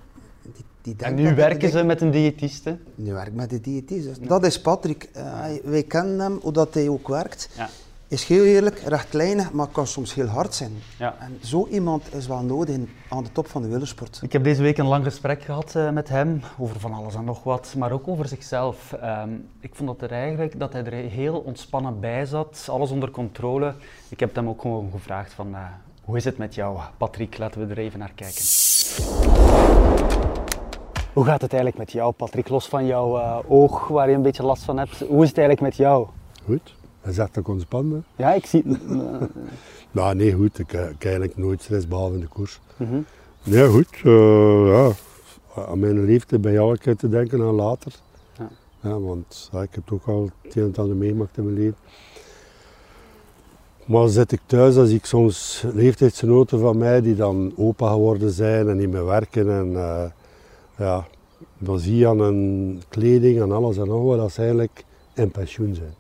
die, 0.54 0.66
die 0.82 1.06
en 1.06 1.16
nu 1.16 1.36
werken 1.36 1.70
ze 1.70 1.84
met 1.84 2.02
een 2.02 2.12
diëtiste? 2.12 2.78
Nu 2.96 3.14
werkt 3.14 3.36
met 3.36 3.52
een 3.52 3.62
diëtiste. 3.62 4.12
Ja. 4.22 4.28
Dat 4.28 4.46
is 4.46 4.62
Patrick. 4.62 5.10
Uh, 5.18 5.46
wij 5.64 5.84
kennen 5.84 6.20
hem, 6.20 6.40
hoe 6.42 6.52
dat 6.52 6.74
hij 6.74 6.90
ook 6.90 7.08
werkt. 7.08 7.50
Ja. 7.58 7.70
Is 8.08 8.24
heel 8.24 8.44
eerlijk, 8.44 8.80
rechtlijnig, 8.80 9.52
maar 9.52 9.68
kan 9.68 9.88
soms 9.88 10.14
heel 10.14 10.28
hard 10.28 10.54
zijn. 10.54 10.72
Ja. 10.98 11.16
En 11.20 11.40
zo 11.44 11.68
iemand 11.68 12.14
is 12.14 12.28
wel 12.28 12.42
nodig 12.42 12.78
aan 13.10 13.24
de 13.24 13.32
top 13.32 13.48
van 13.48 13.62
de 13.62 13.68
wielersport. 13.68 14.20
Ik 14.24 14.32
heb 14.32 14.44
deze 14.44 14.62
week 14.62 14.78
een 14.78 14.88
lang 14.88 15.04
gesprek 15.04 15.44
gehad 15.44 15.74
uh, 15.78 15.90
met 15.90 16.10
hem 16.10 16.42
over 16.58 16.80
van 16.80 16.94
alles 16.94 17.16
en 17.16 17.24
nog 17.24 17.44
wat, 17.44 17.74
maar 17.78 17.92
ook 17.92 18.08
over 18.08 18.28
zichzelf. 18.28 18.96
Um, 19.04 19.50
ik 19.60 19.76
vond 19.76 19.90
dat, 19.90 20.02
er 20.02 20.18
eigenlijk, 20.18 20.60
dat 20.60 20.74
hij 20.74 20.84
er 20.84 20.94
heel 20.94 21.38
ontspannen 21.38 22.00
bij 22.00 22.26
zat, 22.26 22.68
alles 22.70 22.92
onder 22.92 23.12
controle. 23.12 23.74
Ik 24.10 24.20
heb 24.20 24.36
hem 24.36 24.50
ook 24.50 24.62
gewoon 24.62 24.92
gevraagd 24.92 25.34
van, 25.34 25.48
uh, 25.50 25.60
hoe 26.04 26.18
is 26.18 26.26
het 26.26 26.38
met 26.38 26.56
jou, 26.56 26.80
Patrick? 26.98 27.38
Laten 27.38 27.68
we 27.68 27.74
er 27.74 27.80
even 27.80 28.00
naar 28.00 28.14
kijken. 28.16 28.44
Hoe 31.14 31.26
gaat 31.26 31.42
het 31.42 31.54
eigenlijk 31.54 31.78
met 31.78 31.92
jou, 31.92 32.12
Patrick? 32.12 32.50
Los 32.50 32.68
van 32.68 32.86
jouw 32.86 33.18
uh, 33.18 33.38
oog, 33.48 33.88
waar 33.88 34.10
je 34.10 34.16
een 34.16 34.22
beetje 34.22 34.44
last 34.44 34.64
van 34.64 34.78
hebt. 34.78 35.00
Hoe 35.00 35.24
is 35.24 35.30
het 35.30 35.38
eigenlijk 35.38 35.62
met 35.62 35.76
jou? 35.76 36.08
Goed. 36.46 36.76
Dat 37.14 37.36
ik 37.36 37.48
ontspannen. 37.48 38.06
Ja, 38.16 38.34
ik 38.34 38.46
zie 38.46 38.64
het. 38.68 38.90
nou, 39.92 40.16
nee, 40.16 40.34
goed. 40.34 40.60
Ik, 40.60 40.74
ik 40.74 41.04
eigenlijk 41.04 41.38
nooit 41.38 41.62
stress, 41.62 41.88
behalve 41.88 42.14
in 42.14 42.20
de 42.20 42.28
koers. 42.28 42.60
Mm 42.78 42.88
-hmm. 42.88 43.06
Nee, 43.44 43.68
goed. 43.68 44.02
Uh, 44.04 44.68
ja. 44.68 44.92
Aan 45.56 45.80
mijn 45.80 46.22
bij 46.42 46.52
jou 46.52 46.72
een 46.72 46.78
keer 46.78 46.96
te 46.96 47.10
denken 47.10 47.42
aan 47.42 47.54
later. 47.54 47.94
Ja. 48.38 48.50
ja 48.82 49.00
want 49.00 49.50
ja, 49.52 49.62
ik 49.62 49.76
heb 49.76 49.86
toch 49.86 50.08
al 50.08 50.30
het 50.42 50.56
een 50.56 50.64
en 50.64 50.76
ander 50.76 50.96
meegemaakt 50.96 51.38
in 51.38 51.44
mijn 51.44 51.58
leven. 51.58 51.78
Maar 53.86 54.08
zit 54.10 54.32
ik 54.32 54.42
thuis, 54.46 54.76
dan 54.76 54.86
zie 54.88 54.98
ik 54.98 55.06
soms 55.06 55.66
leeftijdsgenoten 55.74 56.60
van 56.60 56.78
mij 56.78 57.02
die 57.02 57.16
dan 57.16 57.54
opa 57.56 57.90
geworden 57.90 58.32
zijn 58.32 58.70
en 58.70 58.78
niet 58.78 58.92
meer 58.92 59.06
werken. 59.06 59.52
En, 59.52 59.72
uh, 59.72 60.04
ja, 60.78 61.08
dan 61.58 61.80
zie 61.80 61.96
je 61.96 62.08
aan 62.08 62.20
hun 62.20 62.82
kleding 62.90 63.42
en 63.42 63.52
alles 63.52 63.78
en 63.78 63.88
nog 63.88 64.04
wat 64.04 64.18
dat 64.18 64.32
ze 64.32 64.40
eigenlijk 64.40 64.84
in 65.14 65.32
pensioen 65.32 65.76
zijn. 65.76 65.94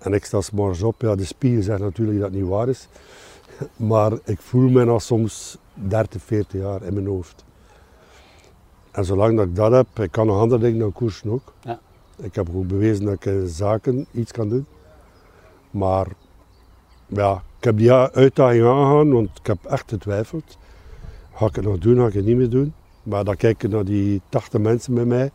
En 0.00 0.12
ik 0.12 0.24
sta 0.24 0.40
morgens 0.52 0.82
op, 0.82 1.00
ja, 1.00 1.14
de 1.14 1.24
spiegel 1.24 1.62
zegt 1.62 1.80
natuurlijk 1.80 2.18
dat 2.18 2.30
het 2.30 2.40
niet 2.40 2.48
waar 2.48 2.68
is. 2.68 2.88
Maar 3.76 4.12
ik 4.24 4.40
voel 4.40 4.68
me 4.68 4.84
nog 4.84 5.02
soms 5.02 5.58
30, 5.74 6.22
40 6.22 6.60
jaar 6.60 6.82
in 6.82 6.94
mijn 6.94 7.06
hoofd. 7.06 7.44
En 8.90 9.04
zolang 9.04 9.36
dat 9.36 9.46
ik 9.46 9.56
dat 9.56 9.72
heb, 9.72 9.86
ik 9.98 10.10
kan 10.10 10.26
nog 10.26 10.38
andere 10.38 10.60
dingen 10.60 10.78
dan 10.78 10.92
koersen 10.92 11.30
ook. 11.30 11.52
Ja. 11.62 11.80
Ik 12.16 12.34
heb 12.34 12.48
ook 12.54 12.66
bewezen 12.66 13.04
dat 13.04 13.14
ik 13.14 13.24
in 13.24 13.48
zaken 13.48 14.06
iets 14.12 14.32
kan 14.32 14.48
doen. 14.48 14.66
Maar 15.70 16.06
ja, 17.06 17.42
ik 17.58 17.64
heb 17.64 17.76
die 17.76 17.92
uitdaging 17.92 18.64
aangegaan, 18.64 19.12
want 19.12 19.28
ik 19.38 19.46
heb 19.46 19.64
echt 19.64 19.90
getwijfeld. 19.90 20.58
Ga 21.34 21.46
ik 21.46 21.54
het 21.54 21.64
nog 21.64 21.78
doen, 21.78 21.96
ga 21.96 22.06
ik 22.06 22.12
het 22.12 22.24
niet 22.24 22.36
meer 22.36 22.50
doen? 22.50 22.74
Maar 23.02 23.24
dan 23.24 23.36
kijk 23.36 23.62
ik 23.62 23.70
naar 23.70 23.84
die 23.84 24.20
80 24.28 24.60
mensen 24.60 24.94
bij 24.94 25.04
mij, 25.04 25.30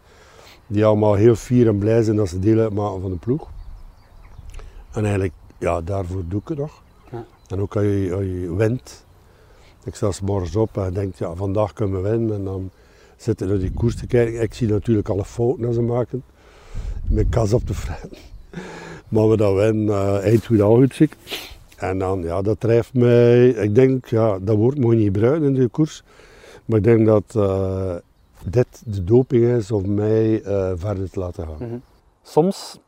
die 0.67 0.85
allemaal 0.85 1.13
heel 1.13 1.35
fier 1.35 1.67
en 1.67 1.77
blij 1.77 2.03
zijn 2.03 2.15
dat 2.15 2.29
ze 2.29 2.39
deel 2.39 2.59
uitmaken 2.59 3.01
van 3.01 3.11
de 3.11 3.17
ploeg. 3.17 3.49
En 4.95 5.03
eigenlijk, 5.03 5.33
ja, 5.57 5.81
daarvoor 5.81 6.23
doe 6.27 6.41
ik 6.41 6.47
het 6.47 6.57
nog. 6.57 6.81
Ja. 7.11 7.25
En 7.47 7.61
ook 7.61 7.75
als 7.75 7.83
je, 7.83 8.09
als 8.13 8.23
je 8.23 8.55
wint, 8.55 9.05
ik 9.83 9.95
sta 9.95 10.11
morgens 10.23 10.55
op 10.55 10.77
en 10.77 10.93
denk, 10.93 11.15
ja, 11.15 11.35
vandaag 11.35 11.73
kunnen 11.73 12.01
we 12.01 12.09
winnen. 12.09 12.35
En 12.35 12.43
dan 12.43 12.69
zit 13.17 13.41
ik 13.41 13.47
naar 13.47 13.57
die 13.57 13.71
koers 13.71 13.95
te 13.95 14.07
kijken. 14.07 14.41
Ik 14.41 14.53
zie 14.53 14.67
natuurlijk 14.67 15.09
alle 15.09 15.25
fouten 15.25 15.65
dat 15.65 15.73
ze 15.73 15.81
maken. 15.81 16.23
Met 17.09 17.29
kas 17.29 17.53
op 17.53 17.67
de 17.67 17.73
fretten. 17.73 18.17
Maar 19.09 19.29
we 19.29 19.37
dat 19.37 19.53
winnen, 19.55 19.85
uh, 19.85 20.23
eind 20.23 20.45
goed 20.45 20.61
al 20.61 20.75
goed 20.75 20.95
zie 20.95 21.05
ik. 21.05 21.17
En 21.77 21.99
dan, 21.99 22.21
ja, 22.21 22.41
dat 22.41 22.59
drijft 22.59 22.93
mij. 22.93 23.47
Ik 23.47 23.75
denk, 23.75 24.05
ja, 24.05 24.39
dat 24.39 24.55
woord 24.55 24.77
moet 24.77 24.91
je 24.91 24.97
niet 24.97 25.05
gebruiken 25.05 25.47
in 25.47 25.53
de 25.53 25.67
koers. 25.67 26.03
Maar 26.65 26.77
ik 26.77 26.83
denk 26.83 27.05
dat 27.05 27.23
eh, 27.35 27.95
dit 28.45 28.67
de 28.85 29.03
doping 29.03 29.45
is 29.45 29.71
om 29.71 29.93
mij 29.93 30.41
eh, 30.43 30.71
verder 30.75 31.09
te 31.09 31.19
laten 31.19 31.47
gaan. 31.47 31.67
Mhm. 31.67 31.77
Soms, 32.23 32.79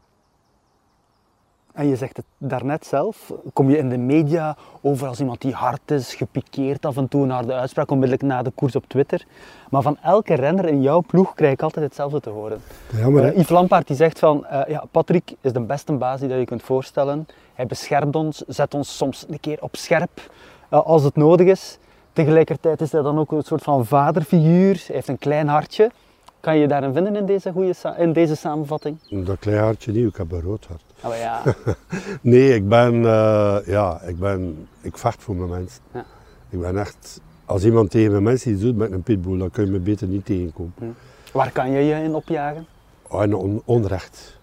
en 1.78 1.88
je 1.88 1.96
zegt 1.96 2.18
het 2.18 2.26
daarnet 2.38 2.86
zelf, 2.86 3.34
kom 3.54 3.70
je 3.70 3.78
in 3.78 3.90
de 3.90 3.98
media 3.98 4.58
over 4.82 5.08
als 5.08 5.20
iemand 5.20 5.42
die 5.42 5.54
hard 5.54 5.92
is, 5.92 6.16
gepikeerd 6.16 6.86
af 6.86 6.98
en 6.98 7.08
toe 7.08 7.26
naar 7.26 7.46
de 7.46 7.54
uitspraak 7.54 7.92
onmiddellijk 7.92 8.28
na 8.28 8.42
de 8.42 8.52
koers 8.56 8.76
op 8.76 8.84
Twitter. 8.88 9.26
Maar 9.70 9.82
van 9.82 9.98
elke 10.04 10.34
renner 10.34 10.66
in 10.66 10.82
jouw 10.82 11.02
ploeg 11.08 11.34
krijg 11.34 11.54
ik 11.54 11.62
altijd 11.62 11.86
hetzelfde 11.86 12.20
te 12.20 12.30
horen. 12.30 12.62
Jammer, 12.96 13.24
hè? 13.24 13.30
Eh, 13.30 13.36
Yves 13.36 13.50
Lampaard 13.50 13.88
die 13.88 13.96
zegt 13.96 14.20
van, 14.20 14.46
eh, 14.46 14.62
ja, 14.68 14.84
Patrick 14.92 15.36
is 15.42 15.54
de 15.54 15.60
beste 15.60 15.94
baas 15.94 16.20
die 16.20 16.30
dat 16.30 16.38
je 16.38 16.46
kunt 16.46 16.64
voorstellen. 16.64 17.28
Hij 17.54 17.66
beschermt 17.66 18.16
ons, 18.16 18.44
zet 18.48 18.74
ons 18.74 18.98
soms 18.98 19.26
een 19.30 19.40
keer 19.40 19.58
op 19.62 19.76
scherp 19.76 20.32
eh, 20.70 20.86
als 20.86 21.04
het 21.04 21.16
nodig 21.16 21.48
is. 21.48 21.78
Tegelijkertijd 22.14 22.82
is 22.82 22.92
hij 22.92 23.02
dan 23.02 23.20
ook 23.20 23.32
een 23.32 23.44
soort 23.44 23.64
van 23.64 23.86
vaderfiguur. 23.86 24.84
Hij 24.86 24.96
heeft 24.96 25.08
een 25.08 25.20
klein 25.20 25.48
hartje. 25.48 25.92
Kan 26.40 26.56
je 26.56 26.62
je 26.62 26.68
daarin 26.68 26.94
vinden 26.94 27.16
in 27.16 27.26
deze, 27.26 27.52
goede 27.52 27.74
in 27.98 28.14
deze 28.14 28.36
samenvatting? 28.36 28.98
Dat 29.10 29.40
klein 29.40 29.64
hartje 29.64 29.92
niet, 29.92 30.08
ik 30.08 30.16
heb 30.16 30.32
een 30.32 30.42
rood 30.42 30.66
hart. 30.66 30.87
Maar 31.04 31.18
ja. 31.18 31.42
Nee, 32.22 32.56
ik 32.56 32.68
ben, 32.70 32.94
eh, 33.06 33.58
ja, 33.66 34.02
ik 34.02 34.20
ben, 34.20 34.68
ik 34.82 34.98
vecht 34.98 35.24
voor 35.24 35.36
mijn 35.36 35.50
mensen. 35.50 35.82
Ja. 35.94 36.06
Ik 36.50 36.60
ben 36.60 36.78
echt, 36.78 37.22
als 37.46 37.64
iemand 37.66 37.92
tegen 37.92 38.12
mijn 38.12 38.24
mensen 38.24 38.52
iets 38.52 38.62
doet 38.62 38.76
met 38.78 38.92
een 38.92 39.04
pitbull, 39.04 39.38
dan 39.38 39.50
kun 39.52 39.66
je 39.66 39.72
me 39.72 39.80
beter 39.80 40.08
niet 40.08 40.26
tegenkomen. 40.26 40.96
Waar 41.34 41.52
kan 41.52 41.72
je 41.72 41.80
je 41.80 42.04
in 42.04 42.16
opjagen? 42.16 42.66
Oh, 43.08 43.40
on- 43.40 43.62
onrecht. 43.66 44.40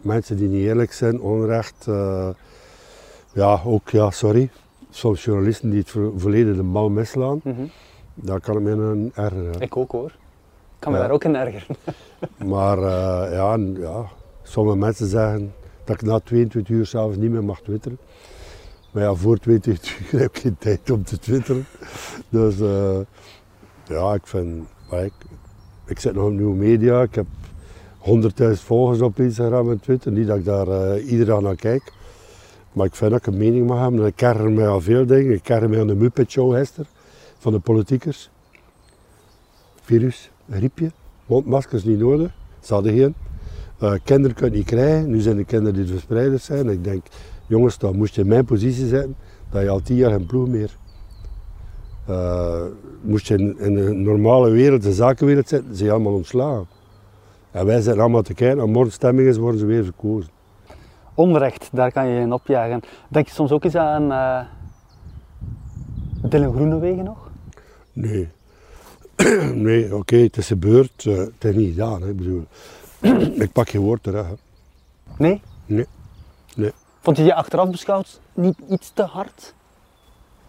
Mensen 0.00 0.36
die 0.36 0.48
niet 0.48 0.64
eerlijk 0.66 0.92
zijn, 0.92 1.20
onrecht. 1.20 1.86
eh, 1.88 2.28
ja, 3.32 3.60
ook, 3.64 3.88
ja, 3.90 4.10
sorry. 4.10 4.50
Soms 4.90 5.24
journalisten 5.24 5.70
die 5.70 5.78
het 5.78 5.90
vo- 5.90 6.12
volledig 6.16 6.56
de 6.56 6.62
bal 6.62 6.88
misslaan, 6.90 7.40
Mhm. 7.44 7.62
daar 8.14 8.40
kan 8.40 8.54
ik 8.56 8.62
me 8.62 8.70
aan 8.72 9.10
ergeren. 9.24 9.60
Ik 9.60 9.76
ook 9.76 9.92
hoor. 9.92 10.06
Ik 10.06 10.80
kan 10.90 10.92
me 10.92 10.98
Ja. 10.98 11.04
daar 11.04 11.12
ook 11.14 11.24
in 11.24 11.36
ergeren. 11.36 11.76
Maar 12.44 12.78
eh, 12.78 13.32
ja, 13.32 13.56
ja, 13.80 14.04
sommige 14.42 14.76
mensen 14.76 15.06
zeggen 15.06 15.52
dat 15.84 15.94
ik 16.00 16.02
na 16.02 16.18
22 16.18 16.76
uur 16.76 16.86
s'avonds 16.86 17.16
niet 17.16 17.30
meer 17.30 17.44
mag 17.44 17.60
twitteren. 17.60 17.98
Maar 18.90 19.02
ja, 19.02 19.14
voor 19.14 19.38
22 19.38 19.98
uur 20.12 20.20
heb 20.20 20.36
ik 20.36 20.42
geen 20.42 20.56
tijd 20.58 20.90
om 20.90 21.04
te 21.04 21.18
twitteren. 21.18 21.66
Dus 22.28 22.60
eh, 22.60 22.98
ja, 23.84 24.14
ik 24.14 24.26
vind, 24.26 24.66
ik, 24.90 25.12
ik 25.86 25.98
zit 26.00 26.14
nog 26.14 26.24
op 26.24 26.32
nieuwe 26.32 26.56
media. 26.56 27.02
Ik 27.02 27.14
heb 27.14 27.26
100.000 28.04 28.50
volgers 28.52 29.00
op 29.00 29.18
Instagram 29.18 29.70
en 29.70 29.80
Twitter. 29.80 30.12
Niet 30.12 30.26
dat 30.26 30.36
ik 30.36 30.44
daar 30.44 30.68
eh, 30.68 31.10
iedere 31.10 31.30
dag 31.30 31.40
naar 31.40 31.56
kijk. 31.56 31.92
Maar 32.72 32.86
ik 32.86 32.94
vind 32.94 33.10
dat 33.10 33.20
ik 33.20 33.26
een 33.26 33.38
mening 33.38 33.66
mag 33.66 33.78
hebben. 33.80 34.00
En 34.00 34.06
ik 34.06 34.22
erger 34.22 34.50
mij 34.50 34.68
aan 34.68 34.82
veel 34.82 35.06
dingen. 35.06 35.32
Ik 35.32 35.48
erger 35.48 35.68
mij 35.68 35.80
aan 35.80 35.86
de 35.86 35.94
Muppet 35.94 36.30
Show 36.30 36.54
gisteren 36.54 36.86
van 37.38 37.52
de 37.52 37.58
politiekers. 37.58 38.30
Virus, 39.82 40.30
griepje, 40.50 40.90
mondmaskers 41.26 41.84
niet 41.84 41.98
nodig. 41.98 42.32
Ze 42.60 42.74
hadden 42.74 42.94
geen. 42.94 43.14
Eh, 43.84 43.92
kinderen 44.04 44.36
kunnen 44.36 44.58
het 44.58 44.68
niet 44.68 44.78
krijgen. 44.78 45.10
Nu 45.10 45.20
zijn 45.20 45.36
de 45.36 45.44
kinderen 45.44 45.74
die 45.74 45.84
de 45.84 45.92
verspreiders 45.92 46.44
zijn. 46.44 46.68
Ik 46.68 46.84
denk, 46.84 47.06
jongens, 47.46 47.78
dan 47.78 47.96
moest 47.96 48.14
je 48.14 48.20
in 48.20 48.28
mijn 48.28 48.44
positie 48.44 48.86
zitten, 48.86 49.16
dat 49.50 49.62
je 49.62 49.68
al 49.68 49.80
tien 49.80 49.96
jaar 49.96 50.10
geen 50.10 50.26
ploeg 50.26 50.48
meer. 50.48 50.76
Eh, 52.06 52.62
moest 53.00 53.26
je 53.26 53.34
in, 53.38 53.58
in 53.58 53.76
een 53.76 54.02
normale 54.02 54.50
wereld, 54.50 54.82
de 54.82 54.92
zakenwereld 54.92 55.48
zitten, 55.48 55.74
zijn 55.76 55.88
je 55.88 55.94
allemaal 55.94 56.12
ontslagen. 56.12 56.66
En 57.50 57.66
wij 57.66 57.80
zitten 57.80 58.00
allemaal 58.02 58.22
te 58.22 58.34
kijken, 58.34 58.60
als 58.60 58.70
morgen 58.70 58.92
stemming 58.92 59.28
is, 59.28 59.36
worden 59.36 59.60
ze 59.60 59.66
weer 59.66 59.84
verkozen. 59.84 60.30
Onrecht, 61.14 61.68
daar 61.72 61.92
kan 61.92 62.06
je 62.06 62.14
je 62.14 62.20
in 62.20 62.32
opjagen. 62.32 62.80
Denk 63.08 63.26
je 63.28 63.34
soms 63.34 63.50
ook 63.52 63.64
eens 63.64 63.76
aan 63.76 64.12
eh 64.12 64.40
Dylan 66.28 66.52
Groenewegen 66.52 67.04
nog? 67.04 67.30
Nee. 67.92 68.28
nee, 69.68 69.96
oké, 69.96 70.16
het 70.16 70.36
is 70.36 70.46
gebeurd. 70.46 71.04
eh, 71.06 71.16
het 71.16 71.44
is 71.44 71.54
niet 71.54 71.70
gedaan. 71.70 72.02
Hè. 72.02 72.12
Bedoel, 72.14 72.44
ik 73.44 73.52
pak 73.52 73.68
geen 73.68 73.80
woord 73.80 74.02
terug. 74.02 74.26
Hè. 74.26 74.34
Nee? 75.18 75.40
Nee. 75.66 75.86
Nee. 76.54 76.72
Vond 77.00 77.16
je 77.16 77.24
je 77.24 77.34
achteraf 77.34 77.70
beschouwd 77.70 78.20
niet 78.32 78.56
iets 78.68 78.90
te 78.94 79.02
hard? 79.02 79.54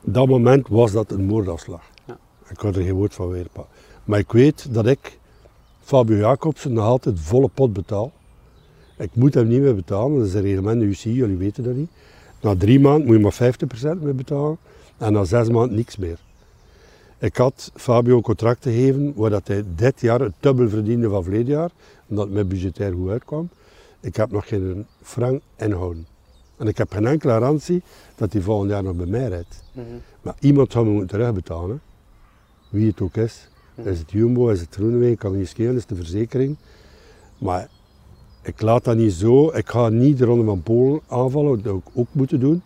dat 0.05 0.27
moment 0.27 0.67
was 0.67 0.91
dat 0.91 1.11
een 1.11 1.25
moordafslag. 1.25 1.81
Ja. 2.05 2.17
Ik 2.49 2.59
had 2.59 2.75
er 2.75 2.83
geen 2.83 2.93
woord 2.93 3.13
van 3.13 3.29
weer. 3.29 3.47
Maar 4.03 4.19
ik 4.19 4.31
weet 4.31 4.73
dat 4.73 4.85
ik 4.85 5.19
Fabio 5.79 6.17
Jacobsen 6.17 6.73
nog 6.73 6.85
altijd 6.85 7.19
volle 7.19 7.49
pot 7.53 7.73
betaal. 7.73 8.11
Ik 8.97 9.15
moet 9.15 9.33
hem 9.33 9.47
niet 9.47 9.61
meer 9.61 9.75
betalen, 9.75 10.17
dat 10.17 10.27
is 10.27 10.33
een 10.33 10.41
reglement 10.41 10.79
de 10.79 10.85
UCI, 10.85 11.13
jullie 11.13 11.37
weten 11.37 11.63
dat 11.63 11.75
niet. 11.75 11.89
Na 12.41 12.55
drie 12.55 12.79
maanden 12.79 13.05
moet 13.05 13.15
je 13.15 13.21
maar 13.21 13.97
50% 13.97 14.01
meer 14.01 14.15
betalen 14.15 14.57
en 14.97 15.13
na 15.13 15.23
zes 15.23 15.49
maanden 15.49 15.75
niks 15.75 15.97
meer. 15.97 16.17
Ik 17.17 17.37
had 17.37 17.71
Fabio 17.75 18.15
een 18.15 18.21
contract 18.21 18.63
gegeven 18.63 19.13
waar 19.15 19.29
dat 19.29 19.47
hij 19.47 19.63
dit 19.75 20.01
jaar 20.01 20.19
het 20.19 20.33
dubbel 20.39 20.69
verdiende 20.69 21.09
van 21.09 21.23
verleden 21.23 21.53
jaar, 21.53 21.69
omdat 22.07 22.25
het 22.25 22.33
mij 22.33 22.47
budgetair 22.47 22.93
goed 22.93 23.09
uitkwam. 23.09 23.49
Ik 23.99 24.15
heb 24.15 24.31
nog 24.31 24.47
geen 24.47 24.85
frank 25.01 25.41
inhouden. 25.57 26.07
En 26.57 26.67
ik 26.67 26.77
heb 26.77 26.91
geen 26.91 27.05
enkele 27.05 27.31
garantie 27.31 27.83
dat 28.15 28.33
hij 28.33 28.41
volgend 28.41 28.69
jaar 28.69 28.83
nog 28.83 28.95
bij 28.95 29.05
mij 29.05 29.27
rijdt. 29.27 29.63
Maar 30.21 30.35
iemand 30.39 30.71
zou 30.71 30.85
me 30.85 30.91
moeten 30.91 31.09
terugbetalen. 31.17 31.69
hè. 31.69 32.77
Wie 32.77 32.87
het 32.87 33.01
ook 33.01 33.15
is. 33.15 33.49
Is 33.75 33.99
het 33.99 34.11
Jumbo, 34.11 34.47
is 34.49 34.59
het 34.59 34.75
Groenewegen, 34.75 35.17
kan 35.17 35.37
niet 35.37 35.47
schelen, 35.47 35.75
is 35.75 35.85
de 35.85 35.95
verzekering. 35.95 36.57
Maar 37.37 37.69
ik 38.41 38.61
laat 38.61 38.83
dat 38.83 38.95
niet 38.95 39.13
zo. 39.13 39.51
Ik 39.51 39.69
ga 39.69 39.89
niet 39.89 40.17
de 40.17 40.25
Ronde 40.25 40.45
van 40.45 40.63
Polen 40.63 41.01
aanvallen, 41.07 41.61
dat 41.61 41.75
ik 41.75 41.83
ook 41.93 42.07
moeten 42.11 42.39
doen. 42.39 42.63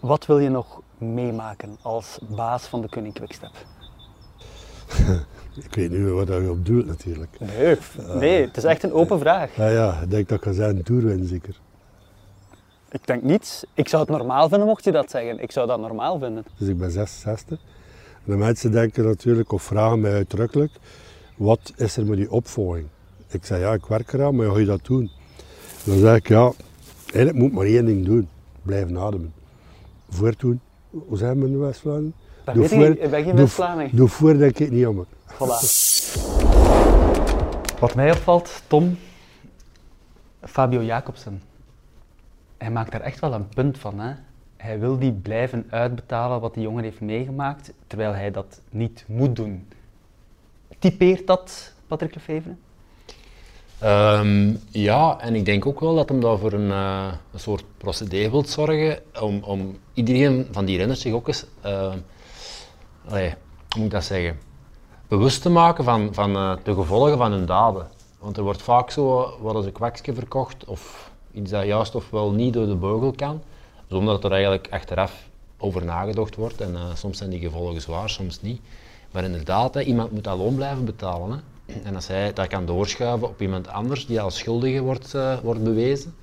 Wat 0.00 0.26
wil 0.26 0.38
je 0.38 0.48
nog 0.48 0.80
meemaken 0.98 1.76
als 1.82 2.18
baas 2.36 2.66
van 2.66 2.80
de 2.80 2.88
Koning 2.88 3.14
Quickstep? 3.14 3.52
Ik 5.64 5.74
weet 5.74 5.90
niet 5.90 6.08
wat 6.10 6.28
je 6.28 6.50
op 6.50 6.66
doet 6.66 6.86
natuurlijk. 6.86 7.36
Nee, 7.40 7.76
nee, 8.18 8.46
het 8.46 8.56
is 8.56 8.64
echt 8.64 8.82
een 8.82 8.92
open 8.92 9.18
vraag. 9.18 9.56
Ja, 9.56 9.68
ja, 9.68 10.00
ik 10.02 10.10
denk 10.10 10.28
dat 10.28 10.38
ik 10.38 10.44
ga 10.44 10.52
zeggen 10.52 10.82
Tourwin 10.84 11.24
zeker. 11.26 11.60
Ik 12.90 13.06
denk 13.06 13.22
niets. 13.22 13.64
Ik 13.74 13.88
zou 13.88 14.02
het 14.02 14.10
normaal 14.10 14.48
vinden 14.48 14.66
mocht 14.66 14.84
je 14.84 14.92
dat 14.92 15.10
zeggen. 15.10 15.38
Ik 15.42 15.52
zou 15.52 15.66
dat 15.66 15.80
normaal 15.80 16.18
vinden. 16.18 16.44
Dus 16.58 16.68
ik 16.68 16.78
ben 16.78 16.90
66. 16.90 17.58
En 18.24 18.32
de 18.32 18.36
mensen 18.36 18.70
denken 18.72 19.04
natuurlijk, 19.04 19.52
of 19.52 19.62
vragen 19.62 20.00
mij 20.00 20.12
uitdrukkelijk, 20.12 20.72
wat 21.36 21.72
is 21.76 21.96
er 21.96 22.06
met 22.06 22.16
die 22.16 22.30
opvolging? 22.30 22.86
Ik 23.28 23.44
zeg, 23.44 23.58
ja, 23.60 23.72
ik 23.72 23.86
werk 23.86 24.12
eraan, 24.12 24.36
maar 24.36 24.46
hoe 24.46 24.54
ga 24.54 24.60
je 24.60 24.66
dat 24.66 24.84
doen? 24.84 25.10
Dan 25.84 25.98
zeg 25.98 26.16
ik, 26.16 26.28
ja, 26.28 26.52
eigenlijk 27.12 27.36
moet 27.36 27.52
maar 27.52 27.66
één 27.66 27.84
ding 27.86 28.04
doen. 28.04 28.28
Blijven 28.62 28.98
ademen. 28.98 29.32
Voortdoen. 30.08 30.60
Hoe 30.90 31.18
zijn 31.18 31.40
we 31.40 31.46
in 31.46 31.58
West-Vlaanderen? 31.58 32.14
Dat 32.44 32.54
Doe 32.54 32.62
weet 32.62 32.72
ik 32.72 32.78
voor- 32.78 32.88
niet. 32.88 33.02
Ik 33.02 33.10
ben 33.10 33.24
geen 33.24 33.36
West-Vlaming. 33.36 33.90
Doe 33.92 34.08
voor, 34.08 34.38
denk 34.38 34.58
ik 34.58 34.70
niet 34.70 34.86
het. 34.86 35.06
Voilà. 35.36 35.58
Wat 37.80 37.94
mij 37.94 38.10
opvalt, 38.10 38.62
Tom, 38.66 38.98
Fabio 40.42 40.82
Jacobsen. 40.82 41.42
Hij 42.56 42.70
maakt 42.70 42.92
daar 42.92 43.00
echt 43.00 43.20
wel 43.20 43.32
een 43.32 43.48
punt 43.48 43.78
van. 43.78 43.98
Hè? 43.98 44.14
Hij 44.56 44.78
wil 44.78 44.98
die 44.98 45.12
blijven 45.12 45.66
uitbetalen 45.70 46.40
wat 46.40 46.54
die 46.54 46.62
jongen 46.62 46.84
heeft 46.84 47.00
meegemaakt, 47.00 47.72
terwijl 47.86 48.12
hij 48.12 48.30
dat 48.30 48.60
niet 48.70 49.04
moet 49.06 49.36
doen. 49.36 49.68
Typeert 50.78 51.26
dat 51.26 51.72
Patrick 51.86 52.14
Lefevre? 52.14 52.54
Ehm, 53.78 54.54
ja, 54.70 55.20
en 55.20 55.34
ik 55.34 55.44
denk 55.44 55.66
ook 55.66 55.80
wel 55.80 55.94
dat 55.94 56.08
hem 56.08 56.20
daar 56.20 56.38
voor 56.38 56.52
een, 56.52 56.70
eh, 56.70 57.12
een 57.32 57.40
soort 57.40 57.64
procedé 57.76 58.30
wil 58.30 58.44
zorgen 58.44 58.98
om, 59.20 59.42
om 59.42 59.78
iedereen 59.94 60.48
van 60.50 60.64
die 60.64 60.76
renners 60.76 61.00
zich 61.00 61.12
ook 61.12 61.28
eens, 61.28 61.46
allee, 63.08 63.34
hoe 63.68 63.76
moet 63.76 63.84
ik 63.84 63.90
dat 63.90 64.04
zeggen, 64.04 64.38
bewust 65.08 65.42
te 65.42 65.50
maken 65.50 65.84
van, 65.84 66.14
van 66.14 66.36
eh, 66.36 66.52
de 66.62 66.74
gevolgen 66.74 67.18
van 67.18 67.32
hun 67.32 67.46
daden. 67.46 67.86
Want 68.18 68.36
er 68.36 68.42
wordt 68.42 68.62
vaak 68.62 68.90
zo 68.90 69.36
wat 69.40 69.54
als 69.54 69.64
een 69.64 69.72
kwakje 69.72 70.14
verkocht 70.14 70.64
of 70.64 71.10
iets 71.32 71.50
dat 71.50 71.64
juist 71.64 71.94
of 71.94 72.10
wel 72.10 72.30
niet 72.30 72.52
door 72.52 72.66
de 72.66 72.74
beugel 72.74 73.12
kan, 73.12 73.42
zonder 73.88 74.14
dat 74.14 74.24
er 74.24 74.32
eigenlijk 74.32 74.68
achteraf 74.70 75.28
over 75.58 75.84
nagedacht 75.84 76.36
wordt. 76.36 76.60
En 76.60 76.74
eh, 76.74 76.82
soms 76.94 77.18
zijn 77.18 77.30
die 77.30 77.40
gevolgen 77.40 77.80
zwaar, 77.80 78.10
soms 78.10 78.42
niet. 78.42 78.60
Maar 79.10 79.24
inderdaad, 79.24 79.76
iemand 79.76 80.10
moet 80.10 80.24
dat 80.24 80.38
loon 80.38 80.54
blijven 80.54 80.84
betalen. 80.84 81.30
Hè. 81.30 81.80
En 81.82 81.94
als 81.94 82.06
hij 82.06 82.32
dat 82.32 82.46
kan 82.46 82.66
doorschuiven 82.66 83.28
op 83.28 83.40
iemand 83.40 83.68
anders 83.68 84.06
die 84.06 84.20
als 84.20 84.36
schuldige 84.36 84.80
wordt, 84.80 85.14
eh, 85.14 85.38
wordt 85.42 85.62
bewezen, 85.62 86.14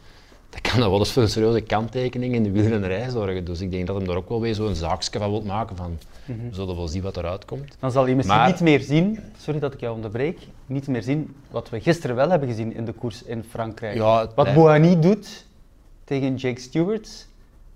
dat 0.53 0.61
kan 0.71 0.79
dan 0.79 0.89
wel 0.89 0.99
eens 0.99 1.11
voor 1.11 1.21
een 1.23 1.29
serieuze 1.29 1.61
kanttekening 1.61 2.33
in 2.33 2.43
de 2.43 2.51
wielrennerij 2.51 3.09
zorgen. 3.09 3.45
Dus 3.45 3.61
ik 3.61 3.71
denk 3.71 3.87
dat 3.87 3.95
hem 3.95 4.05
daar 4.07 4.15
ook 4.15 4.29
wel 4.29 4.41
weer 4.41 4.55
zo'n 4.55 4.75
zaakje 4.75 5.19
van 5.19 5.29
wil 5.29 5.41
maken 5.41 5.75
van, 5.75 5.97
we 6.25 6.33
zullen 6.51 6.75
wel 6.75 6.87
zien 6.87 7.01
wat 7.01 7.17
eruit 7.17 7.45
komt. 7.45 7.75
Dan 7.79 7.91
zal 7.91 8.07
je 8.07 8.15
misschien 8.15 8.37
Maar- 8.37 8.47
niet 8.49 8.59
meer 8.59 8.79
zien, 8.79 9.19
sorry 9.37 9.59
dat 9.59 9.73
ik 9.73 9.79
jou 9.79 9.95
onderbreek, 9.95 10.39
niet 10.65 10.87
meer 10.87 11.03
zien 11.03 11.35
wat 11.51 11.69
we 11.69 11.79
gisteren 11.81 12.15
wel 12.15 12.29
hebben 12.29 12.49
gezien 12.49 12.73
in 12.75 12.85
de 12.85 12.91
koers 12.91 13.23
in 13.23 13.43
Frankrijk. 13.49 13.95
Ja, 13.95 14.27
wat 14.35 14.53
Boani 14.53 14.99
doet 14.99 15.45
tegen 16.03 16.35
Jake 16.35 16.59
Stewart, 16.61 17.27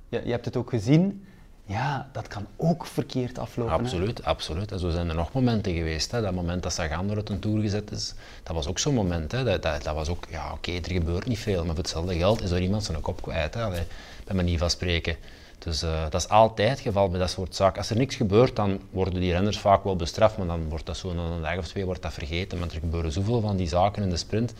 ja, 0.10 0.20
je 0.24 0.32
hebt 0.32 0.46
het 0.46 0.56
ook 0.58 0.70
gezien, 0.70 1.26
ja, 1.68 2.10
dat 2.12 2.28
kan 2.28 2.48
ook 2.56 2.86
verkeerd 2.86 3.38
aflopen. 3.38 3.74
Absoluut, 3.74 4.24
absoluut. 4.24 4.72
En 4.72 4.80
zo 4.80 4.90
zijn 4.90 5.10
er 5.10 5.16
nog 5.16 5.34
momenten 5.34 5.74
geweest. 5.74 6.12
Hè. 6.12 6.22
Dat 6.22 6.34
moment 6.34 6.64
dat 6.64 6.74
Sagan 6.74 7.08
door 7.08 7.22
een 7.26 7.40
tour 7.40 7.62
gezet 7.62 7.92
is, 7.92 8.14
dat 8.44 8.56
was 8.56 8.68
ook 8.68 8.80
zo'n 8.80 8.94
moment. 8.94 9.32
Hè. 9.32 9.44
Dat, 9.44 9.64
dat, 9.64 9.84
was 9.84 10.10
ook, 10.10 10.26
ja 10.30 10.52
oké, 10.52 10.72
er 10.72 10.92
gebeurt 10.92 11.26
niet 11.26 11.40
veel, 11.40 11.58
maar 11.58 11.76
voor 11.76 11.84
hetzelfde 11.84 12.18
geld 12.18 12.42
is 12.42 12.52
er 12.52 12.62
iemand 12.62 12.84
zijn 12.84 13.02
kop 13.02 13.22
kwijt. 13.22 13.54
Hè. 13.54 13.64
Allee, 13.64 13.84
bij 14.26 14.36
manier 14.36 14.58
van 14.58 14.70
spreken. 14.70 15.16
Dus 15.60 15.82
eh, 15.82 16.04
dat 16.10 16.22
is 16.22 16.30
altijd 16.30 16.70
het 16.70 16.80
geval 16.80 17.10
bij 17.10 17.20
dat 17.20 17.30
soort 17.30 17.56
zaken. 17.56 17.78
Als 17.78 17.90
er 17.90 17.98
niks 17.98 18.16
gebeurt, 18.16 18.56
dan 18.56 18.80
worden 18.90 19.20
die 19.20 19.32
renners 19.32 19.60
vaak 19.60 19.84
wel 19.84 19.96
bestraft, 19.96 20.38
maar 20.38 20.48
dan 20.48 20.70
wordt 20.70 20.86
dat 20.86 20.98
zo 20.98 21.10
een 21.10 21.42
dag 21.42 21.58
of 21.58 21.68
twee 21.68 21.86
wordt 21.86 22.02
dat 22.02 22.14
vergeten. 22.14 22.60
Maar 22.60 22.68
er 22.68 22.80
gebeuren 22.80 23.12
zoveel 23.12 23.42
van 23.42 23.56
die 23.56 23.68
zaken 23.68 24.04
in 24.04 24.10
de 24.10 24.18
sprint. 24.18 24.54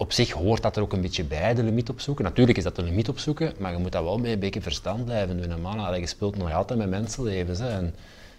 Op 0.00 0.12
zich 0.12 0.30
hoort 0.30 0.62
dat 0.62 0.76
er 0.76 0.82
ook 0.82 0.92
een 0.92 1.00
beetje 1.00 1.24
bij, 1.24 1.54
de 1.54 1.62
limiet 1.62 1.88
opzoeken. 1.88 2.24
Natuurlijk 2.24 2.58
is 2.58 2.64
dat 2.64 2.78
een 2.78 2.84
limiet 2.84 3.08
opzoeken, 3.08 3.52
maar 3.58 3.72
je 3.72 3.78
moet 3.78 3.92
dat 3.92 4.02
wel 4.02 4.18
met 4.18 4.30
een 4.32 4.38
beetje 4.38 4.62
verstand 4.62 5.04
blijven 5.04 5.40
doen. 5.40 5.50
En 5.50 5.60
man, 5.60 6.00
je 6.00 6.06
speelt 6.06 6.36
nog 6.36 6.52
altijd 6.52 6.78
met 6.78 6.88
mensenlevens. 6.88 7.58
Hè. 7.58 7.68
En 7.68 7.94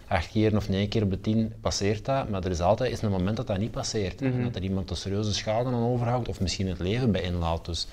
acht 0.08 0.30
keer 0.30 0.56
of 0.56 0.70
negen 0.70 0.90
keer 0.90 1.04
op 1.04 1.10
de 1.10 1.22
tien 1.22 1.54
passeert 1.62 2.06
dat, 2.06 2.30
maar 2.30 2.44
er 2.44 2.52
is 2.52 2.60
altijd 2.60 2.92
is 2.92 3.02
een 3.02 3.10
moment 3.10 3.38
dat 3.38 3.48
dat 3.48 3.58
niet 3.58 3.72
passeert. 3.72 4.22
En 4.22 4.44
dat 4.44 4.56
er 4.56 4.64
iemand 4.64 4.90
een 4.90 4.96
serieuze 4.96 5.34
schade 5.34 5.70
aan 5.70 5.84
overhoudt 5.84 6.28
of 6.30 6.40
misschien 6.40 6.68
het 6.68 6.80
leven 6.80 7.12
bij 7.12 7.22
inlaat. 7.22 7.66
Dus 7.66 7.88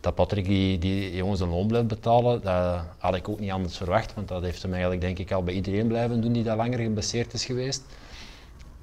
dat 0.00 0.14
Patrick 0.14 0.44
die, 0.44 0.78
die 0.78 1.16
jongens 1.16 1.40
een 1.40 1.48
loon 1.48 1.66
blijft 1.66 1.86
betalen, 1.86 2.42
dat 2.42 2.82
had 2.98 3.14
ik 3.14 3.28
ook 3.28 3.40
niet 3.40 3.50
anders 3.50 3.76
verwacht. 3.76 4.14
Want 4.14 4.28
dat 4.28 4.42
heeft 4.42 4.62
hem 4.62 4.72
eigenlijk 4.72 5.00
denk 5.00 5.18
ik 5.18 5.32
al 5.32 5.42
bij 5.42 5.54
iedereen 5.54 5.86
blijven 5.86 6.20
doen 6.20 6.32
die 6.32 6.42
dat 6.42 6.56
langer 6.56 6.78
geblesseerd 6.78 7.32
is 7.32 7.44
geweest. 7.44 7.82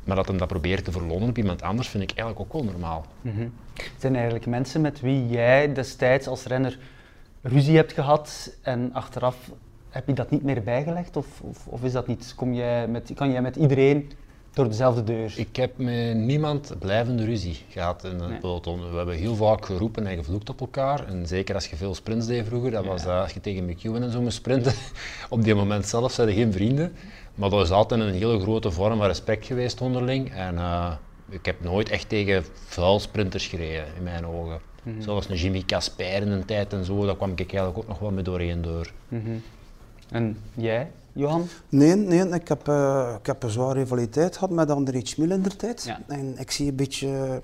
Maar 0.03 0.15
dat 0.15 0.27
hem 0.27 0.37
dat 0.37 0.47
probeert 0.47 0.83
te 0.83 0.91
verlonen 0.91 1.29
op 1.29 1.37
iemand 1.37 1.61
anders, 1.61 1.87
vind 1.87 2.03
ik 2.03 2.11
eigenlijk 2.17 2.39
ook 2.39 2.53
wel 2.61 2.71
normaal. 2.71 3.05
Zijn 3.97 4.11
er 4.13 4.19
eigenlijk 4.19 4.45
mensen 4.45 4.81
met 4.81 4.99
wie 4.99 5.27
jij 5.27 5.73
destijds 5.73 6.27
als 6.27 6.45
renner 6.45 6.77
ruzie 7.41 7.75
hebt 7.75 7.93
gehad 7.93 8.51
en 8.61 8.93
achteraf 8.93 9.51
heb 9.89 10.07
je 10.07 10.13
dat 10.13 10.29
niet 10.31 10.43
meer 10.43 10.63
bijgelegd? 10.63 11.17
Of, 11.17 11.41
of, 11.41 11.67
of 11.67 11.83
is 11.83 11.91
dat 11.91 12.07
niet, 12.07 12.33
kom 12.35 12.53
jij 12.53 12.87
met, 12.87 13.11
kan 13.15 13.31
jij 13.31 13.41
met 13.41 13.55
iedereen 13.55 14.11
door 14.53 14.67
dezelfde 14.69 15.03
deur? 15.03 15.33
Ik 15.35 15.55
heb 15.55 15.77
met 15.77 16.15
niemand 16.15 16.75
blijvende 16.79 17.25
ruzie 17.25 17.57
gehad 17.69 18.03
in 18.03 18.19
het 18.19 18.29
Nee. 18.29 18.39
peloton. 18.39 18.89
We 18.91 18.97
hebben 18.97 19.15
heel 19.15 19.35
vaak 19.35 19.65
geroepen 19.65 20.07
en 20.07 20.17
gevloekt 20.17 20.49
op 20.49 20.59
elkaar. 20.59 21.07
En 21.07 21.27
zeker 21.27 21.55
als 21.55 21.67
je 21.67 21.75
veel 21.75 21.95
sprints 21.95 22.25
deed 22.25 22.45
vroeger, 22.45 22.71
dat 22.71 22.85
was 22.85 23.03
dat 23.03 23.21
als 23.21 23.33
je 23.33 23.39
tegen 23.39 23.65
McEwen 23.65 24.03
en 24.03 24.11
zo 24.11 24.21
moest 24.21 24.37
sprinten. 24.37 24.73
op 25.29 25.43
die 25.43 25.55
moment 25.55 25.85
zelf 25.87 26.11
zijn 26.11 26.27
er 26.27 26.33
geen 26.33 26.53
vrienden. 26.53 26.93
Maar 27.35 27.49
dat 27.49 27.63
is 27.63 27.71
altijd 27.71 28.01
een 28.01 28.13
hele 28.13 28.39
grote 28.39 28.71
vorm 28.71 28.97
van 28.97 29.07
respect 29.07 29.45
geweest 29.45 29.81
onderling. 29.81 30.31
En 30.33 30.57
eh, 30.57 30.91
ik 31.29 31.45
heb 31.45 31.63
nooit 31.63 31.89
echt 31.89 32.09
tegen 32.09 32.45
vuil 32.67 32.99
sprinters 32.99 33.47
gereden, 33.47 33.85
in 33.97 34.03
mijn 34.03 34.25
ogen. 34.25 34.59
Zelfs 34.99 35.29
een 35.29 35.35
Jimmy 35.35 35.63
Casper 35.65 36.21
in 36.21 36.27
een 36.27 36.45
tijd 36.45 36.73
en 36.73 36.85
zo, 36.85 37.05
daar 37.05 37.15
kwam 37.15 37.31
ik 37.31 37.39
eigenlijk 37.39 37.77
ook 37.77 37.87
nog 37.87 37.99
wel 37.99 38.11
mee 38.11 38.23
doorheen 38.23 38.61
door. 38.61 38.91
En 40.09 40.37
jij, 40.53 40.91
Johan? 41.13 41.47
Nee, 41.69 41.95
nee 41.95 42.29
ik, 42.29 42.47
heb, 42.47 42.67
eh, 42.67 43.15
ik 43.19 43.25
heb 43.25 43.43
een 43.43 43.49
zware 43.49 43.79
rivaliteit 43.79 44.33
gehad 44.33 44.49
met 44.49 44.69
André 44.69 44.99
Schmil 45.03 45.31
in 45.31 45.41
der 45.41 45.55
tijd. 45.55 45.83
Ja. 45.83 45.99
En 46.07 46.37
ik 46.39 46.51
zie 46.51 46.69
een 46.69 46.75
beetje, 46.75 47.41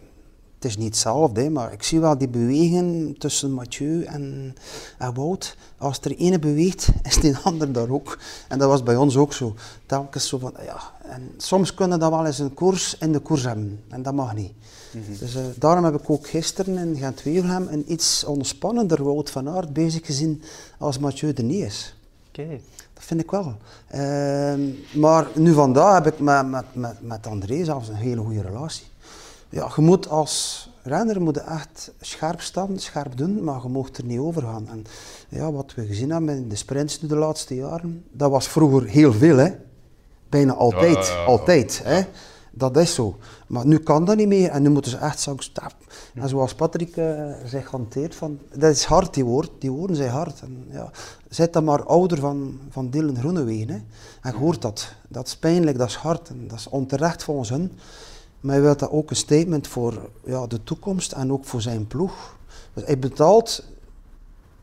het 0.57 0.65
is 0.65 0.77
niet 0.77 0.87
hetzelfde, 0.87 1.41
hè, 1.41 1.49
maar 1.49 1.73
ik 1.73 1.83
zie 1.83 1.99
wel 1.99 2.17
die 2.17 2.27
beweging 2.27 3.19
tussen 3.19 3.51
Mathieu 3.51 4.03
en, 4.03 4.55
en 4.97 5.13
Wout. 5.13 5.57
Als 5.77 5.99
er 5.99 6.15
ene 6.15 6.39
beweegt, 6.39 6.87
is 7.09 7.15
die 7.15 7.37
ander 7.43 7.71
daar 7.71 7.89
ook. 7.89 8.19
En 8.47 8.59
dat 8.59 8.69
was 8.69 8.83
bij 8.83 8.95
ons 8.95 9.17
ook 9.17 9.33
zo. 9.33 9.55
Telkens 9.85 10.27
zo 10.27 10.37
van, 10.37 10.53
ja. 10.65 10.79
En 11.09 11.31
soms 11.37 11.73
kunnen 11.73 11.99
dat 11.99 12.09
wel 12.09 12.25
eens 12.25 12.39
een 12.39 12.53
koers 12.53 12.97
in 12.97 13.11
de 13.11 13.19
koers 13.19 13.43
hebben. 13.43 13.83
En 13.89 14.01
dat 14.01 14.13
mag 14.13 14.35
niet. 14.35 14.51
Dus 15.19 15.35
eh, 15.35 15.41
daarom 15.55 15.83
heb 15.83 15.95
ik 15.95 16.09
ook 16.09 16.27
gisteren 16.27 16.77
in 16.77 16.95
Gent-Wevelgem 16.95 17.67
een 17.67 17.91
iets 17.91 18.23
ontspannender 18.23 19.03
Wout 19.03 19.29
van 19.29 19.49
Aert 19.49 19.73
bezig 19.73 20.05
gezien 20.05 20.41
als 20.77 20.99
Mathieu 20.99 21.33
er 21.33 21.43
niet 21.43 21.63
is. 21.63 21.95
Oké. 22.27 22.59
Dat 22.93 23.03
vind 23.03 23.21
ik 23.21 23.31
wel. 23.31 23.55
Ehm, 23.87 24.61
maar 24.93 25.27
nu 25.35 25.53
vandaag 25.53 26.03
heb 26.03 26.13
ik 26.13 26.19
met, 26.19 26.49
met, 26.49 26.65
met, 26.73 27.01
met 27.01 27.27
André 27.27 27.63
zelfs 27.63 27.87
een 27.87 27.95
hele 27.95 28.21
goede 28.21 28.41
relatie. 28.41 28.85
Ja, 29.49 29.71
je 29.75 29.81
moet 29.81 30.09
als 30.09 30.69
renner 30.83 31.21
moet 31.21 31.37
echt 31.37 31.91
scherp 32.01 32.41
staan, 32.41 32.79
scherp 32.79 33.17
doen, 33.17 33.43
maar 33.43 33.61
je 33.63 33.69
mag 33.69 33.89
er 33.93 34.05
niet 34.05 34.19
over 34.19 34.41
gaan. 34.41 34.67
En 34.69 34.85
ja, 35.29 35.51
wat 35.51 35.73
we 35.75 35.85
gezien 35.85 36.09
hebben 36.09 36.35
in 36.35 36.49
de 36.49 36.55
sprints 36.55 36.99
de 36.99 37.15
laatste 37.15 37.55
jaren, 37.55 38.05
dat 38.11 38.31
was 38.31 38.47
vroeger 38.47 38.87
heel 38.87 39.13
veel, 39.13 39.37
hè. 39.37 39.51
Bijna 40.29 40.53
altijd, 40.53 41.07
Ja, 41.07 41.13
ja, 41.13 41.19
ja. 41.19 41.25
altijd, 41.25 41.81
hè. 41.83 42.01
Dat 42.51 42.77
is 42.77 42.93
zo. 42.93 43.17
Maar 43.47 43.65
nu 43.65 43.77
kan 43.77 44.05
dat 44.05 44.15
niet 44.17 44.27
meer 44.27 44.49
en 44.49 44.61
nu 44.61 44.69
moeten 44.69 44.91
ze 44.91 44.97
echt 44.97 45.19
zeggen, 45.19 45.43
stap. 45.43 45.73
En 46.13 46.29
zoals 46.29 46.55
Patrick 46.55 46.97
eh, 46.97 47.31
zich 47.45 47.71
hanteert, 47.71 48.15
van, 48.15 48.39
dat 48.53 48.75
is 48.75 48.83
hard, 48.83 49.13
die, 49.13 49.25
woord, 49.25 49.51
die 49.59 49.71
woorden 49.71 49.95
zijn 49.95 50.09
hard. 50.09 50.41
En, 50.41 50.65
ja, 50.71 50.91
zet 51.29 51.53
dan 51.53 51.63
maar 51.63 51.83
ouder 51.83 52.17
van, 52.17 52.59
van 52.69 52.89
Dylan 52.89 53.17
Groenewegen. 53.17 53.69
Hè. 53.69 53.75
En 54.21 54.31
je 54.31 54.37
hoort 54.37 54.61
dat. 54.61 54.93
Dat 55.07 55.27
is 55.27 55.37
pijnlijk, 55.37 55.77
dat 55.77 55.87
is 55.87 55.95
hard 55.95 56.29
en 56.29 56.47
dat 56.47 56.59
is 56.59 56.69
onterecht 56.69 57.23
volgens 57.23 57.49
hun. 57.49 57.71
Maar 58.39 58.53
hij 58.53 58.63
wil 58.63 58.77
dat 58.77 58.89
ook 58.89 59.09
een 59.09 59.15
statement 59.15 59.67
voor 59.67 60.09
ja, 60.23 60.47
de 60.47 60.63
toekomst 60.63 61.11
en 61.11 61.31
ook 61.31 61.45
voor 61.45 61.61
zijn 61.61 61.87
ploeg. 61.87 62.35
Dus 62.73 62.83
hij 62.85 62.99
betaalt 62.99 63.63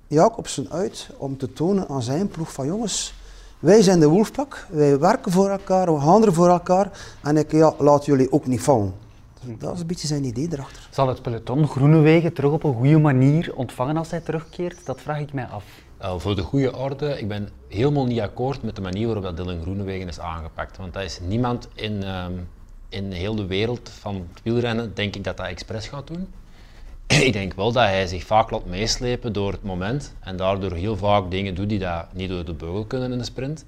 Jacobsen 0.07 0.71
uit 0.71 1.11
om 1.17 1.37
te 1.37 1.53
tonen 1.53 1.89
aan 1.89 2.03
zijn 2.03 2.29
ploeg 2.29 2.53
van 2.53 2.67
jongens, 2.67 3.15
wij 3.59 3.83
zijn 3.83 4.01
de 4.01 4.09
Wolfpak, 4.09 4.67
wij 4.71 4.99
werken 4.99 5.33
voor 5.33 5.49
elkaar, 5.49 5.95
we 5.95 6.27
er 6.27 6.33
voor 6.33 6.49
elkaar 6.49 6.91
en 7.23 7.37
ik 7.37 7.53
ja, 7.53 7.75
laat 7.79 8.05
jullie 8.05 8.33
ook 8.33 8.47
niet 8.47 8.61
vallen. 8.61 8.95
Dat 9.59 9.75
is 9.75 9.81
een 9.81 9.87
beetje 9.87 10.07
zijn 10.07 10.25
idee 10.25 10.49
erachter. 10.53 10.89
Zal 10.91 11.09
het 11.09 11.23
peloton 11.23 11.69
Groenewegen 11.69 12.33
terug 12.33 12.53
op 12.53 12.65
een 12.65 12.75
goede 12.75 12.99
manier 12.99 13.53
ontvangen 13.55 13.97
als 13.97 14.11
hij 14.11 14.21
terugkeert? 14.21 14.87
Dat 14.87 15.01
vraag 15.01 15.21
ik 15.21 15.33
mij 15.33 15.47
af. 15.47 15.65
Uh, 16.03 16.19
voor 16.19 16.37
de 16.37 16.43
goede 16.43 16.77
orde, 16.77 17.19
ik 17.19 17.29
ben 17.29 17.49
helemaal 17.69 18.07
niet 18.07 18.21
akkoord 18.21 18.63
met 18.63 18.77
de 18.77 18.83
manier 18.83 19.07
waarop 19.07 19.25
dat 19.25 19.37
Dylan 19.37 19.63
Groenewegen 19.63 20.09
is 20.09 20.21
aangepakt. 20.21 20.77
Want 20.77 20.93
dat 20.93 21.03
is 21.03 21.21
niemand 21.27 21.69
in, 21.75 22.03
ehm, 22.03 22.33
in 22.95 23.13
heel 23.13 23.35
de 23.35 23.47
wereld 23.47 23.91
van 24.01 24.15
het 24.15 24.43
wielrennen, 24.43 24.95
denk 24.95 25.17
ik, 25.17 25.25
dat 25.25 25.37
dat 25.37 25.47
expres 25.47 25.89
gaat 25.89 26.07
doen. 26.07 26.29
ik 27.07 27.33
denk 27.33 27.55
wel 27.55 27.73
dat 27.73 27.85
hij 27.85 28.07
zich 28.07 28.25
vaak 28.25 28.51
laat 28.51 28.67
meeslepen 28.67 29.33
door 29.33 29.53
het 29.53 29.63
moment 29.63 30.15
en 30.21 30.37
daardoor 30.37 30.73
heel 30.73 30.97
vaak 30.97 31.31
dingen 31.31 31.55
doet 31.55 31.69
die 31.69 31.79
dat 31.79 32.07
niet 32.13 32.29
door 32.29 32.45
de 32.45 32.53
beugel 32.53 32.85
kunnen 32.85 33.13
in 33.13 33.19
de 33.19 33.25
sprint. 33.25 33.65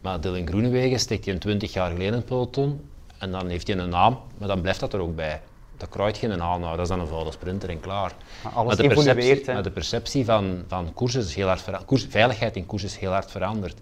Maar 0.00 0.20
Dylan 0.20 0.46
Groenewegen 0.46 1.00
steekt 1.00 1.24
hij 1.24 1.34
een 1.34 1.40
20 1.40 1.72
jaar 1.72 1.90
geleden 1.90 2.06
in 2.06 2.18
het 2.18 2.24
peloton 2.24 2.80
en 3.18 3.30
dan 3.30 3.48
heeft 3.48 3.66
hij 3.66 3.76
een 3.76 3.88
naam, 3.88 4.18
maar 4.38 4.48
dan 4.48 4.60
blijft 4.60 4.80
dat 4.80 4.92
er 4.92 5.00
ook 5.00 5.14
bij. 5.16 5.40
Dat 5.76 5.88
kruidt 5.88 6.18
geen 6.18 6.38
naam, 6.38 6.60
nou, 6.60 6.76
dat 6.76 6.80
is 6.80 6.88
dan 6.88 7.00
een 7.00 7.06
vuile 7.06 7.32
sprinter 7.32 7.68
en 7.68 7.80
klaar. 7.80 8.12
Maar 8.42 8.52
alles 8.52 8.76
Maar 8.76 8.88
de 8.88 8.94
perceptie, 8.94 9.52
maar 9.52 9.62
de 9.62 9.70
perceptie 9.70 10.24
van, 10.24 10.64
van 10.68 10.92
koers 10.92 11.14
is 11.14 11.34
heel 11.34 11.46
hard 11.46 11.62
vera- 11.62 11.82
koers, 11.86 12.06
veiligheid 12.08 12.56
in 12.56 12.66
koers 12.66 12.84
is 12.84 12.96
heel 12.96 13.10
hard 13.10 13.30
veranderd. 13.30 13.76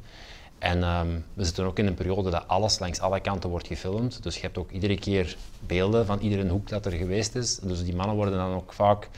En 0.59 0.83
ehm, 0.83 1.09
we 1.35 1.45
zitten 1.45 1.65
ook 1.65 1.79
in 1.79 1.87
een 1.87 1.95
periode 1.95 2.31
dat 2.31 2.49
alles 2.49 2.79
langs 2.79 3.01
alle 3.01 3.21
kanten 3.21 3.51
wordt 3.51 3.67
gefilmd. 3.67 4.23
Dus 4.23 4.35
je 4.35 4.41
hebt 4.41 4.59
ook 4.59 4.71
iedere 4.71 4.99
keer 4.99 5.37
beelden 5.61 6.07
van 6.07 6.19
iedere 6.19 6.49
hoek 6.49 6.69
dat 6.69 6.87
er 6.87 6.93
geweest 6.93 7.35
is. 7.35 7.59
Dus 7.59 7.85
die 7.85 7.95
mannen 7.95 8.17
worden 8.17 8.35
dan 8.39 8.55
ook 8.55 8.73
vaak 8.73 9.09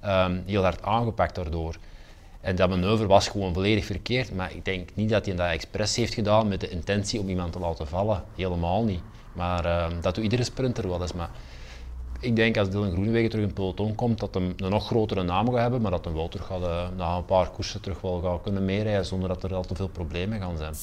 ehm, 0.00 0.40
heel 0.46 0.62
hard 0.62 0.82
aangepakt 0.82 1.34
daardoor. 1.34 1.76
En 2.40 2.56
dat 2.56 2.68
manoeuvre 2.68 3.06
was 3.06 3.28
gewoon 3.28 3.54
volledig 3.54 3.84
verkeerd. 3.84 4.34
Maar 4.34 4.54
ik 4.54 4.64
denk 4.64 4.88
niet 4.94 5.08
dat 5.08 5.26
hij 5.26 5.34
dat 5.34 5.50
expres 5.50 5.96
heeft 5.96 6.14
gedaan 6.14 6.48
met 6.48 6.60
de 6.60 6.68
intentie 6.68 7.20
om 7.20 7.28
iemand 7.28 7.52
te 7.52 7.58
laten 7.58 7.86
vallen. 7.86 8.24
Helemaal 8.36 8.84
niet. 8.84 9.02
Maar 9.32 9.64
ehm, 9.64 10.00
dat 10.00 10.14
doet 10.14 10.24
iedere 10.24 10.44
sprinter 10.44 10.88
wel 10.88 11.02
eens. 11.02 11.12
Maar 11.12 11.30
ik 12.24 12.36
denk 12.36 12.56
als 12.56 12.70
Dylan 12.70 12.90
Groenewegen 12.90 13.30
terug 13.30 13.42
in 13.44 13.50
het 13.50 13.58
peloton 13.58 13.94
komt, 13.94 14.20
dat 14.20 14.34
hij 14.34 14.54
een 14.56 14.70
nog 14.70 14.86
grotere 14.86 15.22
naam 15.22 15.50
gaat 15.50 15.60
hebben, 15.60 15.80
maar 15.80 15.90
dat 15.90 16.04
hij 16.04 16.14
wel 16.14 16.28
terug 16.28 16.46
gaat, 16.46 16.62
eh, 16.62 16.86
na 16.96 17.16
een 17.16 17.24
paar 17.24 17.50
koersen 17.50 17.80
terug 17.80 18.00
wel 18.00 18.20
gaat 18.20 18.42
kunnen 18.42 18.64
meerijden 18.64 19.06
zonder 19.06 19.28
dat 19.28 19.42
er 19.42 19.54
al 19.54 19.62
te 19.62 19.74
veel 19.74 19.88
problemen 19.88 20.40
gaan 20.40 20.56
zijn. 20.56 20.74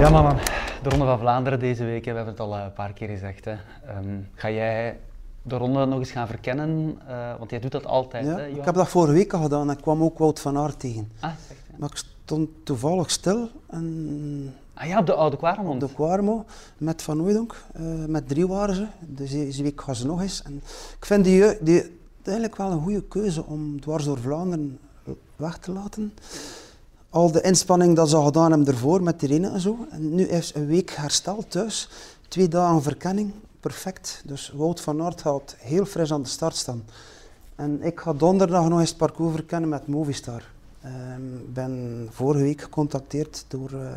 Ja, 0.00 0.10
mannen. 0.10 0.36
De 0.82 0.88
Ronde 0.88 1.04
van 1.04 1.18
Vlaanderen 1.18 1.58
deze 1.58 1.84
week, 1.84 2.04
hè, 2.04 2.10
we 2.10 2.16
hebben 2.16 2.34
het 2.34 2.42
al 2.42 2.56
eh, 2.56 2.64
een 2.64 2.72
paar 2.72 2.92
keer 2.92 3.08
gezegd. 3.08 3.44
Hè. 3.44 3.52
Ehm, 3.86 4.18
ga 4.34 4.50
jij 4.50 4.98
de 5.42 5.56
ronde 5.56 5.86
nog 5.86 5.98
eens 5.98 6.10
gaan 6.10 6.26
verkennen? 6.26 6.98
Eh, 7.06 7.38
want 7.38 7.50
jij 7.50 7.60
doet 7.60 7.72
dat 7.72 7.86
altijd, 7.86 8.24
Ja, 8.24 8.36
hè, 8.36 8.46
ik 8.46 8.64
heb 8.64 8.74
dat 8.74 8.88
vorige 8.88 9.12
week 9.12 9.32
al 9.32 9.42
gedaan 9.42 9.68
en 9.70 9.76
ik 9.76 9.82
kwam 9.82 10.02
ook 10.02 10.18
Wout 10.18 10.40
van 10.40 10.58
Aert 10.58 10.80
tegen. 10.80 11.12
Ah, 11.20 11.30
ja. 11.48 11.54
Maar 11.76 11.90
ik 11.90 11.96
stond 11.96 12.48
toevallig 12.64 13.10
stil 13.10 13.48
en 13.66 14.54
ah 14.78 14.86
ja, 14.86 14.98
op 14.98 15.06
de 15.06 15.14
Oude 15.14 15.36
Quaremont. 15.36 15.80
de 15.80 15.88
Quarmo 15.94 16.44
met 16.78 17.02
Van 17.02 17.22
Ooydonk. 17.22 17.54
eh, 17.72 17.82
met 18.06 18.28
drie 18.28 18.46
waren 18.46 18.74
ze. 18.74 18.86
Dus 19.00 19.30
deze 19.30 19.62
week 19.62 19.80
gaan 19.80 19.94
ze 19.94 20.06
nog 20.06 20.22
eens. 20.22 20.42
En 20.42 20.62
ik 20.98 21.04
vind 21.06 21.24
die, 21.24 21.56
die 21.60 21.96
eigenlijk 22.22 22.56
wel 22.56 22.70
een 22.70 22.82
goede 22.82 23.02
keuze 23.02 23.44
om 23.44 23.80
dwars 23.80 24.04
door 24.04 24.18
Vlaanderen 24.18 24.78
weg 25.36 25.58
te 25.58 25.72
laten. 25.72 26.12
Al 27.10 27.32
de 27.32 27.40
inspanning 27.40 27.96
dat 27.96 28.08
ze 28.10 28.22
gedaan 28.22 28.50
hebben 28.50 28.68
ervoor 28.68 29.02
met 29.02 29.22
Irene 29.22 29.48
en 29.50 29.60
zo. 29.60 29.86
En 29.90 30.14
nu 30.14 30.24
is 30.24 30.54
een 30.54 30.66
week 30.66 30.90
hersteld 30.90 31.50
thuis. 31.50 31.88
Twee 32.28 32.48
dagen 32.48 32.82
verkenning. 32.82 33.32
Perfect. 33.60 34.22
Dus 34.24 34.52
Wout 34.56 34.80
van 34.80 35.02
Aert 35.02 35.20
gaat 35.20 35.56
heel 35.58 35.84
fris 35.84 36.12
aan 36.12 36.22
de 36.22 36.28
start 36.28 36.56
staan. 36.56 36.84
En 37.56 37.82
ik 37.82 38.00
ga 38.00 38.12
donderdag 38.12 38.68
nog 38.68 38.80
eens 38.80 38.88
het 38.88 38.98
parcours 38.98 39.34
verkennen 39.34 39.68
met 39.68 39.86
Movistar. 39.86 40.42
Ik 40.82 41.52
ben 41.52 42.06
vorige 42.10 42.42
week 42.42 42.60
gecontacteerd 42.60 43.44
door 43.48 43.70
uh, 43.72 43.90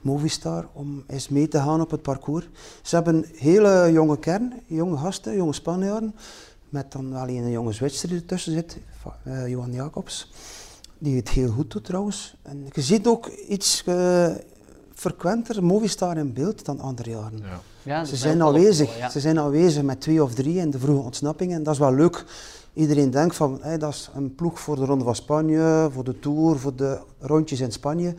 Movistar 0.00 0.68
om 0.72 1.04
eens 1.06 1.28
mee 1.28 1.48
te 1.48 1.58
gaan 1.58 1.80
op 1.80 1.90
het 1.90 2.02
parcours. 2.02 2.48
Ze 2.82 2.94
hebben 2.94 3.14
een 3.14 3.26
hele 3.34 3.90
jonge 3.92 4.18
kern, 4.18 4.52
jonge 4.66 4.96
gasten, 4.96 5.36
jonge 5.36 5.52
Spanjaarden. 5.52 6.14
Met 6.68 6.92
dan 6.92 7.12
wel 7.12 7.28
een 7.28 7.50
jonge 7.50 7.72
Zwitser 7.72 8.08
die 8.08 8.18
ertussen 8.18 8.52
zit, 8.52 8.78
uh, 9.26 9.48
Johan 9.48 9.72
Jacobs. 9.72 10.30
Die 10.98 11.16
het 11.16 11.28
heel 11.28 11.50
goed 11.50 11.70
doet 11.70 11.84
trouwens. 11.84 12.34
En 12.42 12.66
je 12.72 12.82
ziet 12.82 13.06
ook 13.06 13.26
iets 13.26 13.82
uh, 13.86 14.28
frequenter 14.94 15.64
Movistar 15.64 16.16
in 16.16 16.32
beeld 16.32 16.64
dan 16.64 16.80
andere 16.80 17.10
jaren. 17.10 17.38
Ja. 17.38 17.60
Ja, 17.82 18.04
ze, 18.04 18.16
zijn 18.16 18.42
aanwezig. 18.42 18.98
ja. 18.98 19.10
ze 19.10 19.20
zijn 19.20 19.38
aanwezig 19.38 19.82
met 19.82 20.00
twee 20.00 20.22
of 20.22 20.34
drie 20.34 20.56
in 20.56 20.70
de 20.70 20.78
vroege 20.78 21.02
ontsnappingen. 21.02 21.56
En 21.56 21.62
dat 21.62 21.72
is 21.72 21.80
wel 21.80 21.94
leuk. 21.94 22.24
Iedereen 22.80 23.10
denkt 23.10 23.36
van 23.36 23.58
hey, 23.60 23.78
dat 23.78 23.92
is 23.92 24.10
een 24.14 24.34
ploeg 24.34 24.60
voor 24.60 24.76
de 24.76 24.84
Ronde 24.84 25.04
van 25.04 25.14
Spanje, 25.14 25.88
voor 25.92 26.04
de 26.04 26.18
Tour, 26.18 26.58
voor 26.58 26.76
de 26.76 26.98
rondjes 27.18 27.60
in 27.60 27.72
Spanje. 27.72 28.14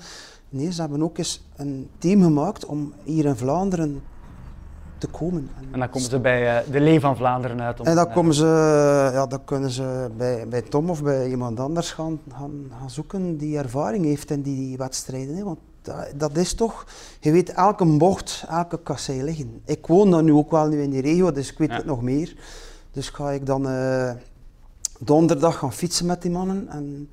Nee, 0.50 0.72
ze 0.72 0.82
hebben 0.82 1.04
ook 1.04 1.18
eens 1.18 1.48
een 1.56 1.90
team 1.98 2.24
gemaakt 2.24 2.66
om 2.66 2.94
hier 3.04 3.26
in 3.26 3.36
Vlaanderen 3.36 4.02
te 4.98 5.08
komen. 5.08 5.50
En 5.72 5.80
dan 5.80 5.90
komen 5.90 6.10
ze 6.10 6.20
bij 6.20 6.66
uh, 6.66 6.72
de 6.72 6.80
Lee 6.80 7.00
van 7.00 7.18
Vlaanderen 7.18 7.62
uit. 7.62 7.80
Om 7.80 7.86
en 7.86 7.96
dan, 7.96 8.12
komen 8.12 8.34
ze, 8.34 8.46
ja, 9.14 9.26
dan 9.28 9.44
kunnen 9.44 9.70
ze 9.70 10.10
bij, 10.18 10.48
bij 10.48 10.62
Tom 10.62 10.90
of 10.90 11.04
bij 11.04 11.30
iemand 11.30 11.60
anders 11.60 11.92
gaan, 11.92 12.20
gaan, 12.32 12.72
gaan 12.80 12.90
zoeken 12.90 13.38
die 13.38 13.58
ervaring 13.58 14.06
heeft 14.06 14.32
in 14.32 14.42
die 14.42 14.78
wedstrijden. 14.78 15.36
Hè. 15.36 15.44
Want 15.44 15.60
dat, 15.82 16.08
dat, 16.16 16.38
is 16.38 16.54
toch, 16.54 16.86
je 17.20 17.32
weet 17.32 17.50
elke 17.50 17.86
bocht, 17.86 18.46
elke 18.50 18.80
kassei 18.84 19.24
liggen. 19.24 19.62
Ik 19.66 19.88
woon 19.88 20.12
dan 20.12 20.26
nu 20.26 20.34
ook 20.34 20.52
wel 20.52 20.68
nu 20.68 20.82
in 20.82 20.90
die 20.90 21.02
regio, 21.02 21.32
dus 21.32 21.52
ik 21.52 21.58
weet 21.58 21.74
het 21.74 21.86
nog 21.86 22.02
meer. 22.02 22.36
Dus 22.92 23.10
ga 23.10 23.32
ik 23.32 23.46
dan 23.46 23.68
uh, 23.68 24.12
donderdag 25.04 25.58
gaan 25.58 25.74
fietsen 25.74 26.06
met 26.06 26.22
die 26.22 26.32
mannen. 26.32 26.68
En 26.70 27.10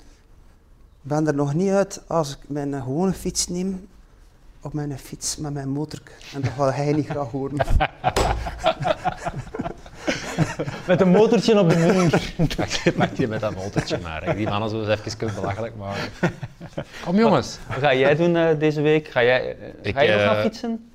ben 1.00 1.26
er 1.26 1.34
nog 1.34 1.54
niet 1.54 1.70
uit 1.70 2.02
als 2.06 2.30
ik 2.30 2.38
mijn 2.46 2.82
gewone 2.82 3.12
fiets 3.12 3.48
neem 3.48 3.88
op 4.60 4.72
mijn 4.72 4.98
fiets 4.98 5.36
met 5.36 5.52
mijn 5.52 5.68
motor. 5.68 6.00
En 6.34 6.40
dat 6.40 6.50
gaat 6.50 6.74
hij 6.74 6.92
niet 6.92 7.06
graag 7.06 7.30
horen. 7.30 7.56
met 10.86 11.00
een 11.00 11.08
motortje 11.08 11.60
op 11.60 11.68
de 11.68 11.76
muur. 11.76 12.34
Maak 12.98 13.12
je 13.12 13.28
met 13.28 13.40
dat 13.40 13.54
motortje 13.54 13.98
maar. 14.02 14.36
Die 14.36 14.48
mannen 14.48 14.70
zo 14.70 14.84
eens 14.84 15.00
even 15.04 15.34
belachelijk 15.34 15.76
maken. 15.76 16.10
Kom 17.04 17.16
jongens. 17.16 17.58
Wat 17.68 17.78
ga 17.78 17.94
jij 17.94 18.16
doen 18.16 18.34
uh, 18.34 18.58
deze 18.58 18.80
week? 18.80 19.08
Ga 19.08 19.22
jij, 19.22 19.56
uh, 19.82 19.92
ga 19.94 20.00
je 20.00 20.12
nog 20.12 20.20
uh, 20.20 20.26
gaan 20.26 20.42
fietsen? 20.42 20.90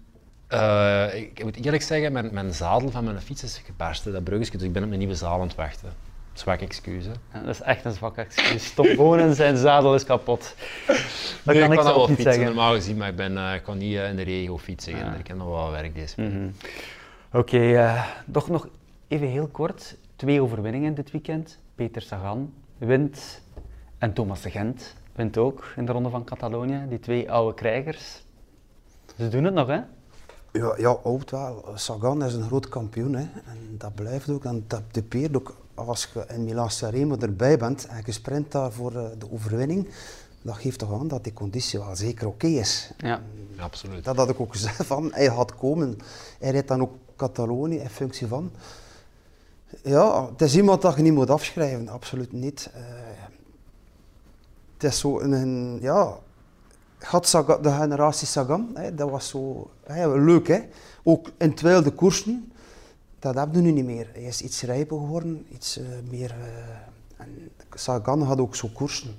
ik 1.13 1.43
moet 1.43 1.65
eerlijk 1.65 1.83
zeggen, 1.83 2.11
mijn, 2.11 2.29
mijn 2.33 2.53
zadel 2.53 2.91
van 2.91 3.03
mijn 3.03 3.21
fiets 3.21 3.43
is 3.43 3.61
gebarsten, 3.65 4.11
dat 4.11 4.23
bruggetje, 4.23 4.57
dus 4.57 4.67
ik 4.67 4.73
ben 4.73 4.81
op 4.81 4.87
mijn 4.87 4.99
nieuwe 4.99 5.15
zaal 5.15 5.39
aan 5.39 5.47
het 5.47 5.55
wachten. 5.55 6.12
Zwak 6.33 6.61
excuus. 6.61 7.05
Ja, 7.05 7.39
dat 7.39 7.49
is 7.49 7.61
echt 7.61 7.85
een 7.85 7.91
zwak 7.91 8.17
excuus. 8.17 8.73
Tom 8.73 8.95
Bonen, 8.95 9.35
zijn 9.35 9.57
zadel 9.57 9.95
is 9.95 10.03
kapot. 10.03 10.55
Dat 10.87 10.95
nee, 11.53 11.59
kan 11.59 11.71
ik, 11.71 11.77
kan 11.77 11.85
wel 11.85 12.07
fietsen 12.07 12.23
zeggen. 12.23 12.45
normaal 12.45 12.73
gezien, 12.73 12.97
maar 12.97 13.09
ik, 13.09 13.15
ben, 13.15 13.33
uh, 13.33 13.53
ik 13.53 13.63
kan 13.63 13.77
niet 13.77 13.93
uh, 13.93 14.09
in 14.09 14.15
de 14.15 14.21
regio 14.21 14.57
fietsen. 14.57 14.97
Ja. 14.97 15.13
Ik 15.13 15.27
heb 15.27 15.37
nog 15.37 15.47
wel 15.47 15.71
werk 15.71 15.95
deze 15.95 16.21
mm 16.21 16.31
-hmm. 16.31 16.53
Oké, 17.31 17.55
okay, 17.55 17.73
uh, 17.73 18.05
toch 18.31 18.49
nog 18.49 18.67
even 19.07 19.27
heel 19.27 19.47
kort. 19.47 19.97
Twee 20.15 20.41
overwinningen 20.41 20.93
dit 20.93 21.11
weekend. 21.11 21.59
Peter 21.75 22.01
Sagan 22.01 22.53
wint 22.77 23.41
en 23.97 24.13
Thomas 24.13 24.41
de 24.41 24.49
Gent 24.49 24.95
wint 25.15 25.37
ook 25.37 25.73
in 25.75 25.85
de 25.85 25.91
Ronde 25.91 26.09
van 26.09 26.23
Catalonië. 26.23 26.85
Die 26.89 26.99
twee 26.99 27.31
oude 27.31 27.53
krijgers. 27.53 28.23
Ze 29.17 29.29
doen 29.29 29.43
het 29.43 29.53
nog, 29.53 29.67
hè? 29.67 29.79
Ja, 30.51 30.75
ja 30.77 30.89
oud 31.03 31.31
wel. 31.31 31.71
Sagan 31.75 32.23
is 32.23 32.33
een 32.33 32.43
groot 32.43 32.69
kampioen. 32.69 33.13
Hè. 33.13 33.21
En 33.21 33.75
dat 33.77 33.95
blijft 33.95 34.29
ook. 34.29 34.45
En 34.45 34.63
dat 34.67 34.81
typeert 34.91 35.35
ook 35.35 35.55
als 35.75 36.09
je 36.13 36.25
in 36.27 36.43
Milan 36.43 36.71
Sanremo 36.71 37.17
erbij 37.17 37.57
bent 37.57 37.85
en 37.85 38.01
je 38.05 38.11
sprint 38.11 38.51
daar 38.51 38.71
voor 38.71 38.95
eh, 38.95 39.05
de 39.17 39.31
overwinning, 39.31 39.89
dat 40.41 40.55
geeft 40.55 40.79
toch 40.79 40.99
aan 40.99 41.07
dat 41.07 41.23
die 41.23 41.33
conditie 41.33 41.79
wel 41.79 41.95
zeker 41.95 42.27
oké 42.27 42.47
is. 42.47 42.91
Ja, 42.97 43.21
absoluut. 43.57 44.03
Dat 44.03 44.15
had 44.15 44.29
ik 44.29 44.39
ook 44.39 44.51
gezegd 44.51 44.85
van, 44.85 45.13
hij 45.13 45.29
gaat 45.29 45.55
komen. 45.55 45.97
Hij 46.39 46.51
rijdt 46.51 46.67
dan 46.67 46.81
ook 46.81 46.93
Catalonië 47.15 47.77
in 47.77 47.89
functie 47.89 48.27
van. 48.27 48.51
Ja, 49.83 50.29
het 50.29 50.41
is 50.41 50.55
iemand 50.55 50.81
dat 50.81 50.95
je 50.95 51.01
niet 51.01 51.13
moet 51.13 51.29
afschrijven, 51.29 51.87
absoluut 51.87 52.31
niet. 52.31 52.69
Uh, 52.75 52.81
het 54.73 54.91
is 54.91 54.99
zo 54.99 55.19
een, 55.19 55.77
ja, 55.81 56.17
had 56.99 57.27
Sagan, 57.27 57.61
de 57.61 57.71
generatie 57.71 58.27
Sagan, 58.27 58.69
hè, 58.73 58.95
dat 58.95 59.09
was 59.09 59.27
zo 59.27 59.69
hè, 59.83 60.17
leuk. 60.17 60.47
Hè. 60.47 60.59
Ook 61.03 61.31
in 61.37 61.55
de 61.55 61.91
koersen, 61.95 62.52
dat 63.23 63.35
hebben 63.35 63.55
we 63.55 63.61
nu 63.61 63.71
niet 63.71 63.85
meer. 63.85 64.09
Hij 64.13 64.23
is 64.23 64.41
iets 64.41 64.61
rijper 64.61 64.97
geworden, 64.97 65.45
iets 65.49 65.77
uh, 65.77 65.85
meer... 66.09 66.35
Uh, 66.39 66.45
en 67.17 67.49
Sagan 67.73 68.21
had 68.21 68.39
ook 68.39 68.55
zo 68.55 68.69
koersen. 68.73 69.15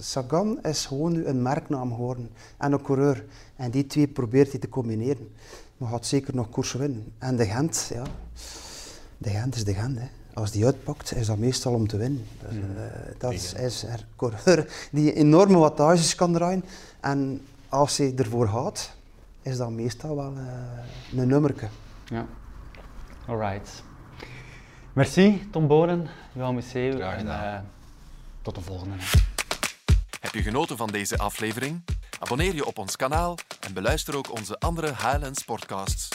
Sagan 0.00 0.62
is 0.62 0.86
gewoon 0.86 1.12
nu 1.12 1.26
een 1.26 1.42
merknaam 1.42 1.90
geworden 1.94 2.30
en 2.58 2.72
een 2.72 2.82
coureur. 2.82 3.24
En 3.56 3.70
die 3.70 3.86
twee 3.86 4.08
probeert 4.08 4.50
hij 4.50 4.60
te 4.60 4.68
combineren. 4.68 5.28
Maar 5.76 5.88
gaat 5.88 6.06
zeker 6.06 6.34
nog 6.34 6.50
koersen 6.50 6.78
winnen. 6.78 7.12
En 7.18 7.36
de 7.36 7.46
Gent, 7.46 7.90
ja... 7.94 8.02
De 9.18 9.30
Gent 9.30 9.54
is 9.54 9.64
de 9.64 9.74
Gent, 9.74 9.98
hè. 9.98 10.06
Als 10.34 10.50
die 10.50 10.64
uitpakt, 10.64 11.14
is 11.14 11.26
dat 11.26 11.38
meestal 11.38 11.74
om 11.74 11.86
te 11.86 11.96
winnen. 11.96 12.26
Dus, 12.40 12.54
uh, 12.54 12.62
dat 13.18 13.32
is, 13.32 13.52
is 13.52 13.82
een 13.82 13.98
coureur 14.16 14.88
die 14.92 15.12
enorme 15.12 15.58
wattages 15.58 16.14
kan 16.14 16.32
draaien. 16.32 16.64
En 17.00 17.40
als 17.68 17.96
hij 17.96 18.14
ervoor 18.16 18.48
gaat, 18.48 18.90
is 19.42 19.56
dat 19.56 19.70
meestal 19.70 20.16
wel 20.16 20.32
uh, 20.32 21.20
een 21.20 21.28
nummerke. 21.28 21.68
Ja. 22.04 22.26
Alright. 23.28 23.82
Merci 24.92 25.48
Tom 25.50 25.66
Bonen, 25.66 26.08
Johan 26.32 26.54
Museeuw. 26.54 26.98
En 26.98 27.26
uh, 27.26 27.58
tot 28.42 28.54
de 28.54 28.60
volgende. 28.60 28.94
Heb 30.20 30.34
je 30.34 30.42
genoten 30.42 30.76
van 30.76 30.88
deze 30.88 31.18
aflevering? 31.18 31.84
Abonneer 32.18 32.54
je 32.54 32.66
op 32.66 32.78
ons 32.78 32.96
kanaal 32.96 33.38
en 33.60 33.72
beluister 33.72 34.16
ook 34.16 34.32
onze 34.32 34.58
andere 34.58 34.86
Highlands 34.86 35.44
podcasts. 35.44 36.08